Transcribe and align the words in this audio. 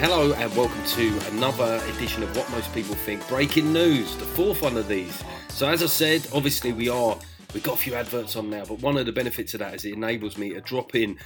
Hello 0.00 0.32
and 0.32 0.56
welcome 0.56 0.82
to 0.86 1.18
another 1.28 1.78
edition 1.94 2.22
of 2.22 2.34
What 2.34 2.50
Most 2.52 2.72
People 2.72 2.94
Think. 2.94 3.28
Breaking 3.28 3.70
news, 3.70 4.16
the 4.16 4.24
fourth 4.24 4.62
one 4.62 4.78
of 4.78 4.88
these. 4.88 5.22
So 5.50 5.68
as 5.68 5.82
I 5.82 5.86
said, 5.86 6.26
obviously 6.32 6.72
we 6.72 6.88
are 6.88 7.18
we've 7.52 7.62
got 7.62 7.74
a 7.74 7.78
few 7.82 7.94
adverts 7.94 8.34
on 8.34 8.48
now, 8.48 8.64
but 8.64 8.80
one 8.80 8.96
of 8.96 9.04
the 9.04 9.12
benefits 9.12 9.52
of 9.52 9.60
that 9.60 9.74
is 9.74 9.84
it 9.84 9.92
enables 9.92 10.38
me 10.38 10.54
to 10.54 10.62
drop 10.62 10.94
in 10.94 11.18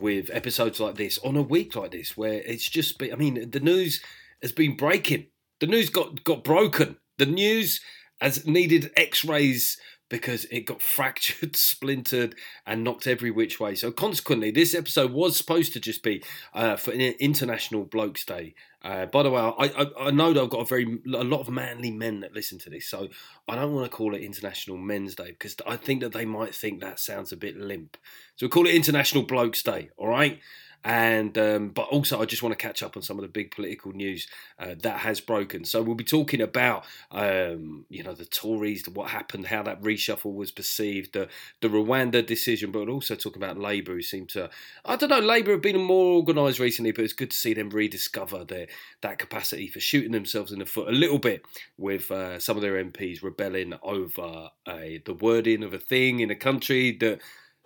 with 0.00 0.30
episodes 0.32 0.80
like 0.80 0.94
this 0.94 1.18
on 1.18 1.36
a 1.36 1.42
week 1.42 1.76
like 1.76 1.90
this, 1.90 2.16
where 2.16 2.40
it's 2.46 2.66
just 2.66 2.96
been, 2.96 3.12
I 3.12 3.16
mean, 3.16 3.50
the 3.50 3.60
news 3.60 4.02
has 4.40 4.50
been 4.50 4.78
breaking. 4.78 5.26
The 5.60 5.66
news 5.66 5.90
got 5.90 6.24
got 6.24 6.42
broken. 6.42 6.96
The 7.18 7.26
news 7.26 7.82
has 8.22 8.46
needed 8.46 8.92
X-rays 8.96 9.76
because 10.12 10.44
it 10.50 10.66
got 10.66 10.82
fractured, 10.96 11.56
splintered, 11.56 12.36
and 12.66 12.84
knocked 12.84 13.06
every 13.06 13.30
which 13.30 13.58
way. 13.58 13.74
So 13.74 13.90
consequently, 13.90 14.50
this 14.52 14.74
episode 14.74 15.10
was 15.10 15.36
supposed 15.36 15.72
to 15.72 15.80
just 15.80 16.02
be 16.02 16.22
uh, 16.54 16.76
for 16.76 16.92
International 16.92 17.84
Blokes 17.84 18.24
Day. 18.24 18.54
Uh, 18.84 19.06
by 19.06 19.22
the 19.22 19.30
way, 19.30 19.40
I, 19.40 19.64
I, 19.64 19.86
I, 20.08 20.10
know 20.10 20.32
that 20.32 20.42
I've 20.42 20.50
got 20.50 20.60
a 20.60 20.64
very 20.64 20.98
a 21.06 21.24
lot 21.24 21.40
of 21.40 21.48
manly 21.48 21.90
men 21.92 22.20
that 22.20 22.34
listen 22.34 22.58
to 22.58 22.70
this, 22.70 22.88
so 22.88 23.08
I 23.48 23.54
don't 23.54 23.72
want 23.72 23.90
to 23.90 23.96
call 23.96 24.14
it 24.14 24.22
International 24.22 24.76
Men's 24.76 25.14
Day 25.14 25.28
because 25.28 25.56
I 25.66 25.76
think 25.76 26.00
that 26.02 26.12
they 26.12 26.24
might 26.24 26.54
think 26.54 26.80
that 26.80 26.98
sounds 26.98 27.32
a 27.32 27.36
bit 27.36 27.56
limp. 27.56 27.96
So 28.36 28.46
we 28.46 28.50
call 28.50 28.66
it 28.66 28.74
International 28.74 29.22
Blokes 29.22 29.62
Day. 29.62 29.90
All 29.96 30.08
right 30.08 30.40
and 30.84 31.36
um, 31.38 31.68
but 31.68 31.88
also 31.88 32.20
I 32.20 32.24
just 32.24 32.42
want 32.42 32.58
to 32.58 32.62
catch 32.62 32.82
up 32.82 32.96
on 32.96 33.02
some 33.02 33.18
of 33.18 33.22
the 33.22 33.28
big 33.28 33.50
political 33.50 33.92
news 33.92 34.26
uh, 34.58 34.74
that 34.82 34.98
has 34.98 35.20
broken. 35.20 35.64
So 35.64 35.82
we'll 35.82 35.94
be 35.94 36.04
talking 36.04 36.40
about 36.40 36.84
um, 37.10 37.86
you 37.88 38.02
know 38.02 38.14
the 38.14 38.24
Tories, 38.24 38.88
what 38.88 39.10
happened, 39.10 39.46
how 39.46 39.62
that 39.62 39.82
reshuffle 39.82 40.34
was 40.34 40.50
perceived, 40.50 41.12
the 41.12 41.28
the 41.60 41.68
Rwanda 41.68 42.24
decision, 42.24 42.72
but 42.72 42.88
also 42.88 43.14
talking 43.14 43.42
about 43.42 43.58
Labour, 43.58 43.92
who 43.92 44.02
seem 44.02 44.26
to 44.28 44.50
I 44.84 44.96
don't 44.96 45.10
know 45.10 45.20
Labour 45.20 45.52
have 45.52 45.62
been 45.62 45.80
more 45.80 46.16
organised 46.16 46.58
recently, 46.58 46.92
but 46.92 47.04
it's 47.04 47.12
good 47.12 47.30
to 47.30 47.36
see 47.36 47.54
them 47.54 47.70
rediscover 47.70 48.44
their 48.44 48.66
that 49.02 49.18
capacity 49.18 49.68
for 49.68 49.80
shooting 49.80 50.12
themselves 50.12 50.52
in 50.52 50.58
the 50.58 50.66
foot 50.66 50.88
a 50.88 50.92
little 50.92 51.18
bit 51.18 51.44
with 51.76 52.10
uh, 52.10 52.38
some 52.38 52.56
of 52.56 52.62
their 52.62 52.82
MPs 52.82 53.22
rebelling 53.22 53.74
over 53.82 54.50
the 54.66 55.14
wording 55.20 55.62
of 55.62 55.72
a 55.72 55.78
thing 55.78 56.20
in 56.20 56.30
a 56.30 56.34
country 56.34 56.96
that 57.00 57.20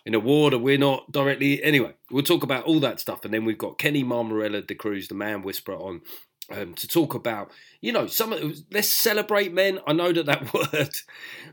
in 0.06 0.14
a 0.14 0.20
war 0.20 0.50
that 0.50 0.60
we're 0.60 0.78
not 0.78 1.10
directly. 1.10 1.62
Anyway, 1.62 1.92
we'll 2.10 2.22
talk 2.22 2.44
about 2.44 2.64
all 2.64 2.80
that 2.80 3.00
stuff, 3.00 3.24
and 3.24 3.34
then 3.34 3.44
we've 3.44 3.58
got 3.58 3.76
Kenny 3.76 4.04
Mammarella 4.04 4.64
D'Cruz, 4.64 5.08
the 5.08 5.14
man 5.14 5.42
whisperer, 5.42 5.74
on 5.74 6.00
um, 6.48 6.74
to 6.74 6.86
talk 6.86 7.14
about, 7.14 7.50
you 7.80 7.90
know, 7.92 8.06
some 8.06 8.32
of 8.32 8.56
let's 8.70 8.88
celebrate 8.88 9.52
men. 9.52 9.80
I 9.84 9.92
know 9.92 10.12
that 10.12 10.26
that 10.26 10.54
word, 10.72 10.94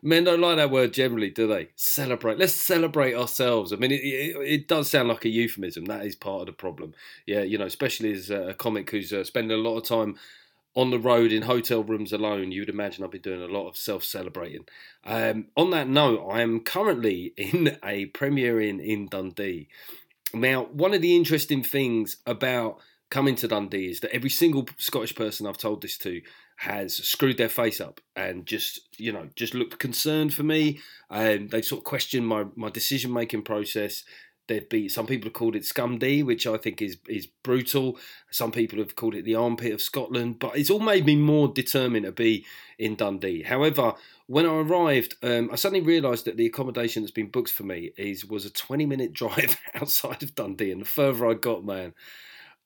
men 0.04 0.26
don't 0.26 0.40
like 0.40 0.58
that 0.58 0.70
word 0.70 0.94
generally, 0.94 1.32
do 1.32 1.48
they? 1.48 1.70
Celebrate. 1.76 2.38
Let's 2.38 2.54
celebrate 2.54 3.16
ourselves. 3.16 3.74
I 3.74 3.78
mean, 3.78 3.92
it, 3.92 4.02
it, 4.04 4.36
it 4.42 4.68
does 4.68 4.88
sound 4.88 5.10
like 5.10 5.26
a 5.26 5.30
euphemism. 5.30 5.86
That 5.86 6.06
is 6.06 6.16
part 6.16 6.42
of 6.42 6.46
the 6.46 6.54
problem. 6.54 6.94
Yeah, 7.26 7.42
you 7.42 7.58
know, 7.58 7.66
especially 7.66 8.12
as 8.14 8.30
a 8.30 8.54
comic 8.54 8.92
who's 8.92 9.12
uh, 9.12 9.24
spending 9.24 9.58
a 9.58 9.62
lot 9.62 9.78
of 9.78 9.84
time 9.84 10.16
on 10.76 10.90
the 10.90 11.00
road 11.00 11.32
in 11.32 11.44
hotel 11.44 11.84
rooms 11.84 12.12
alone, 12.12 12.52
you'd 12.52 12.70
imagine 12.70 13.04
I'd 13.04 13.12
be 13.12 13.20
doing 13.20 13.42
a 13.42 13.54
lot 13.54 13.68
of 13.68 13.78
self 13.78 14.04
celebrating. 14.04 14.66
Um, 15.06 15.48
on 15.56 15.72
that 15.72 15.88
note, 15.88 16.28
I 16.30 16.42
am 16.42 16.62
currently 16.62 17.34
in 17.38 17.78
a 17.84 18.08
premiere 18.08 18.60
in, 18.60 18.80
in 18.80 19.08
Dundee. 19.08 19.68
Now, 20.34 20.64
one 20.66 20.94
of 20.94 21.02
the 21.02 21.16
interesting 21.16 21.64
things 21.64 22.18
about 22.26 22.80
coming 23.12 23.36
to 23.36 23.48
Dundee 23.48 23.92
is 23.92 24.00
that 24.00 24.16
every 24.16 24.32
single 24.32 24.68
Scottish 24.78 25.16
person 25.16 25.46
I've 25.46 25.58
told 25.58 25.84
this 25.84 25.98
to 26.00 26.22
has 26.56 26.96
screwed 26.96 27.38
their 27.38 27.50
face 27.50 27.82
up 27.82 28.00
and 28.16 28.46
just 28.46 28.80
you 28.98 29.12
know 29.12 29.28
just 29.36 29.54
looked 29.54 29.80
concerned 29.80 30.34
for 30.34 30.44
me 30.44 30.80
and 31.10 31.50
they've 31.50 31.66
sort 31.66 31.80
of 31.80 31.84
questioned 31.84 32.28
my 32.28 32.46
my 32.56 32.70
decision 32.70 33.12
making 33.12 33.42
process 33.42 34.04
There'd 34.48 34.68
be 34.68 34.90
some 34.90 35.08
people 35.08 35.28
have 35.28 35.34
called 35.34 35.56
it 35.56 35.64
Scumdy, 35.64 36.24
which 36.24 36.46
I 36.46 36.58
think 36.58 36.82
is 36.82 36.98
is 37.08 37.28
brutal. 37.28 37.98
Some 38.30 38.52
people 38.52 38.80
have 38.80 38.96
called 38.96 39.16
it 39.16 39.24
the 39.24 39.36
armpit 39.36 39.74
of 39.74 39.82
Scotland, 39.82 40.40
but 40.40 40.58
it's 40.58 40.70
all 40.70 40.80
made 40.80 41.06
me 41.06 41.16
more 41.16 41.48
determined 41.48 42.06
to 42.06 42.12
be 42.12 42.46
in 42.78 42.96
Dundee. 42.96 43.44
However, 43.44 43.94
when 44.28 44.46
I 44.46 44.56
arrived, 44.56 45.16
um, 45.24 45.50
I 45.52 45.56
suddenly 45.56 45.86
realised 45.86 46.26
that 46.26 46.36
the 46.36 46.46
accommodation 46.46 47.04
that's 47.04 47.12
been 47.12 47.30
booked 47.30 47.52
for 47.52 47.64
me 47.64 47.92
is 47.98 48.26
was 48.26 48.46
a 48.46 48.50
twenty 48.50 48.86
minute 48.86 49.14
drive 49.22 49.58
outside 49.76 50.24
of 50.24 50.36
Dundee, 50.36 50.72
and 50.72 50.82
the 50.82 50.86
further 50.86 51.28
I 51.28 51.36
got, 51.36 51.64
man. 51.64 51.94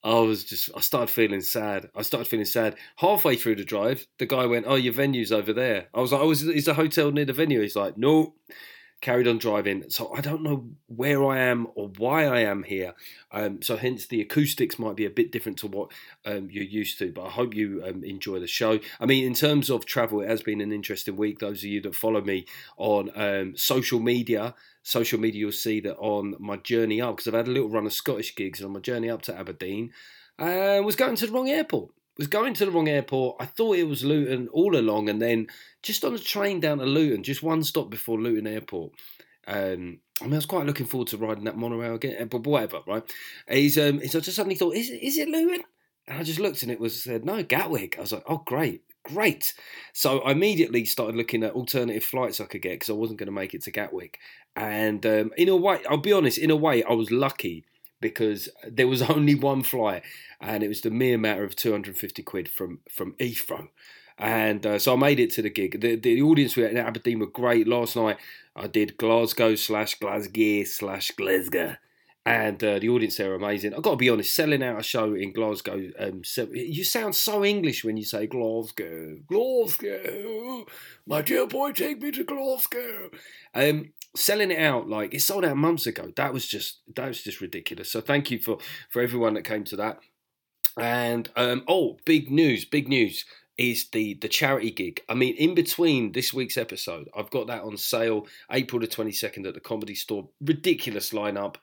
I 0.04 0.20
was 0.20 0.44
just, 0.44 0.70
I 0.76 0.80
started 0.80 1.12
feeling 1.12 1.42
sad. 1.42 1.90
I 1.96 2.02
started 2.04 2.28
feeling 2.28 2.46
sad. 2.46 2.76
Halfway 2.98 3.36
through 3.36 3.56
the 3.56 3.66
drive, 3.66 4.08
the 4.20 4.26
guy 4.26 4.46
went, 4.46 4.66
Oh, 4.68 4.76
your 4.76 4.94
venue's 4.94 5.32
over 5.32 5.52
there. 5.52 5.88
I 5.94 6.00
was 6.00 6.12
like, 6.12 6.22
Oh, 6.22 6.32
is, 6.32 6.44
is 6.44 6.66
the 6.66 6.76
hotel 6.76 7.12
near 7.12 7.26
the 7.26 7.34
venue? 7.34 7.62
He's 7.62 7.76
like, 7.76 7.98
No, 7.98 8.36
carried 9.00 9.28
on 9.28 9.38
driving. 9.38 9.90
So 9.90 10.12
I 10.14 10.22
don't 10.22 10.42
know 10.42 10.70
where 10.88 11.24
I 11.26 11.40
am 11.40 11.68
or 11.76 11.90
why 11.98 12.26
I 12.26 12.40
am 12.40 12.64
here. 12.64 12.94
Um, 13.32 13.62
so 13.62 13.78
hence 13.78 14.06
the 14.08 14.22
acoustics 14.22 14.80
might 14.80 14.96
be 14.96 15.06
a 15.06 15.10
bit 15.10 15.32
different 15.32 15.60
to 15.60 15.68
what 15.68 15.92
um, 16.26 16.50
you're 16.52 16.64
used 16.64 16.98
to. 17.00 17.12
But 17.12 17.26
I 17.26 17.30
hope 17.30 17.54
you 17.54 17.84
um, 17.86 18.04
enjoy 18.04 18.40
the 18.40 18.48
show. 18.48 18.80
I 19.00 19.06
mean, 19.06 19.26
in 19.26 19.34
terms 19.34 19.70
of 19.70 19.86
travel, 19.86 20.22
it 20.22 20.30
has 20.30 20.42
been 20.42 20.62
an 20.62 20.72
interesting 20.72 21.16
week. 21.16 21.40
Those 21.40 21.60
of 21.60 21.70
you 21.70 21.82
that 21.82 21.96
follow 21.96 22.22
me 22.22 22.46
on 22.78 23.12
um, 23.16 23.56
social 23.56 24.00
media. 24.00 24.56
Social 24.84 25.20
media, 25.20 25.42
you'll 25.42 25.52
see 25.52 25.82
that 25.82 25.98
on 25.98 26.36
my 26.40 26.56
journey 26.56 27.02
up, 27.02 27.18
because 27.18 27.28
I've 27.28 27.34
had 27.34 27.50
a 27.50 27.52
little 27.52 27.70
run 27.70 27.86
of 27.86 27.92
Scottish 27.92 28.34
gigs, 28.36 28.62
and 28.62 28.68
on 28.68 28.74
my 28.74 28.80
journey 28.80 29.10
up 29.10 29.22
to 29.24 29.38
Aberdeen, 29.38 29.92
I 30.40 30.78
uh, 30.78 30.82
was 30.82 30.96
going 30.96 31.18
to 31.18 31.28
the 31.28 31.34
wrong 31.34 31.50
airport 31.50 31.92
was 32.18 32.28
going 32.28 32.54
to 32.56 32.66
the 32.66 32.72
wrong 32.72 32.88
airport. 32.88 33.38
I 33.40 33.46
thought 33.46 33.78
it 33.78 33.88
was 33.88 34.04
Luton 34.04 34.48
all 34.52 34.78
along, 34.78 35.10
and 35.10 35.22
then 35.22 35.48
just 35.84 36.04
on 36.04 36.14
the 36.14 36.20
train 36.20 36.60
down 36.60 36.80
to 36.80 36.86
Luton, 36.86 37.24
just 37.24 37.44
one 37.44 37.64
stop 37.64 37.90
before 37.90 38.20
Luton 38.20 38.48
Airport. 38.48 38.94
Um, 39.48 40.00
I 40.20 40.26
mean, 40.26 40.34
I 40.34 40.38
was 40.38 40.46
quite 40.46 40.66
looking 40.66 40.86
forward 40.86 41.08
to 41.10 41.18
riding 41.18 41.46
that 41.46 41.58
monorail 41.58 41.96
again, 41.96 42.28
but 42.28 42.44
whatever, 42.44 42.82
right? 42.88 43.04
He's, 43.50 43.78
um, 43.78 44.06
so 44.08 44.18
I 44.18 44.22
just 44.22 44.36
suddenly 44.36 44.56
thought, 44.56 44.76
is, 44.76 44.90
is 44.90 45.18
it 45.18 45.30
Luton? 45.30 45.64
And 46.08 46.20
I 46.20 46.24
just 46.24 46.40
looked 46.40 46.64
and 46.64 46.72
it 46.72 46.80
was 46.80 47.04
said, 47.04 47.24
no, 47.24 47.44
Gatwick. 47.44 47.98
I 47.98 48.02
was 48.02 48.12
like, 48.12 48.24
oh, 48.28 48.44
great, 48.46 48.82
great. 49.04 49.54
So 49.94 50.20
I 50.20 50.32
immediately 50.32 50.86
started 50.86 51.16
looking 51.16 51.44
at 51.44 51.54
alternative 51.54 52.04
flights 52.04 52.42
I 52.42 52.46
could 52.46 52.62
get 52.62 52.74
because 52.74 52.90
I 52.90 52.94
wasn't 52.94 53.20
going 53.20 53.28
to 53.28 53.34
make 53.34 53.54
it 53.54 53.64
to 53.64 53.72
Gatwick. 53.72 54.20
And 54.56 55.06
um, 55.06 55.32
in 55.38 55.50
a 55.50 55.56
way, 55.56 55.80
I'll 55.90 55.98
be 55.98 56.14
honest, 56.14 56.38
in 56.38 56.50
a 56.50 56.56
way, 56.56 56.84
I 56.84 56.94
was 56.94 57.12
lucky 57.12 57.66
because 58.00 58.50
there 58.68 58.88
was 58.88 59.02
only 59.10 59.36
one 59.36 59.64
flight, 59.64 60.04
and 60.40 60.64
it 60.64 60.68
was 60.68 60.82
the 60.82 60.92
mere 60.92 61.18
matter 61.18 61.44
of 61.44 61.56
250 61.56 62.24
quid 62.24 62.50
from 62.50 62.80
from 62.90 63.14
Heathrow. 63.14 63.70
And 64.20 64.66
uh, 64.66 64.80
so 64.80 64.94
I 64.94 64.96
made 64.96 65.20
it 65.20 65.32
to 65.34 65.44
the 65.44 65.50
gig. 65.50 65.80
The, 65.80 65.96
the 65.96 66.22
audience 66.24 66.56
we 66.56 66.66
in 66.66 66.78
Aberdeen 66.78 67.20
were 67.20 67.28
great. 67.28 67.68
Last 67.68 67.96
night 67.96 68.18
I 68.56 68.68
did 68.68 68.98
Glasgow 68.98 69.56
slash 69.56 69.96
Glasgow 69.96 70.64
slash 70.64 71.12
Glasgow. 71.12 71.76
And 72.26 72.62
uh, 72.62 72.80
the 72.80 72.90
audience 72.90 73.16
there 73.16 73.32
are 73.32 73.36
amazing. 73.36 73.74
I've 73.74 73.84
got 73.84 73.92
to 73.92 73.98
be 73.98 74.10
honest, 74.10 74.36
selling 74.36 74.62
out 74.62 74.80
a 74.80 74.84
show 74.84 75.14
in 75.14 75.32
Glasgow, 75.32 75.92
um, 75.98 76.26
so, 76.26 76.46
you 76.52 76.84
sound 76.84 77.16
so 77.16 77.46
English 77.46 77.86
when 77.86 77.96
you 77.96 78.04
say 78.04 78.28
Glasgow. 78.28 79.20
Glasgow. 79.28 80.66
My 81.06 81.22
dear 81.22 81.48
boy, 81.48 81.72
take 81.72 82.02
me 82.02 82.12
to 82.12 82.26
Glasgow. 82.26 83.12
Um, 83.56 83.94
selling 84.16 84.52
it 84.52 84.60
out 84.60 84.90
like 84.90 85.14
it 85.14 85.22
sold 85.22 85.46
out 85.46 85.58
months 85.58 85.86
ago. 85.86 86.12
That 86.16 86.34
was 86.34 86.48
just 86.48 86.82
that 86.96 87.08
was 87.08 87.22
just 87.24 87.42
ridiculous. 87.42 87.92
So 87.92 88.02
thank 88.02 88.32
you 88.32 88.40
for 88.40 88.58
for 88.90 89.02
everyone 89.02 89.34
that 89.36 89.44
came 89.44 89.64
to 89.66 89.76
that. 89.78 90.00
And 90.80 91.30
um, 91.36 91.64
oh, 91.68 91.98
big 92.06 92.30
news! 92.30 92.66
Big 92.66 92.88
news 92.88 93.26
is 93.58 93.90
the 93.90 94.14
the 94.16 94.28
charity 94.28 94.72
gig. 94.72 95.02
I 95.10 95.16
mean, 95.16 95.36
in 95.36 95.56
between 95.56 96.12
this 96.12 96.34
week's 96.34 96.58
episode, 96.58 97.10
I've 97.18 97.32
got 97.32 97.48
that 97.48 97.64
on 97.64 97.78
sale 97.78 98.28
April 98.52 98.80
the 98.80 98.88
twenty 98.88 99.12
second 99.12 99.48
at 99.48 99.54
the 99.54 99.60
Comedy 99.60 99.96
Store. 99.96 100.30
Ridiculous 100.42 101.12
lineup. 101.12 101.56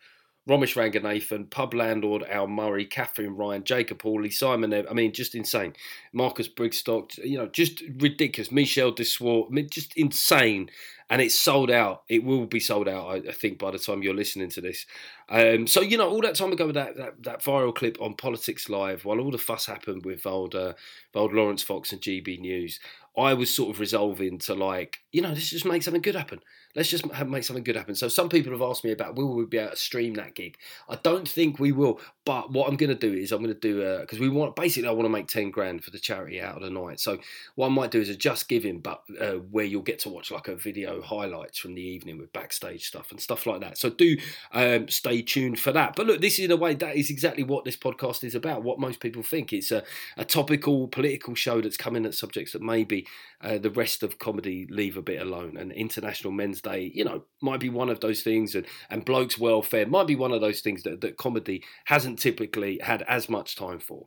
Romesh 0.49 0.77
Ranganathan, 0.77 1.51
pub 1.51 1.73
landlord 1.73 2.23
Al 2.25 2.47
Murray, 2.47 2.85
Katherine 2.85 3.37
Ryan, 3.37 3.65
Jacob 3.65 4.03
Hawley, 4.03 4.31
Simon. 4.31 4.75
I 4.75 4.93
mean, 4.93 5.13
just 5.13 5.35
insane. 5.35 5.75
Marcus 6.13 6.49
Brigstocke, 6.49 7.19
you 7.19 7.39
know, 7.39 7.47
just 7.47 7.83
ridiculous. 7.99 8.53
Michelle 8.53 8.93
de 8.93 9.05
Swarte, 9.05 9.49
I 9.51 9.55
mean, 9.55 9.69
just 9.71 9.97
insane 9.97 10.71
and 11.11 11.21
it's 11.21 11.35
sold 11.35 11.71
out. 11.71 12.03
It 12.09 12.25
will 12.25 12.47
be 12.47 12.61
sold 12.61 12.89
out, 12.89 13.07
I, 13.07 13.29
I 13.29 13.33
think, 13.33 13.59
by 13.59 13.71
the 13.71 13.79
time 13.79 14.03
you're 14.03 14.15
listening 14.15 14.49
to 14.51 14.61
this. 14.61 14.87
Um, 15.29 15.67
so 15.67 15.81
you 15.81 15.99
know, 15.99 16.09
all 16.09 16.23
that 16.23 16.35
time 16.35 16.53
ago 16.53 16.67
with 16.67 16.75
that, 16.77 16.97
that, 16.97 17.23
that 17.23 17.43
viral 17.43 17.75
clip 17.75 18.01
on 18.01 18.15
Politics 18.15 18.69
Live, 18.69 19.05
while 19.05 19.21
all 19.21 19.31
the 19.31 19.39
fuss 19.39 19.67
happened 19.67 20.05
with 20.05 20.27
old 20.27 20.55
uh, 20.55 20.75
old 21.15 21.33
Laurence 21.33 21.63
Fox 21.63 21.93
and 21.93 22.01
GB 22.01 22.41
News, 22.41 22.81
I 23.17 23.35
was 23.35 23.55
sort 23.55 23.75
of 23.75 23.81
resolving 23.81 24.39
to 24.41 24.55
like, 24.55 24.99
you 25.13 25.23
know, 25.23 25.31
let's 25.31 25.51
just 25.51 25.65
make 25.65 25.83
something 25.83 26.03
good 26.03 26.17
happen. 26.17 26.41
Let's 26.75 26.89
just 26.89 27.05
have, 27.13 27.29
make 27.29 27.45
something 27.45 27.65
good 27.65 27.77
happen. 27.77 27.95
So 27.95 28.09
some 28.09 28.29
people 28.29 28.53
have 28.53 28.63
asked 28.63 28.85
me 28.85 28.93
about 28.93 29.15
will 29.15 29.35
we 29.35 29.45
be 29.45 29.59
able 29.59 29.71
to 29.71 29.77
stream 29.77 30.15
that 30.15 30.35
gig? 30.35 30.57
I 30.89 30.97
don't 30.97 31.29
think 31.29 31.59
we 31.59 31.73
will, 31.73 32.01
but 32.25 32.51
what 32.51 32.69
I'm 32.69 32.77
going 32.77 32.91
to 32.91 32.95
do 32.95 33.13
is 33.13 33.33
I'm 33.33 33.43
going 33.43 33.55
to 33.55 33.61
do 33.61 34.01
because 34.01 34.19
we 34.19 34.29
want 34.29 34.57
basically 34.57 34.89
I 34.89 34.93
want 34.93 35.07
to 35.07 35.11
make 35.11 35.29
ten 35.29 35.51
grand 35.51 35.85
for 35.85 35.91
the 35.91 35.99
charity 35.99 36.41
out 36.41 36.57
of 36.57 36.63
the 36.63 36.71
night. 36.71 37.01
So 37.01 37.19
what 37.55 37.67
I 37.67 37.71
might 37.71 37.91
do 37.91 38.01
is 38.01 38.09
a 38.09 38.17
just 38.17 38.49
giving, 38.49 38.81
but 38.81 39.03
uh, 39.21 39.35
where 39.51 39.65
you'll 39.65 39.83
get 39.83 39.99
to 40.01 40.09
watch 40.09 40.31
like 40.31 40.49
a 40.49 40.57
video 40.57 41.03
highlights 41.03 41.59
from 41.59 41.75
the 41.75 41.83
evening 41.83 42.19
with 42.19 42.33
backstage 42.33 42.87
stuff 42.87 43.11
and 43.11 43.21
stuff 43.21 43.47
like 43.47 43.61
that. 43.61 43.79
So 43.79 43.91
do 43.91 44.17
um, 44.53 44.89
stay 44.89 45.23
tuned 45.23 45.61
for 45.61 45.73
that. 45.73 45.95
But 45.95 46.07
look, 46.07 46.21
this 46.21 46.39
is 46.39 46.47
in 46.47 46.51
a 46.51 46.57
way 46.57 46.75
that 46.75 46.97
is 46.97 47.11
exactly 47.11 47.45
what 47.45 47.65
this 47.65 47.77
podcast 47.77 48.25
is 48.25 48.35
about. 48.35 48.63
What 48.63 48.81
most 48.81 49.01
people 49.01 49.23
think 49.23 49.53
it's 49.53 49.71
a, 49.71 49.85
a 50.17 50.25
topical 50.25 50.89
political 50.89 51.35
show 51.35 51.61
that's 51.61 51.77
coming 51.77 52.07
at 52.07 52.15
subjects 52.15 52.53
that 52.53 52.63
maybe 52.63 53.07
uh, 53.41 53.59
the 53.59 53.71
rest 53.71 54.03
of 54.03 54.19
comedy 54.19 54.67
leave 54.71 54.97
a 54.97 55.03
bit 55.03 55.21
alone. 55.21 55.57
And 55.57 55.71
International 55.73 56.33
Men's 56.33 56.61
Day, 56.65 56.91
you 56.95 57.05
know, 57.05 57.23
might 57.41 57.61
be 57.61 57.69
one 57.69 57.91
of 57.91 58.01
those 58.01 58.23
things, 58.23 58.55
and, 58.55 58.67
and 58.91 59.05
blokes' 59.05 59.39
welfare 59.39 59.87
might 59.87 60.07
be 60.07 60.17
one 60.17 60.33
of 60.33 60.41
those 60.41 60.61
things 60.61 60.83
that, 60.83 61.01
that 61.03 61.17
comedy 61.17 61.63
hasn't 61.85 62.19
typically 62.19 62.81
had 62.83 63.03
as 63.03 63.29
much 63.29 63.55
time 63.55 63.79
for. 63.79 64.07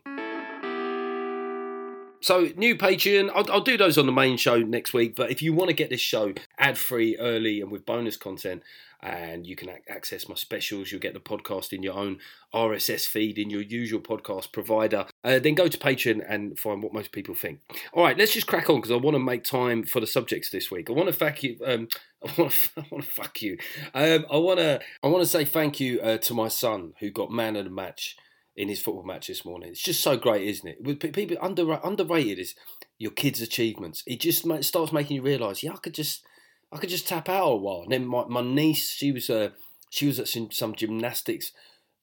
So, 2.27 2.49
new 2.57 2.75
Patreon, 2.75 3.31
I'll, 3.33 3.49
I'll, 3.49 3.61
do 3.61 3.77
those 3.77 3.97
on 3.97 4.05
the 4.05 4.11
main 4.11 4.35
show 4.35 4.57
next 4.57 4.93
week. 4.93 5.15
But 5.15 5.31
if 5.31 5.41
you 5.41 5.53
want 5.53 5.69
to 5.69 5.73
get 5.73 5.89
this 5.89 6.01
show 6.01 6.33
ad 6.59 6.77
free, 6.77 7.15
early, 7.15 7.61
and 7.61 7.71
with 7.71 7.85
bonus 7.85 8.17
content, 8.17 8.63
and 9.01 9.47
you 9.47 9.55
can 9.55 9.69
access 9.87 10.27
my 10.27 10.35
specials. 10.35 10.91
You'll 10.91 10.99
get 10.99 11.13
the 11.13 11.21
podcast 11.21 11.71
in 11.71 11.83
your 11.83 11.93
own 11.93 12.19
RSS 12.53 13.07
feed 13.07 13.37
in 13.37 13.49
your 13.49 13.61
usual 13.61 14.01
podcast 14.01 14.51
provider. 14.51 15.05
Uh, 15.23 15.39
then 15.39 15.55
go 15.55 15.69
to 15.69 15.77
Patreon 15.77 16.21
and 16.27 16.59
find 16.59 16.83
what 16.83 16.93
most 16.93 17.13
people 17.13 17.33
think. 17.33 17.61
All 17.93 18.03
right, 18.03 18.17
let's 18.17 18.33
just 18.33 18.47
crack 18.47 18.69
on 18.69 18.81
because 18.81 18.91
I 18.91 18.95
want 18.95 19.15
to 19.15 19.19
make 19.19 19.45
time 19.45 19.83
for 19.83 20.01
the 20.01 20.07
subjects 20.07 20.49
this 20.49 20.69
week. 20.69 20.89
I 20.89 20.93
want 20.93 21.07
to 21.07 21.13
thank 21.13 21.43
you. 21.43 21.57
Um, 21.65 21.87
I 22.27 22.33
want 22.41 22.51
to, 22.51 22.69
I 22.75 22.85
want 22.91 23.05
to 23.05 23.09
fuck 23.09 23.41
you. 23.41 23.57
Um, 23.93 24.25
I 24.29 24.35
want 24.35 24.59
to, 24.59 24.81
I 25.01 25.07
want 25.07 25.23
to 25.23 25.29
say 25.29 25.45
thank 25.45 25.79
you 25.79 26.01
uh, 26.01 26.17
to 26.17 26.33
my 26.33 26.49
son 26.49 26.91
who 26.99 27.09
got 27.09 27.31
man 27.31 27.55
of 27.55 27.63
the 27.63 27.71
match 27.71 28.17
in 28.57 28.67
his 28.67 28.81
football 28.81 29.03
match 29.03 29.27
this 29.27 29.45
morning. 29.45 29.69
It's 29.69 29.83
just 29.83 30.01
so 30.01 30.17
great, 30.17 30.47
isn't 30.47 30.67
it? 30.67 30.83
With 30.83 30.99
people 30.99 31.37
under, 31.39 31.79
underrated 31.83 32.39
is 32.39 32.55
your 32.97 33.11
kids' 33.11 33.39
achievements. 33.41 34.03
It 34.07 34.19
just 34.19 34.45
starts 34.63 34.91
making 34.91 35.15
you 35.15 35.21
realise, 35.21 35.61
yeah, 35.61 35.73
I 35.73 35.77
could 35.77 35.93
just 35.93 36.23
I 36.71 36.77
could 36.77 36.89
just 36.89 37.07
tap 37.07 37.29
out 37.29 37.47
a 37.47 37.55
while. 37.55 37.83
And 37.83 37.91
then 37.91 38.05
my, 38.05 38.25
my 38.25 38.41
niece, 38.41 38.89
she 38.89 39.11
was 39.11 39.29
uh, 39.29 39.49
she 39.89 40.07
was 40.07 40.19
at 40.19 40.27
some, 40.27 40.51
some 40.51 40.75
gymnastics 40.75 41.51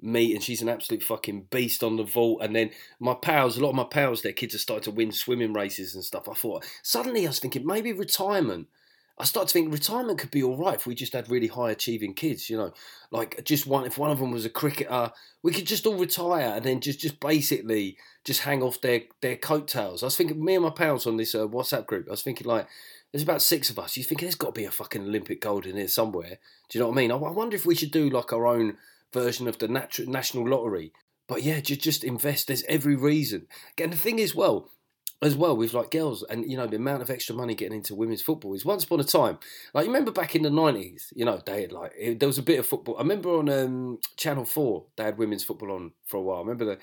meet 0.00 0.34
and 0.34 0.42
she's 0.42 0.62
an 0.62 0.68
absolute 0.68 1.02
fucking 1.02 1.48
beast 1.50 1.82
on 1.82 1.96
the 1.96 2.04
vault. 2.04 2.40
And 2.40 2.54
then 2.54 2.70
my 3.00 3.14
pals, 3.14 3.56
a 3.56 3.60
lot 3.60 3.70
of 3.70 3.74
my 3.74 3.84
pals, 3.84 4.22
their 4.22 4.32
kids 4.32 4.54
are 4.54 4.58
starting 4.58 4.84
to 4.84 4.96
win 4.96 5.12
swimming 5.12 5.52
races 5.52 5.94
and 5.94 6.04
stuff. 6.04 6.28
I 6.28 6.34
thought 6.34 6.64
suddenly 6.82 7.26
I 7.26 7.30
was 7.30 7.40
thinking 7.40 7.66
maybe 7.66 7.92
retirement. 7.92 8.68
I 9.16 9.24
start 9.24 9.46
to 9.46 9.52
think 9.52 9.72
retirement 9.72 10.18
could 10.18 10.32
be 10.32 10.42
all 10.42 10.56
right 10.56 10.74
if 10.74 10.86
we 10.86 10.94
just 10.94 11.12
had 11.12 11.30
really 11.30 11.46
high 11.46 11.70
achieving 11.70 12.14
kids, 12.14 12.50
you 12.50 12.56
know, 12.56 12.72
like 13.12 13.44
just 13.44 13.66
one. 13.66 13.84
If 13.84 13.96
one 13.96 14.10
of 14.10 14.18
them 14.18 14.32
was 14.32 14.44
a 14.44 14.50
cricketer, 14.50 15.12
we 15.42 15.52
could 15.52 15.66
just 15.66 15.86
all 15.86 15.96
retire 15.96 16.54
and 16.56 16.64
then 16.64 16.80
just 16.80 16.98
just 16.98 17.20
basically 17.20 17.96
just 18.24 18.40
hang 18.40 18.62
off 18.62 18.80
their 18.80 19.02
their 19.20 19.36
coattails. 19.36 20.02
I 20.02 20.06
was 20.06 20.16
thinking, 20.16 20.44
me 20.44 20.56
and 20.56 20.64
my 20.64 20.70
pals 20.70 21.06
on 21.06 21.16
this 21.16 21.34
uh, 21.34 21.46
WhatsApp 21.46 21.86
group. 21.86 22.08
I 22.08 22.10
was 22.10 22.22
thinking 22.22 22.48
like 22.48 22.66
there's 23.12 23.22
about 23.22 23.42
six 23.42 23.70
of 23.70 23.78
us. 23.78 23.96
You 23.96 24.02
think 24.02 24.20
there's 24.20 24.34
got 24.34 24.54
to 24.54 24.60
be 24.60 24.64
a 24.64 24.72
fucking 24.72 25.02
Olympic 25.02 25.40
gold 25.40 25.66
in 25.66 25.76
here 25.76 25.86
somewhere? 25.86 26.38
Do 26.68 26.78
you 26.78 26.80
know 26.80 26.88
what 26.88 26.98
I 26.98 27.00
mean? 27.02 27.12
I 27.12 27.14
wonder 27.14 27.54
if 27.54 27.64
we 27.64 27.76
should 27.76 27.92
do 27.92 28.10
like 28.10 28.32
our 28.32 28.46
own 28.46 28.78
version 29.12 29.46
of 29.46 29.58
the 29.58 29.68
natu- 29.68 30.08
national 30.08 30.48
lottery. 30.48 30.92
But 31.28 31.44
yeah, 31.44 31.60
just 31.60 31.80
just 31.80 32.02
invest. 32.02 32.48
There's 32.48 32.64
every 32.64 32.96
reason. 32.96 33.46
And 33.78 33.92
the 33.92 33.96
thing 33.96 34.18
is, 34.18 34.34
well, 34.34 34.70
as 35.24 35.34
well 35.34 35.56
with 35.56 35.72
like 35.72 35.90
girls 35.90 36.22
and 36.24 36.50
you 36.50 36.56
know 36.56 36.66
the 36.66 36.76
amount 36.76 37.00
of 37.00 37.08
extra 37.08 37.34
money 37.34 37.54
getting 37.54 37.78
into 37.78 37.94
women's 37.94 38.20
football 38.20 38.52
is 38.52 38.64
once 38.64 38.84
upon 38.84 39.00
a 39.00 39.04
time 39.04 39.38
like 39.72 39.86
you 39.86 39.90
remember 39.90 40.10
back 40.10 40.36
in 40.36 40.42
the 40.42 40.50
90s 40.50 41.12
you 41.14 41.24
know 41.24 41.40
they 41.46 41.62
had 41.62 41.72
like 41.72 41.92
it, 41.98 42.20
there 42.20 42.28
was 42.28 42.36
a 42.36 42.42
bit 42.42 42.58
of 42.58 42.66
football 42.66 42.94
i 42.96 43.00
remember 43.00 43.30
on 43.30 43.48
um, 43.48 43.98
channel 44.16 44.44
4 44.44 44.84
they 44.96 45.04
had 45.04 45.16
women's 45.16 45.42
football 45.42 45.72
on 45.72 45.92
for 46.04 46.18
a 46.18 46.22
while 46.22 46.38
I 46.38 46.40
remember 46.40 46.66
the 46.66 46.78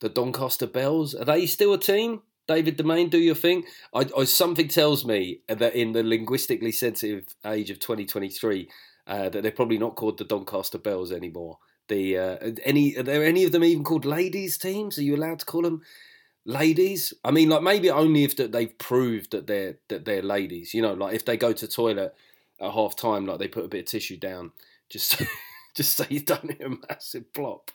the 0.00 0.08
doncaster 0.08 0.66
belles 0.66 1.14
are 1.14 1.26
they 1.26 1.46
still 1.46 1.74
a 1.74 1.78
team 1.78 2.22
David 2.48 2.76
Domain, 2.76 3.08
do 3.08 3.18
your 3.18 3.36
thing. 3.36 3.64
I, 3.94 4.04
I, 4.18 4.24
something 4.24 4.66
tells 4.66 5.04
me 5.04 5.42
that 5.46 5.76
in 5.76 5.92
the 5.92 6.02
linguistically 6.02 6.72
sensitive 6.72 7.36
age 7.46 7.70
of 7.70 7.78
2023, 7.78 8.68
uh, 9.06 9.28
that 9.28 9.42
they're 9.42 9.52
probably 9.52 9.78
not 9.78 9.94
called 9.94 10.18
the 10.18 10.24
Doncaster 10.24 10.78
belles 10.78 11.12
anymore. 11.12 11.58
The 11.88 12.18
uh, 12.18 12.36
any 12.64 12.96
are 12.96 13.02
there 13.02 13.24
any 13.24 13.44
of 13.44 13.52
them 13.52 13.64
even 13.64 13.84
called 13.84 14.04
ladies 14.04 14.56
teams? 14.56 14.98
Are 14.98 15.02
you 15.02 15.16
allowed 15.16 15.40
to 15.40 15.46
call 15.46 15.62
them 15.62 15.82
ladies? 16.44 17.14
I 17.24 17.30
mean, 17.30 17.48
like 17.48 17.62
maybe 17.62 17.90
only 17.90 18.24
if 18.24 18.36
that 18.36 18.52
they've 18.52 18.76
proved 18.78 19.32
that 19.32 19.46
they're 19.46 19.78
that 19.88 20.04
they're 20.04 20.22
ladies. 20.22 20.74
You 20.74 20.82
know, 20.82 20.94
like 20.94 21.14
if 21.14 21.24
they 21.24 21.36
go 21.36 21.52
to 21.52 21.68
toilet 21.68 22.14
at 22.60 22.72
half 22.72 22.96
time, 22.96 23.26
like 23.26 23.38
they 23.38 23.48
put 23.48 23.64
a 23.64 23.68
bit 23.68 23.80
of 23.80 23.86
tissue 23.86 24.16
down 24.16 24.52
just. 24.88 25.22
just 25.74 25.96
so 25.96 26.04
you 26.08 26.20
don't 26.20 26.52
hear 26.52 26.66
a 26.66 26.76
massive 26.88 27.32
plop. 27.32 27.70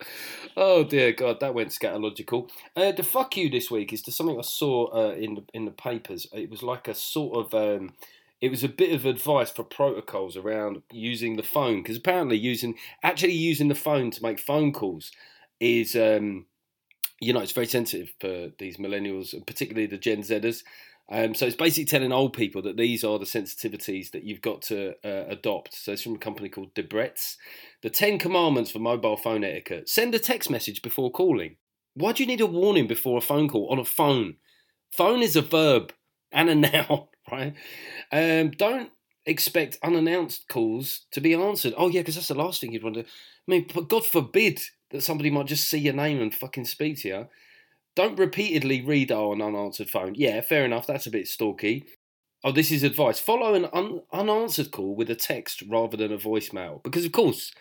Oh 0.56 0.84
dear 0.84 1.12
God, 1.14 1.40
that 1.40 1.54
went 1.54 1.70
scatological. 1.70 2.50
Uh, 2.76 2.92
the 2.92 3.04
fuck 3.04 3.36
you 3.36 3.50
this 3.50 3.72
week 3.72 3.92
is 3.92 4.02
to 4.04 4.12
something 4.12 4.38
I 4.38 4.44
saw 4.44 4.88
uh, 4.94 5.14
in 5.14 5.36
the 5.36 5.44
in 5.54 5.66
the 5.66 5.72
papers. 5.72 6.28
It 6.34 6.50
was 6.50 6.64
like 6.64 6.88
a 6.88 6.94
sort 6.94 7.46
of. 7.46 7.54
Um, 7.54 7.94
it 8.40 8.52
was 8.52 8.64
a 8.64 8.70
bit 8.70 8.94
of 8.94 9.06
advice 9.06 9.50
for 9.50 9.64
protocols 9.64 10.38
around 10.38 10.84
using 10.92 11.38
the 11.38 11.44
phone 11.44 11.82
because 11.82 11.98
apparently 11.98 12.38
using 12.38 12.76
actually 13.02 13.34
using 13.34 13.68
the 13.68 13.74
phone 13.74 14.12
to 14.12 14.22
make 14.22 14.38
phone 14.40 14.72
calls 14.72 15.12
is 15.60 15.96
um, 15.96 16.46
you 17.20 17.34
know 17.34 17.40
it's 17.40 17.52
very 17.52 17.68
sensitive 17.68 18.14
for 18.20 18.50
these 18.60 18.78
millennials 18.78 19.34
and 19.34 19.46
particularly 19.46 19.88
the 19.88 19.98
Gen 19.98 20.22
Zers. 20.22 20.64
Um, 21.10 21.34
so 21.34 21.46
it's 21.46 21.56
basically 21.56 21.86
telling 21.86 22.12
old 22.12 22.34
people 22.34 22.62
that 22.64 22.76
these 22.76 23.04
are 23.04 23.18
the 23.18 23.26
sensitivities 23.26 24.12
that 24.12 24.24
you've 24.24 24.42
got 24.42 24.62
to 24.64 24.94
uh, 25.06 25.26
adopt. 25.30 25.74
So 25.74 25.94
it's 25.94 26.02
from 26.02 26.16
a 26.16 26.20
company 26.20 26.50
called 26.50 26.74
Debrett's. 26.74 27.38
The 27.82 27.90
10 27.90 28.20
commandments 28.20 28.72
for 28.72 28.80
mobile 28.80 29.16
phone 29.16 29.46
etiquette. 29.46 29.88
Send 29.88 30.14
a 30.16 30.20
text 30.20 30.50
message 30.50 30.82
before 30.82 31.10
calling. 31.10 31.56
Why 31.94 32.12
do 32.12 32.24
you 32.24 32.28
need 32.28 32.42
a 32.42 32.46
warning 32.46 32.88
before 32.88 33.18
a 33.18 33.22
phone 33.22 33.48
call 33.48 33.70
on 33.72 33.80
a 33.80 33.86
phone? 33.86 34.36
Phone 34.92 35.22
is 35.22 35.38
a 35.38 35.42
verb 35.42 35.94
and 36.32 36.50
a 36.50 36.56
noun, 36.88 37.08
right? 37.32 37.54
Um, 38.12 38.52
don't 38.52 38.92
expect 39.26 39.80
unannounced 39.82 40.48
calls 40.50 41.06
to 41.12 41.22
be 41.22 41.34
answered. 41.34 41.74
Oh, 41.78 41.88
yeah, 41.88 42.02
because 42.02 42.16
that's 42.16 42.28
the 42.28 42.36
last 42.36 42.60
thing 42.60 42.74
you'd 42.74 42.84
want 42.84 42.96
to. 42.96 43.02
I 43.02 43.06
mean, 43.48 43.68
God 43.88 44.06
forbid 44.06 44.60
that 44.92 45.02
somebody 45.02 45.30
might 45.30 45.48
just 45.48 45.68
see 45.68 45.80
your 45.80 45.94
name 45.94 46.22
and 46.22 46.34
fucking 46.34 46.66
speak 46.66 47.00
to 47.02 47.08
you. 47.08 47.28
Don't 47.96 48.20
repeatedly 48.20 48.82
read 48.82 49.12
oh, 49.12 49.34
an 49.34 49.42
unanswered 49.42 49.90
phone. 49.90 50.14
Yeah, 50.16 50.42
fair 50.42 50.66
enough. 50.66 50.86
That's 50.86 51.08
a 51.08 51.12
bit 51.12 51.28
stalky. 51.28 51.86
Oh, 52.44 52.52
this 52.52 52.72
is 52.72 52.84
advice. 52.84 53.20
Follow 53.20 53.56
an 53.56 53.68
un- 53.74 54.02
unanswered 54.14 54.72
call 54.72 54.96
with 54.96 55.10
a 55.10 55.16
text 55.16 55.64
rather 55.68 55.98
than 55.98 56.12
a 56.12 56.18
voicemail. 56.18 56.84
Because, 56.84 57.06
of 57.06 57.12
course, 57.12 57.52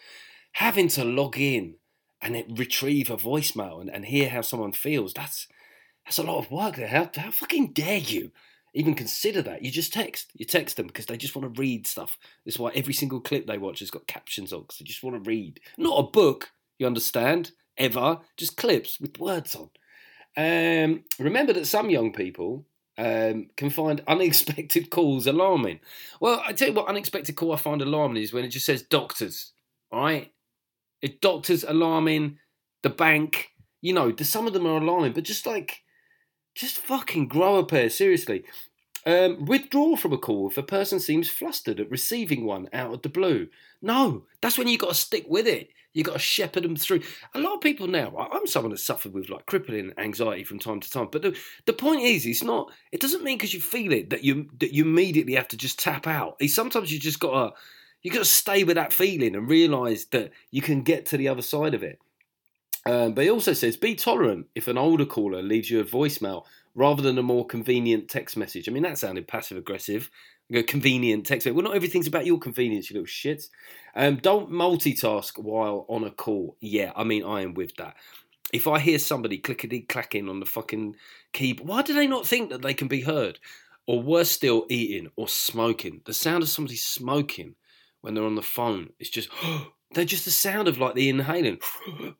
having 0.52 0.88
to 0.88 1.04
log 1.04 1.38
in 1.38 1.76
and 2.20 2.58
retrieve 2.58 3.10
a 3.10 3.16
voicemail 3.16 3.80
and, 3.80 3.90
and 3.90 4.04
hear 4.04 4.28
how 4.28 4.42
someone 4.42 4.72
feels, 4.72 5.14
that's 5.14 5.48
that's 6.04 6.18
a 6.18 6.22
lot 6.22 6.38
of 6.38 6.50
work. 6.50 6.76
How, 6.76 7.10
how 7.16 7.30
fucking 7.30 7.72
dare 7.72 7.98
you 7.98 8.30
even 8.74 8.94
consider 8.94 9.42
that? 9.42 9.62
You 9.62 9.70
just 9.70 9.92
text. 9.92 10.30
You 10.34 10.44
text 10.44 10.76
them 10.76 10.86
because 10.86 11.06
they 11.06 11.16
just 11.16 11.34
want 11.34 11.52
to 11.52 11.60
read 11.60 11.86
stuff. 11.86 12.16
That's 12.44 12.58
why 12.58 12.70
every 12.74 12.94
single 12.94 13.20
clip 13.20 13.46
they 13.46 13.58
watch 13.58 13.80
has 13.80 13.90
got 13.90 14.06
captions 14.06 14.52
on 14.52 14.60
because 14.60 14.78
they 14.78 14.84
just 14.84 15.02
want 15.02 15.22
to 15.22 15.28
read. 15.28 15.60
Not 15.76 15.98
a 15.98 16.10
book, 16.10 16.52
you 16.78 16.86
understand? 16.86 17.52
Ever. 17.76 18.20
Just 18.36 18.56
clips 18.56 19.00
with 19.00 19.18
words 19.18 19.54
on. 19.54 19.70
Um, 20.36 21.04
remember 21.18 21.52
that 21.52 21.66
some 21.66 21.90
young 21.90 22.12
people 22.12 22.66
um, 22.98 23.48
can 23.56 23.70
find 23.70 24.02
unexpected 24.08 24.90
calls 24.90 25.26
alarming. 25.26 25.80
Well, 26.20 26.42
I 26.44 26.52
tell 26.52 26.68
you 26.68 26.74
what, 26.74 26.88
unexpected 26.88 27.36
call 27.36 27.52
I 27.52 27.56
find 27.56 27.82
alarming 27.82 28.22
is 28.22 28.32
when 28.32 28.44
it 28.44 28.48
just 28.48 28.66
says 28.66 28.82
doctors. 28.82 29.52
right? 29.92 30.32
if 31.02 31.20
doctors 31.20 31.64
alarming, 31.64 32.38
the 32.82 32.90
bank, 32.90 33.50
you 33.80 33.92
know, 33.92 34.14
some 34.22 34.46
of 34.46 34.52
them 34.52 34.66
are 34.66 34.78
alarming, 34.78 35.12
but 35.12 35.24
just 35.24 35.46
like, 35.46 35.82
just 36.54 36.78
fucking 36.78 37.28
grow 37.28 37.56
a 37.56 37.66
pair. 37.66 37.90
Seriously, 37.90 38.44
um, 39.04 39.44
withdraw 39.44 39.96
from 39.96 40.12
a 40.12 40.18
call 40.18 40.48
if 40.48 40.58
a 40.58 40.62
person 40.62 40.98
seems 40.98 41.28
flustered 41.28 41.80
at 41.80 41.90
receiving 41.90 42.44
one 42.44 42.68
out 42.72 42.92
of 42.92 43.02
the 43.02 43.08
blue. 43.08 43.48
No, 43.82 44.24
that's 44.40 44.58
when 44.58 44.68
you 44.68 44.78
got 44.78 44.88
to 44.88 44.94
stick 44.94 45.26
with 45.28 45.46
it. 45.46 45.68
You 45.96 46.04
got 46.04 46.12
to 46.12 46.18
shepherd 46.18 46.62
them 46.62 46.76
through. 46.76 47.00
A 47.32 47.40
lot 47.40 47.54
of 47.54 47.62
people 47.62 47.86
now. 47.86 48.14
I'm 48.30 48.46
someone 48.46 48.70
that's 48.70 48.84
suffered 48.84 49.14
with 49.14 49.30
like 49.30 49.46
crippling 49.46 49.94
anxiety 49.96 50.44
from 50.44 50.58
time 50.58 50.78
to 50.78 50.90
time. 50.90 51.08
But 51.10 51.22
the, 51.22 51.34
the 51.64 51.72
point 51.72 52.02
is, 52.02 52.26
it's 52.26 52.44
not. 52.44 52.70
It 52.92 53.00
doesn't 53.00 53.24
mean 53.24 53.38
because 53.38 53.54
you 53.54 53.62
feel 53.62 53.94
it 53.94 54.10
that 54.10 54.22
you 54.22 54.50
that 54.60 54.74
you 54.74 54.84
immediately 54.84 55.32
have 55.36 55.48
to 55.48 55.56
just 55.56 55.78
tap 55.78 56.06
out. 56.06 56.36
It's 56.38 56.54
sometimes 56.54 56.92
you 56.92 56.98
just 56.98 57.18
got 57.18 57.32
to 57.32 57.56
you 58.02 58.10
got 58.10 58.18
to 58.18 58.24
stay 58.26 58.62
with 58.62 58.76
that 58.76 58.92
feeling 58.92 59.34
and 59.34 59.48
realise 59.48 60.04
that 60.06 60.32
you 60.50 60.60
can 60.60 60.82
get 60.82 61.06
to 61.06 61.16
the 61.16 61.28
other 61.28 61.40
side 61.40 61.72
of 61.72 61.82
it. 61.82 61.98
Um, 62.84 63.14
but 63.14 63.24
he 63.24 63.30
also 63.30 63.54
says 63.54 63.78
be 63.78 63.94
tolerant 63.94 64.48
if 64.54 64.68
an 64.68 64.76
older 64.76 65.06
caller 65.06 65.40
leaves 65.40 65.70
you 65.70 65.80
a 65.80 65.84
voicemail 65.84 66.44
rather 66.74 67.02
than 67.02 67.16
a 67.16 67.22
more 67.22 67.46
convenient 67.46 68.10
text 68.10 68.36
message. 68.36 68.68
I 68.68 68.72
mean, 68.72 68.82
that 68.82 68.98
sounded 68.98 69.26
passive 69.26 69.56
aggressive. 69.56 70.10
Go 70.52 70.62
convenient 70.62 71.26
text. 71.26 71.46
Well, 71.46 71.64
not 71.64 71.74
everything's 71.74 72.06
about 72.06 72.26
your 72.26 72.38
convenience, 72.38 72.88
you 72.88 72.94
little 72.94 73.06
shits. 73.06 73.48
Um, 73.96 74.16
don't 74.16 74.50
multitask 74.50 75.38
while 75.38 75.86
on 75.88 76.04
a 76.04 76.10
call. 76.10 76.56
Yeah, 76.60 76.92
I 76.94 77.02
mean, 77.02 77.24
I 77.24 77.42
am 77.42 77.54
with 77.54 77.74
that. 77.76 77.96
If 78.52 78.68
I 78.68 78.78
hear 78.78 79.00
somebody 79.00 79.38
clickety 79.38 79.80
clacking 79.80 80.28
on 80.28 80.38
the 80.38 80.46
fucking 80.46 80.94
keyboard, 81.32 81.68
why 81.68 81.82
do 81.82 81.94
they 81.94 82.06
not 82.06 82.26
think 82.26 82.50
that 82.50 82.62
they 82.62 82.74
can 82.74 82.86
be 82.86 83.00
heard? 83.00 83.40
Or 83.88 84.00
worse 84.00 84.30
still, 84.30 84.66
eating 84.68 85.10
or 85.16 85.26
smoking. 85.26 86.02
The 86.04 86.14
sound 86.14 86.44
of 86.44 86.48
somebody 86.48 86.76
smoking 86.76 87.56
when 88.02 88.14
they're 88.14 88.24
on 88.24 88.36
the 88.36 88.42
phone 88.42 88.90
is 89.00 89.10
just, 89.10 89.30
they're 89.94 90.04
just 90.04 90.26
the 90.26 90.30
sound 90.30 90.68
of 90.68 90.78
like 90.78 90.94
the 90.94 91.08
inhaling 91.08 91.58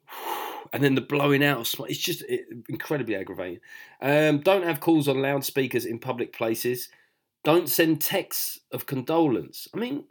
and 0.73 0.83
then 0.83 0.97
the 0.97 1.01
blowing 1.01 1.45
out 1.45 1.61
of 1.61 1.69
smoke. 1.69 1.91
It's 1.91 1.99
just 1.99 2.25
incredibly 2.69 3.15
aggravating. 3.15 3.61
Um, 4.03 4.41
don't 4.41 4.65
have 4.65 4.81
calls 4.81 5.07
on 5.07 5.23
loudspeakers 5.23 5.85
in 5.85 6.01
public 6.01 6.33
places. 6.33 6.89
Don't 7.47 7.69
send 7.69 8.01
texts 8.01 8.59
of 8.73 8.87
condolence. 8.87 9.69
I 9.73 9.79
mean, 9.79 10.07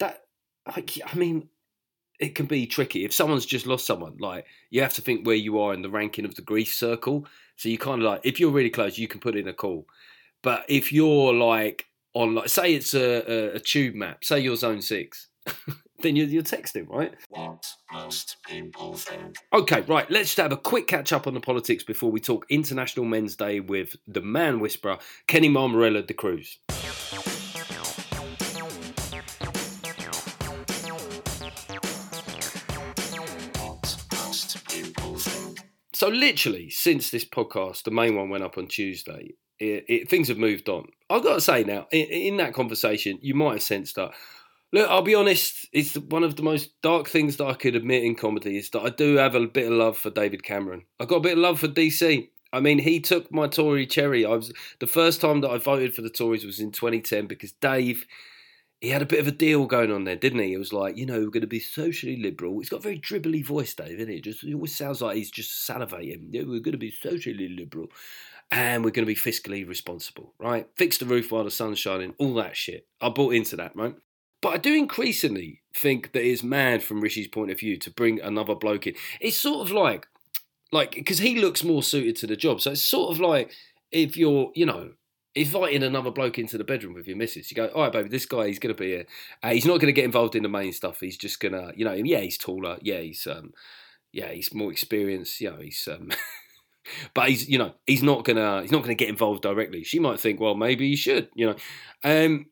that. 0.00 0.24
I, 0.66 0.82
I 1.06 1.14
mean, 1.14 1.48
it 2.18 2.34
can 2.34 2.46
be 2.46 2.66
tricky 2.66 3.04
if 3.04 3.12
someone's 3.12 3.46
just 3.46 3.68
lost 3.68 3.86
someone. 3.86 4.16
Like 4.18 4.46
you 4.70 4.82
have 4.82 4.94
to 4.94 5.00
think 5.00 5.24
where 5.24 5.36
you 5.36 5.60
are 5.60 5.72
in 5.72 5.82
the 5.82 5.88
ranking 5.88 6.24
of 6.24 6.34
the 6.34 6.42
grief 6.42 6.74
circle. 6.74 7.24
So 7.54 7.68
you 7.68 7.78
kind 7.78 8.02
of 8.02 8.08
like, 8.08 8.22
if 8.24 8.40
you're 8.40 8.50
really 8.50 8.70
close, 8.70 8.98
you 8.98 9.06
can 9.06 9.20
put 9.20 9.36
in 9.36 9.46
a 9.46 9.52
call. 9.52 9.86
But 10.42 10.64
if 10.68 10.92
you're 10.92 11.32
like 11.32 11.86
on, 12.14 12.34
like, 12.34 12.48
say 12.48 12.74
it's 12.74 12.94
a, 12.94 13.22
a, 13.30 13.54
a 13.54 13.60
tube 13.60 13.94
map, 13.94 14.24
say 14.24 14.40
you're 14.40 14.56
zone 14.56 14.82
six. 14.82 15.28
then 16.02 16.16
you're, 16.16 16.26
you're 16.26 16.42
texting, 16.42 16.88
right? 16.88 17.14
What 17.28 17.66
most 17.92 18.36
people 18.46 18.94
think. 18.94 19.36
Okay, 19.52 19.80
right. 19.82 20.10
Let's 20.10 20.28
just 20.28 20.38
have 20.38 20.52
a 20.52 20.56
quick 20.56 20.86
catch 20.86 21.12
up 21.12 21.26
on 21.26 21.34
the 21.34 21.40
politics 21.40 21.84
before 21.84 22.10
we 22.10 22.20
talk 22.20 22.46
International 22.48 23.06
Men's 23.06 23.36
Day 23.36 23.60
with 23.60 23.96
the 24.06 24.20
man 24.20 24.60
whisperer, 24.60 24.98
Kenny 25.26 25.48
Mammarella 25.48 26.06
D'Cruz. 26.06 26.58
What 33.58 33.96
most 34.12 34.68
people 34.68 35.16
think. 35.16 35.66
So, 35.94 36.08
literally, 36.08 36.68
since 36.70 37.10
this 37.10 37.24
podcast, 37.24 37.84
the 37.84 37.90
main 37.90 38.16
one 38.16 38.28
went 38.28 38.44
up 38.44 38.58
on 38.58 38.66
Tuesday, 38.66 39.34
it, 39.58 39.84
it, 39.88 40.10
things 40.10 40.28
have 40.28 40.38
moved 40.38 40.68
on. 40.68 40.88
I've 41.08 41.22
got 41.22 41.34
to 41.34 41.40
say 41.40 41.64
now, 41.64 41.86
in, 41.90 42.06
in 42.06 42.36
that 42.36 42.52
conversation, 42.52 43.18
you 43.22 43.34
might 43.34 43.52
have 43.52 43.62
sensed 43.62 43.94
that. 43.96 44.10
Look, 44.72 44.90
I'll 44.90 45.02
be 45.02 45.14
honest, 45.14 45.68
it's 45.72 45.94
one 45.94 46.24
of 46.24 46.36
the 46.36 46.42
most 46.42 46.80
dark 46.82 47.08
things 47.08 47.36
that 47.36 47.46
I 47.46 47.54
could 47.54 47.76
admit 47.76 48.04
in 48.04 48.16
comedy 48.16 48.58
is 48.58 48.70
that 48.70 48.82
I 48.82 48.90
do 48.90 49.16
have 49.16 49.34
a 49.34 49.46
bit 49.46 49.66
of 49.66 49.72
love 49.72 49.96
for 49.96 50.10
David 50.10 50.42
Cameron. 50.42 50.84
I've 50.98 51.08
got 51.08 51.16
a 51.16 51.20
bit 51.20 51.32
of 51.34 51.38
love 51.38 51.60
for 51.60 51.68
DC. 51.68 52.28
I 52.52 52.60
mean, 52.60 52.78
he 52.78 53.00
took 53.00 53.32
my 53.32 53.46
Tory 53.46 53.86
cherry. 53.86 54.24
I 54.24 54.30
was 54.30 54.52
the 54.80 54.86
first 54.86 55.20
time 55.20 55.40
that 55.42 55.50
I 55.50 55.58
voted 55.58 55.94
for 55.94 56.02
the 56.02 56.10
Tories 56.10 56.44
was 56.44 56.58
in 56.58 56.72
2010 56.72 57.26
because 57.26 57.52
Dave, 57.52 58.06
he 58.80 58.88
had 58.88 59.02
a 59.02 59.06
bit 59.06 59.20
of 59.20 59.28
a 59.28 59.32
deal 59.32 59.66
going 59.66 59.92
on 59.92 60.04
there, 60.04 60.16
didn't 60.16 60.40
he? 60.40 60.52
It 60.52 60.58
was 60.58 60.72
like, 60.72 60.96
you 60.96 61.06
know, 61.06 61.20
we're 61.20 61.30
going 61.30 61.42
to 61.42 61.46
be 61.46 61.60
socially 61.60 62.16
liberal. 62.16 62.58
He's 62.58 62.68
got 62.68 62.78
a 62.78 62.82
very 62.82 62.98
dribbly 62.98 63.44
voice, 63.44 63.74
Dave, 63.74 63.98
isn't 64.00 64.12
it? 64.12 64.24
Just 64.24 64.42
it 64.42 64.54
always 64.54 64.76
sounds 64.76 65.00
like 65.00 65.16
he's 65.16 65.30
just 65.30 65.68
salivating. 65.68 66.28
Yeah, 66.30 66.42
we're 66.42 66.60
going 66.60 66.72
to 66.72 66.78
be 66.78 66.90
socially 66.90 67.48
liberal, 67.48 67.88
and 68.50 68.84
we're 68.84 68.90
going 68.90 69.06
to 69.06 69.14
be 69.14 69.20
fiscally 69.20 69.66
responsible, 69.66 70.34
right? 70.38 70.68
Fix 70.76 70.98
the 70.98 71.06
roof 71.06 71.30
while 71.30 71.44
the 71.44 71.50
sun's 71.50 71.78
shining, 71.78 72.14
all 72.18 72.34
that 72.34 72.56
shit. 72.56 72.86
I 73.00 73.10
bought 73.10 73.34
into 73.34 73.56
that, 73.56 73.76
right? 73.76 73.94
But 74.42 74.54
I 74.54 74.56
do 74.58 74.74
increasingly 74.74 75.62
think 75.74 76.12
that 76.12 76.24
it's 76.24 76.42
mad 76.42 76.82
from 76.82 77.00
Rishi's 77.00 77.28
point 77.28 77.50
of 77.50 77.58
view 77.58 77.78
to 77.78 77.90
bring 77.90 78.20
another 78.20 78.54
bloke 78.54 78.86
in. 78.86 78.94
It's 79.20 79.38
sort 79.38 79.66
of 79.66 79.72
like, 79.72 80.06
like, 80.72 80.92
because 80.92 81.18
he 81.18 81.40
looks 81.40 81.64
more 81.64 81.82
suited 81.82 82.16
to 82.16 82.26
the 82.26 82.36
job. 82.36 82.60
So 82.60 82.72
it's 82.72 82.82
sort 82.82 83.10
of 83.10 83.20
like 83.20 83.52
if 83.90 84.16
you're, 84.16 84.52
you 84.54 84.66
know, 84.66 84.90
inviting 85.36 85.82
another 85.82 86.10
bloke 86.10 86.38
into 86.38 86.56
the 86.56 86.64
bedroom 86.64 86.94
with 86.94 87.06
your 87.06 87.16
missus. 87.16 87.50
You 87.50 87.54
go, 87.54 87.66
all 87.68 87.82
right, 87.82 87.92
baby, 87.92 88.08
this 88.08 88.26
guy, 88.26 88.46
he's 88.48 88.58
going 88.58 88.74
to 88.74 88.80
be 88.80 89.04
uh, 89.42 89.50
he's 89.50 89.66
not 89.66 89.74
going 89.74 89.86
to 89.86 89.92
get 89.92 90.06
involved 90.06 90.34
in 90.34 90.42
the 90.42 90.48
main 90.48 90.72
stuff. 90.72 90.98
He's 91.00 91.18
just 91.18 91.40
going 91.40 91.52
to, 91.52 91.72
you 91.76 91.84
know, 91.84 91.92
yeah, 91.92 92.20
he's 92.20 92.38
taller. 92.38 92.78
Yeah, 92.80 93.00
he's, 93.00 93.26
um, 93.26 93.52
yeah, 94.12 94.32
he's 94.32 94.52
more 94.54 94.72
experienced. 94.72 95.40
You 95.40 95.50
know, 95.50 95.58
he's, 95.58 95.86
um, 95.90 96.10
but 97.14 97.28
he's, 97.28 97.48
you 97.48 97.58
know, 97.58 97.74
he's 97.86 98.02
not 98.02 98.24
gonna, 98.24 98.62
he's 98.62 98.72
not 98.72 98.82
gonna 98.82 98.94
get 98.94 99.10
involved 99.10 99.42
directly. 99.42 99.84
She 99.84 99.98
might 99.98 100.18
think, 100.18 100.40
well, 100.40 100.54
maybe 100.54 100.88
he 100.88 100.96
should, 100.96 101.28
you 101.34 101.46
know, 101.46 101.56
um, 102.02 102.46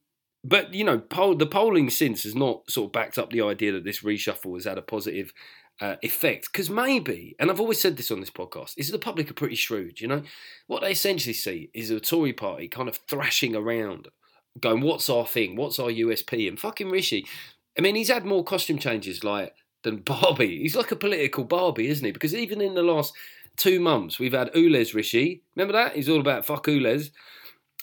but 0.44 0.74
you 0.74 0.84
know, 0.84 0.98
poll, 0.98 1.34
the 1.34 1.46
polling 1.46 1.90
since 1.90 2.22
has 2.24 2.34
not 2.34 2.70
sort 2.70 2.88
of 2.88 2.92
backed 2.92 3.18
up 3.18 3.30
the 3.30 3.40
idea 3.42 3.72
that 3.72 3.84
this 3.84 4.02
reshuffle 4.02 4.54
has 4.54 4.66
had 4.66 4.78
a 4.78 4.82
positive 4.82 5.32
uh, 5.80 5.96
effect. 6.02 6.48
Because 6.52 6.70
maybe, 6.70 7.34
and 7.38 7.50
I've 7.50 7.60
always 7.60 7.80
said 7.80 7.96
this 7.96 8.10
on 8.10 8.20
this 8.20 8.30
podcast, 8.30 8.74
is 8.76 8.90
the 8.90 8.98
public 8.98 9.30
are 9.30 9.34
pretty 9.34 9.56
shrewd. 9.56 10.00
You 10.00 10.08
know, 10.08 10.22
what 10.66 10.82
they 10.82 10.92
essentially 10.92 11.32
see 11.32 11.70
is 11.72 11.90
a 11.90 11.98
Tory 11.98 12.32
party 12.32 12.68
kind 12.68 12.88
of 12.88 12.98
thrashing 13.08 13.56
around, 13.56 14.08
going, 14.60 14.82
"What's 14.82 15.08
our 15.08 15.26
thing? 15.26 15.56
What's 15.56 15.78
our 15.78 15.90
USP?" 15.90 16.46
And 16.46 16.60
fucking 16.60 16.90
Rishi, 16.90 17.26
I 17.78 17.80
mean, 17.80 17.94
he's 17.94 18.10
had 18.10 18.24
more 18.24 18.44
costume 18.44 18.78
changes 18.78 19.24
like 19.24 19.54
than 19.82 19.96
Barbie. 20.04 20.60
He's 20.60 20.76
like 20.76 20.92
a 20.92 20.96
political 20.96 21.44
Barbie, 21.44 21.88
isn't 21.88 22.04
he? 22.04 22.12
Because 22.12 22.34
even 22.34 22.60
in 22.60 22.74
the 22.74 22.82
last 22.82 23.14
two 23.56 23.80
months, 23.80 24.18
we've 24.18 24.32
had 24.32 24.52
Ulez 24.52 24.94
Rishi. 24.94 25.42
Remember 25.56 25.72
that? 25.72 25.96
He's 25.96 26.08
all 26.08 26.20
about 26.20 26.44
fuck 26.44 26.66
Ulez. 26.66 27.10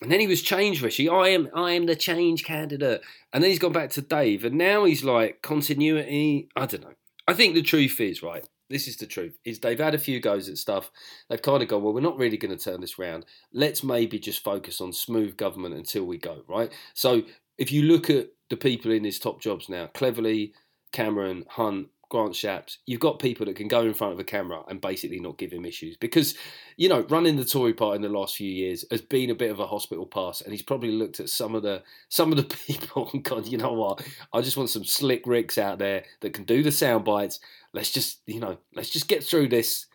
And 0.02 0.12
then 0.12 0.20
he 0.20 0.28
was 0.28 0.42
change 0.42 0.82
Rishi. 0.82 1.08
I 1.08 1.30
am 1.30 1.50
I 1.54 1.74
am 1.74 1.86
the 1.86 1.96
change 1.96 2.44
candidate. 2.44 3.02
And 3.32 3.44
then 3.44 3.52
he's 3.52 3.60
gone 3.60 3.72
back 3.72 3.92
to 3.92 4.02
Dave. 4.02 4.44
And 4.44 4.58
now 4.58 4.86
he's 4.86 5.04
like 5.04 5.42
continuity. 5.42 6.50
I 6.56 6.66
don't 6.66 6.82
know. 6.82 6.94
I 7.28 7.34
think 7.34 7.54
the 7.54 7.62
truth 7.62 8.00
is, 8.02 8.24
right, 8.24 8.48
this 8.70 8.88
is 8.88 8.98
the 8.98 9.06
truth, 9.06 9.38
is 9.46 9.60
they've 9.60 9.80
had 9.80 9.94
a 9.94 10.00
few 10.00 10.20
goes 10.20 10.50
at 10.50 10.58
stuff. 10.58 10.90
They've 11.30 11.42
kind 11.42 11.62
of 11.62 11.70
gone, 11.70 11.84
well, 11.84 11.94
we're 11.94 12.02
not 12.02 12.18
really 12.18 12.38
going 12.38 12.58
to 12.58 12.64
turn 12.64 12.82
this 12.82 12.98
round. 12.98 13.26
Let's 13.54 13.84
maybe 13.84 14.18
just 14.18 14.44
focus 14.44 14.82
on 14.82 14.92
smooth 14.92 15.38
government 15.38 15.76
until 15.76 16.06
we 16.06 16.18
go, 16.18 16.44
right? 16.48 16.72
So 16.94 17.22
if 17.58 17.72
you 17.72 17.84
look 17.84 18.10
at 18.10 18.30
the 18.50 18.58
people 18.58 18.92
in 18.92 19.04
his 19.04 19.20
top 19.20 19.40
jobs 19.40 19.70
now, 19.70 19.88
Cleverly, 19.94 20.54
Cameron, 20.92 21.46
Hunt, 21.48 21.90
Grant 22.12 22.34
Shapps, 22.34 22.78
you've 22.86 23.00
got 23.00 23.20
people 23.20 23.46
that 23.46 23.56
can 23.56 23.70
go 23.70 23.82
in 23.82 23.94
front 23.94 24.12
of 24.12 24.20
a 24.20 24.24
camera 24.26 24.64
and 24.68 24.82
basically 24.82 25.22
not 25.22 25.38
give 25.38 25.54
him 25.54 25.64
issues. 25.64 25.96
Because, 25.96 26.36
you 26.76 26.90
know, 26.90 27.06
running 27.10 27.38
the 27.38 27.46
Tory 27.46 27.74
party 27.74 27.96
in 27.96 28.02
the 28.02 28.10
last 28.10 28.36
few 28.36 28.52
years 28.52 28.84
has 28.92 29.00
been 29.02 29.30
a 29.30 29.36
bit 29.36 29.50
of 29.50 29.62
a 29.62 29.66
hospital 29.66 30.06
pass, 30.06 30.42
and 30.42 30.52
he's 30.52 30.62
probably 30.62 30.92
looked 30.92 31.22
at 31.22 31.30
some 31.30 31.56
of 31.56 31.64
the 31.64 31.82
some 32.10 32.30
of 32.32 32.38
the 32.38 32.44
people 32.68 33.10
and 33.14 33.24
gone, 33.24 33.46
you 33.46 33.58
know 33.58 33.72
what, 33.72 34.06
I 34.34 34.42
just 34.42 34.58
want 34.58 34.70
some 34.70 34.84
slick 34.84 35.26
ricks 35.26 35.58
out 35.58 35.80
there 35.80 36.04
that 36.20 36.34
can 36.34 36.44
do 36.44 36.62
the 36.62 36.72
sound 36.72 37.06
bites. 37.06 37.40
Let's 37.74 37.92
just, 37.92 38.20
you 38.28 38.42
know, 38.42 38.58
let's 38.76 38.90
just 38.90 39.08
get 39.08 39.24
through 39.24 39.48
this. 39.48 39.88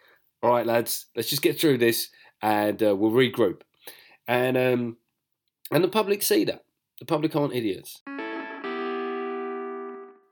All 0.42 0.50
right, 0.50 0.64
lads, 0.64 1.06
let's 1.14 1.28
just 1.28 1.42
get 1.42 1.60
through 1.60 1.76
this 1.78 2.08
and 2.40 2.82
uh, 2.82 2.96
we'll 2.96 3.12
regroup. 3.12 3.60
And 4.26 4.56
um, 4.56 4.96
and 5.70 5.84
the 5.84 5.88
public 5.88 6.22
see 6.22 6.44
that. 6.44 6.64
The 6.98 7.04
public 7.04 7.36
aren't 7.36 7.54
idiots. 7.54 8.00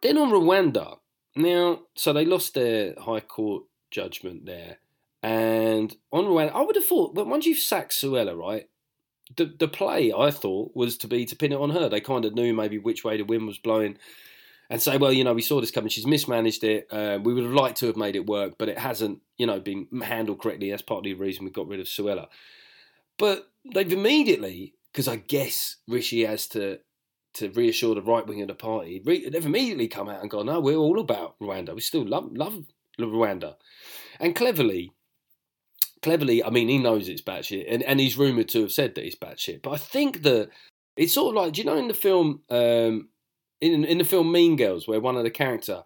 Then 0.00 0.16
on 0.18 0.30
Rwanda, 0.30 0.98
now, 1.36 1.80
so 1.94 2.12
they 2.12 2.24
lost 2.24 2.54
their 2.54 2.94
High 2.98 3.20
Court 3.20 3.64
judgment 3.90 4.46
there. 4.46 4.78
And 5.22 5.96
on 6.12 6.24
Rwanda, 6.24 6.52
I 6.52 6.62
would 6.62 6.76
have 6.76 6.84
thought, 6.84 7.14
well, 7.14 7.24
once 7.24 7.46
you've 7.46 7.58
sacked 7.58 7.92
Suella, 7.92 8.36
right, 8.36 8.68
the, 9.36 9.46
the 9.46 9.68
play, 9.68 10.12
I 10.12 10.30
thought, 10.30 10.72
was 10.74 10.98
to 10.98 11.08
be 11.08 11.24
to 11.24 11.36
pin 11.36 11.52
it 11.52 11.60
on 11.60 11.70
her. 11.70 11.88
They 11.88 12.00
kind 12.00 12.24
of 12.24 12.34
knew 12.34 12.52
maybe 12.52 12.78
which 12.78 13.04
way 13.04 13.16
the 13.16 13.24
wind 13.24 13.46
was 13.46 13.58
blowing 13.58 13.96
and 14.68 14.82
say, 14.82 14.96
well, 14.96 15.12
you 15.12 15.24
know, 15.24 15.34
we 15.34 15.42
saw 15.42 15.60
this 15.60 15.70
coming. 15.70 15.88
She's 15.88 16.06
mismanaged 16.06 16.64
it. 16.64 16.86
Uh, 16.90 17.18
we 17.22 17.32
would 17.34 17.44
have 17.44 17.52
liked 17.52 17.78
to 17.78 17.86
have 17.86 17.96
made 17.96 18.16
it 18.16 18.26
work, 18.26 18.54
but 18.58 18.68
it 18.68 18.78
hasn't, 18.78 19.20
you 19.38 19.46
know, 19.46 19.60
been 19.60 19.88
handled 20.02 20.40
correctly. 20.40 20.70
That's 20.70 20.82
partly 20.82 21.12
the 21.12 21.18
reason 21.18 21.44
we 21.44 21.50
got 21.50 21.68
rid 21.68 21.80
of 21.80 21.86
Suella. 21.86 22.28
But 23.18 23.48
they've 23.72 23.92
immediately, 23.92 24.74
because 24.92 25.08
I 25.08 25.16
guess 25.16 25.76
Rishi 25.88 26.24
has 26.24 26.46
to 26.48 26.80
to 27.34 27.50
reassure 27.50 27.94
the 27.94 28.02
right 28.02 28.26
wing 28.26 28.42
of 28.42 28.48
the 28.48 28.54
party, 28.54 29.02
they've 29.04 29.46
immediately 29.46 29.88
come 29.88 30.08
out 30.08 30.20
and 30.20 30.30
gone, 30.30 30.46
no, 30.46 30.60
we're 30.60 30.76
all 30.76 31.00
about 31.00 31.38
Rwanda. 31.40 31.74
We 31.74 31.80
still 31.80 32.06
love, 32.06 32.30
love 32.32 32.64
Rwanda. 32.98 33.56
And 34.20 34.34
cleverly, 34.34 34.92
cleverly, 36.02 36.44
I 36.44 36.50
mean, 36.50 36.68
he 36.68 36.78
knows 36.78 37.08
it's 37.08 37.22
batshit, 37.22 37.66
and, 37.68 37.82
and 37.82 38.00
he's 38.00 38.16
rumoured 38.16 38.48
to 38.50 38.62
have 38.62 38.72
said 38.72 38.94
that 38.94 39.04
it's 39.04 39.16
batshit. 39.16 39.62
But 39.62 39.72
I 39.72 39.76
think 39.76 40.22
that 40.22 40.50
it's 40.96 41.14
sort 41.14 41.36
of 41.36 41.42
like, 41.42 41.52
do 41.54 41.60
you 41.60 41.66
know 41.66 41.76
in 41.76 41.88
the 41.88 41.94
film, 41.94 42.40
um, 42.50 43.08
in, 43.60 43.84
in 43.84 43.98
the 43.98 44.04
film 44.04 44.30
Mean 44.30 44.56
Girls, 44.56 44.86
where 44.86 45.00
one 45.00 45.16
of 45.16 45.24
the 45.24 45.30
character 45.30 45.82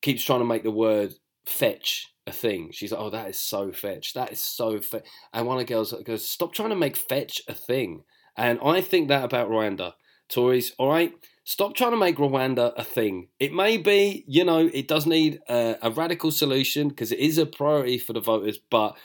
keeps 0.00 0.22
trying 0.22 0.40
to 0.40 0.44
make 0.44 0.62
the 0.62 0.70
word 0.70 1.14
fetch 1.44 2.12
a 2.26 2.32
thing. 2.32 2.70
She's 2.72 2.92
like, 2.92 3.00
oh, 3.00 3.10
that 3.10 3.28
is 3.28 3.38
so 3.38 3.72
fetch. 3.72 4.14
That 4.14 4.32
is 4.32 4.40
so 4.40 4.78
fetch. 4.80 5.06
And 5.32 5.46
one 5.46 5.58
of 5.58 5.66
the 5.66 5.72
girls 5.72 5.92
goes, 6.04 6.26
stop 6.26 6.52
trying 6.52 6.68
to 6.70 6.76
make 6.76 6.96
fetch 6.96 7.42
a 7.48 7.54
thing. 7.54 8.04
And 8.36 8.60
I 8.62 8.80
think 8.80 9.08
that 9.08 9.24
about 9.24 9.50
Rwanda. 9.50 9.94
Tories, 10.28 10.72
all 10.78 10.88
right? 10.90 11.12
Stop 11.44 11.74
trying 11.74 11.92
to 11.92 11.96
make 11.96 12.16
Rwanda 12.16 12.72
a 12.76 12.84
thing. 12.84 13.28
It 13.40 13.52
may 13.52 13.78
be, 13.78 14.24
you 14.26 14.44
know, 14.44 14.70
it 14.72 14.86
does 14.86 15.06
need 15.06 15.40
a, 15.48 15.76
a 15.80 15.90
radical 15.90 16.30
solution 16.30 16.88
because 16.88 17.10
it 17.10 17.18
is 17.18 17.38
a 17.38 17.46
priority 17.46 17.98
for 17.98 18.12
the 18.12 18.20
voters, 18.20 18.58
but 18.70 18.96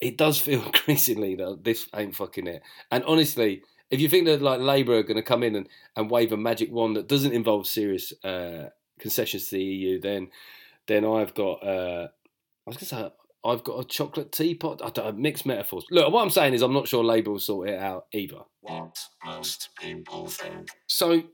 it 0.00 0.18
does 0.18 0.38
feel 0.38 0.62
increasingly 0.66 1.36
that 1.36 1.62
this 1.62 1.88
ain't 1.94 2.16
fucking 2.16 2.46
it. 2.46 2.62
And 2.90 3.04
honestly, 3.04 3.62
if 3.90 4.00
you 4.00 4.08
think 4.08 4.26
that 4.26 4.42
like 4.42 4.60
Labour 4.60 4.98
are 4.98 5.02
going 5.02 5.16
to 5.16 5.22
come 5.22 5.42
in 5.42 5.54
and, 5.54 5.68
and 5.96 6.10
wave 6.10 6.32
a 6.32 6.36
magic 6.36 6.72
wand 6.72 6.96
that 6.96 7.08
doesn't 7.08 7.32
involve 7.32 7.66
serious 7.66 8.12
uh, 8.24 8.70
concessions 8.98 9.48
to 9.48 9.56
the 9.56 9.62
EU, 9.62 10.00
then 10.00 10.28
then 10.86 11.04
I've 11.04 11.34
got 11.34 11.62
uh, 11.64 12.08
I 12.66 12.70
was 12.70 12.76
going 12.76 12.78
to 12.78 12.84
say 12.86 13.10
I've 13.44 13.64
got 13.64 13.80
a 13.80 13.84
chocolate 13.84 14.32
teapot. 14.32 14.80
I 14.82 14.90
don't 14.90 15.18
mixed 15.18 15.44
metaphors. 15.44 15.84
Look, 15.90 16.10
what 16.12 16.22
I'm 16.22 16.30
saying 16.30 16.54
is 16.54 16.62
I'm 16.62 16.72
not 16.72 16.88
sure 16.88 17.04
Labour 17.04 17.32
will 17.32 17.38
sort 17.38 17.68
it 17.68 17.78
out 17.78 18.06
either. 18.12 18.40
What 18.62 18.98
most 19.24 19.68
people 19.78 20.26
think. 20.28 20.68
So 20.86 21.24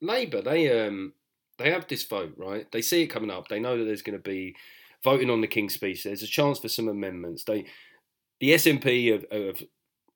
Labour, 0.00 0.42
they 0.42 0.86
um 0.86 1.12
they 1.58 1.70
have 1.70 1.86
this 1.86 2.04
vote, 2.04 2.34
right? 2.36 2.70
They 2.72 2.82
see 2.82 3.02
it 3.02 3.06
coming 3.06 3.30
up. 3.30 3.48
They 3.48 3.60
know 3.60 3.78
that 3.78 3.84
there's 3.84 4.02
going 4.02 4.18
to 4.18 4.22
be 4.22 4.56
voting 5.04 5.30
on 5.30 5.40
the 5.40 5.46
King's 5.46 5.74
speech. 5.74 6.02
There's 6.02 6.22
a 6.22 6.26
chance 6.26 6.58
for 6.58 6.68
some 6.68 6.88
amendments. 6.88 7.44
They 7.44 7.66
the 8.40 8.50
SNP 8.50 9.12
have, 9.12 9.26
have 9.30 9.62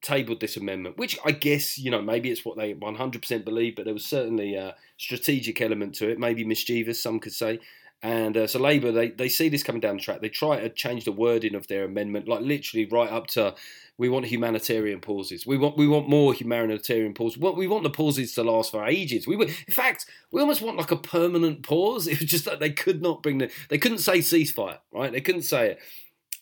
tabled 0.03 0.41
this 0.41 0.57
amendment, 0.57 0.99
which 0.99 1.19
I 1.25 1.33
guess 1.33 1.79
you 1.79 1.91
know 1.91 2.03
maybe 2.03 2.31
it's 2.31 2.45
what 2.45 2.57
they 2.57 2.75
100% 2.75 3.45
believe, 3.45 3.77
but 3.77 3.85
there 3.85 3.95
was 3.95 4.07
certainly 4.07 4.55
a 4.55 4.75
strategic 4.97 5.61
element 5.61 5.95
to 5.97 6.09
it, 6.09 6.19
maybe 6.19 6.45
mischievous, 6.45 7.01
some 7.01 7.21
could 7.21 7.33
say. 7.33 7.61
And 8.03 8.37
uh, 8.37 8.47
so 8.47 8.61
Labour, 8.61 8.93
they, 8.93 9.11
they 9.11 9.29
see 9.29 9.49
this 9.49 9.65
coming 9.65 9.81
down 9.81 9.97
the 9.97 10.03
track. 10.03 10.21
They 10.21 10.29
try 10.29 10.61
to 10.61 10.69
change 10.69 11.05
the 11.05 11.13
wording 11.13 11.55
of 11.55 11.67
their 11.67 11.85
amendment, 11.85 12.29
like 12.29 12.43
literally 12.43 12.87
right 12.87 13.11
up 13.11 13.27
to 13.29 13.55
we 13.99 14.09
want 14.09 14.27
humanitarian 14.27 15.01
pauses. 15.01 15.45
We 15.45 15.59
want 15.59 15.77
we 15.77 15.89
want 15.89 16.09
more 16.09 16.33
humanitarian 16.33 17.13
pauses. 17.13 17.39
We 17.39 17.67
want, 17.67 17.83
the 17.83 17.91
pauses 17.91 18.33
to 18.35 18.45
last 18.45 18.71
for 18.71 18.87
ages. 18.87 19.27
We 19.27 19.35
in 19.35 19.49
fact 19.75 20.07
we 20.31 20.41
almost 20.41 20.63
want 20.63 20.77
like 20.79 20.93
a 20.93 20.97
permanent 20.97 21.65
pause. 21.65 22.07
It 22.19 22.21
was 22.21 22.31
just 22.31 22.45
that 22.45 22.61
they 22.61 22.71
could 22.71 23.03
not 23.03 23.23
bring 23.23 23.39
the 23.39 23.51
they 23.69 23.79
couldn't 23.79 23.99
say 23.99 24.19
ceasefire, 24.19 24.79
right? 24.93 25.11
They 25.11 25.21
couldn't 25.21 25.43
say 25.43 25.73
it, 25.73 25.79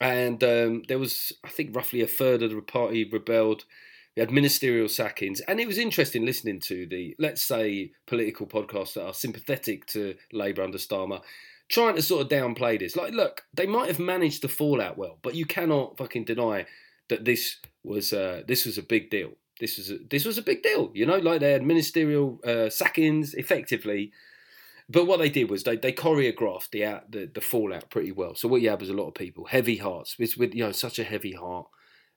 and 0.01 0.45
um, 0.45 0.83
there 0.89 0.99
was 0.99 1.33
I 1.43 1.49
think 1.49 1.75
roughly 1.75 2.03
a 2.03 2.07
third 2.07 2.43
of 2.43 2.51
the 2.51 2.61
party 2.61 3.09
rebelled. 3.11 3.65
We 4.17 4.21
had 4.21 4.31
ministerial 4.31 4.89
sackings, 4.89 5.41
and 5.41 5.61
it 5.61 5.67
was 5.67 5.77
interesting 5.77 6.25
listening 6.25 6.59
to 6.61 6.87
the 6.87 7.15
let's 7.19 7.43
say 7.43 7.93
political 8.07 8.47
podcasts 8.47 8.95
that 8.95 9.05
are 9.05 9.13
sympathetic 9.15 9.85
to 9.89 10.15
Labour 10.33 10.63
under 10.63 10.79
Starmer. 10.79 11.21
Trying 11.69 11.97
to 11.97 12.03
sort 12.03 12.23
of 12.23 12.29
downplay 12.29 12.79
this, 12.79 12.95
like, 12.95 13.13
look, 13.13 13.43
they 13.53 13.67
might 13.67 13.89
have 13.89 13.99
managed 13.99 14.43
the 14.43 14.49
fallout 14.49 14.97
well, 14.97 15.19
but 15.21 15.35
you 15.35 15.45
cannot 15.45 15.99
fucking 15.99 16.25
deny 16.25 16.65
that 17.09 17.25
this 17.25 17.57
was 17.83 18.13
uh, 18.13 18.43
this 18.49 18.65
was 18.65 18.79
a 18.79 18.83
big 18.83 19.11
deal. 19.11 19.33
This 19.61 19.77
was 19.77 19.91
a, 19.91 19.99
this 20.09 20.25
was 20.25 20.39
a 20.39 20.43
big 20.43 20.63
deal. 20.63 20.91
You 20.95 21.07
know, 21.07 21.19
like 21.19 21.41
they 21.41 21.53
had 21.53 21.65
ministerial 21.65 22.41
uh, 22.45 22.71
sackings 22.71 23.35
effectively. 23.35 24.13
But 24.89 25.07
what 25.07 25.19
they 25.19 25.29
did 25.29 25.51
was 25.51 25.65
they, 25.65 25.77
they 25.77 25.93
choreographed 25.93 26.71
the, 26.71 27.03
the 27.11 27.27
the 27.27 27.41
fallout 27.41 27.91
pretty 27.91 28.13
well. 28.13 28.35
So 28.35 28.49
what 28.49 28.63
you 28.63 28.71
had 28.71 28.81
was 28.81 28.91
a 28.91 28.95
lot 28.95 29.09
of 29.09 29.15
people, 29.15 29.47
heavy 29.47 29.77
hearts, 29.77 30.19
with, 30.19 30.37
with 30.37 30.55
you 30.55 30.65
know 30.65 30.73
such 30.73 30.99
a 30.99 31.05
heavy 31.05 31.33
heart, 31.33 31.67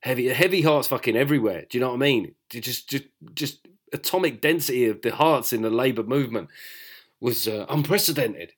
heavy 0.02 0.28
heavy 0.30 0.62
hearts 0.62 0.88
fucking 0.88 1.16
everywhere. 1.16 1.66
Do 1.70 1.78
you 1.78 1.82
know 1.82 1.90
what 1.90 1.96
I 1.96 2.00
mean? 2.00 2.36
Just 2.50 2.90
just 2.90 3.06
just 3.34 3.68
atomic 3.94 4.42
density 4.42 4.86
of 4.86 5.02
the 5.02 5.12
hearts 5.12 5.52
in 5.54 5.62
the 5.62 5.70
Labour 5.70 6.04
movement 6.04 6.50
was 7.20 7.48
uh, 7.48 7.66
unprecedented. 7.70 8.54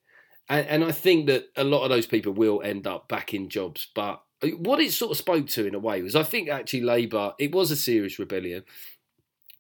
And, 0.49 0.67
and 0.67 0.83
I 0.83 0.91
think 0.91 1.27
that 1.27 1.45
a 1.55 1.63
lot 1.63 1.83
of 1.83 1.89
those 1.89 2.05
people 2.05 2.33
will 2.33 2.61
end 2.61 2.85
up 2.85 3.07
back 3.07 3.33
in 3.33 3.49
jobs, 3.49 3.87
but 3.95 4.21
what 4.57 4.79
it 4.79 4.91
sort 4.91 5.11
of 5.11 5.17
spoke 5.17 5.47
to 5.47 5.67
in 5.67 5.75
a 5.75 5.79
way 5.79 6.01
was 6.01 6.15
I 6.15 6.23
think 6.23 6.49
actually 6.49 6.81
Labour, 6.81 7.33
it 7.39 7.53
was 7.53 7.71
a 7.71 7.75
serious 7.75 8.17
rebellion. 8.19 8.63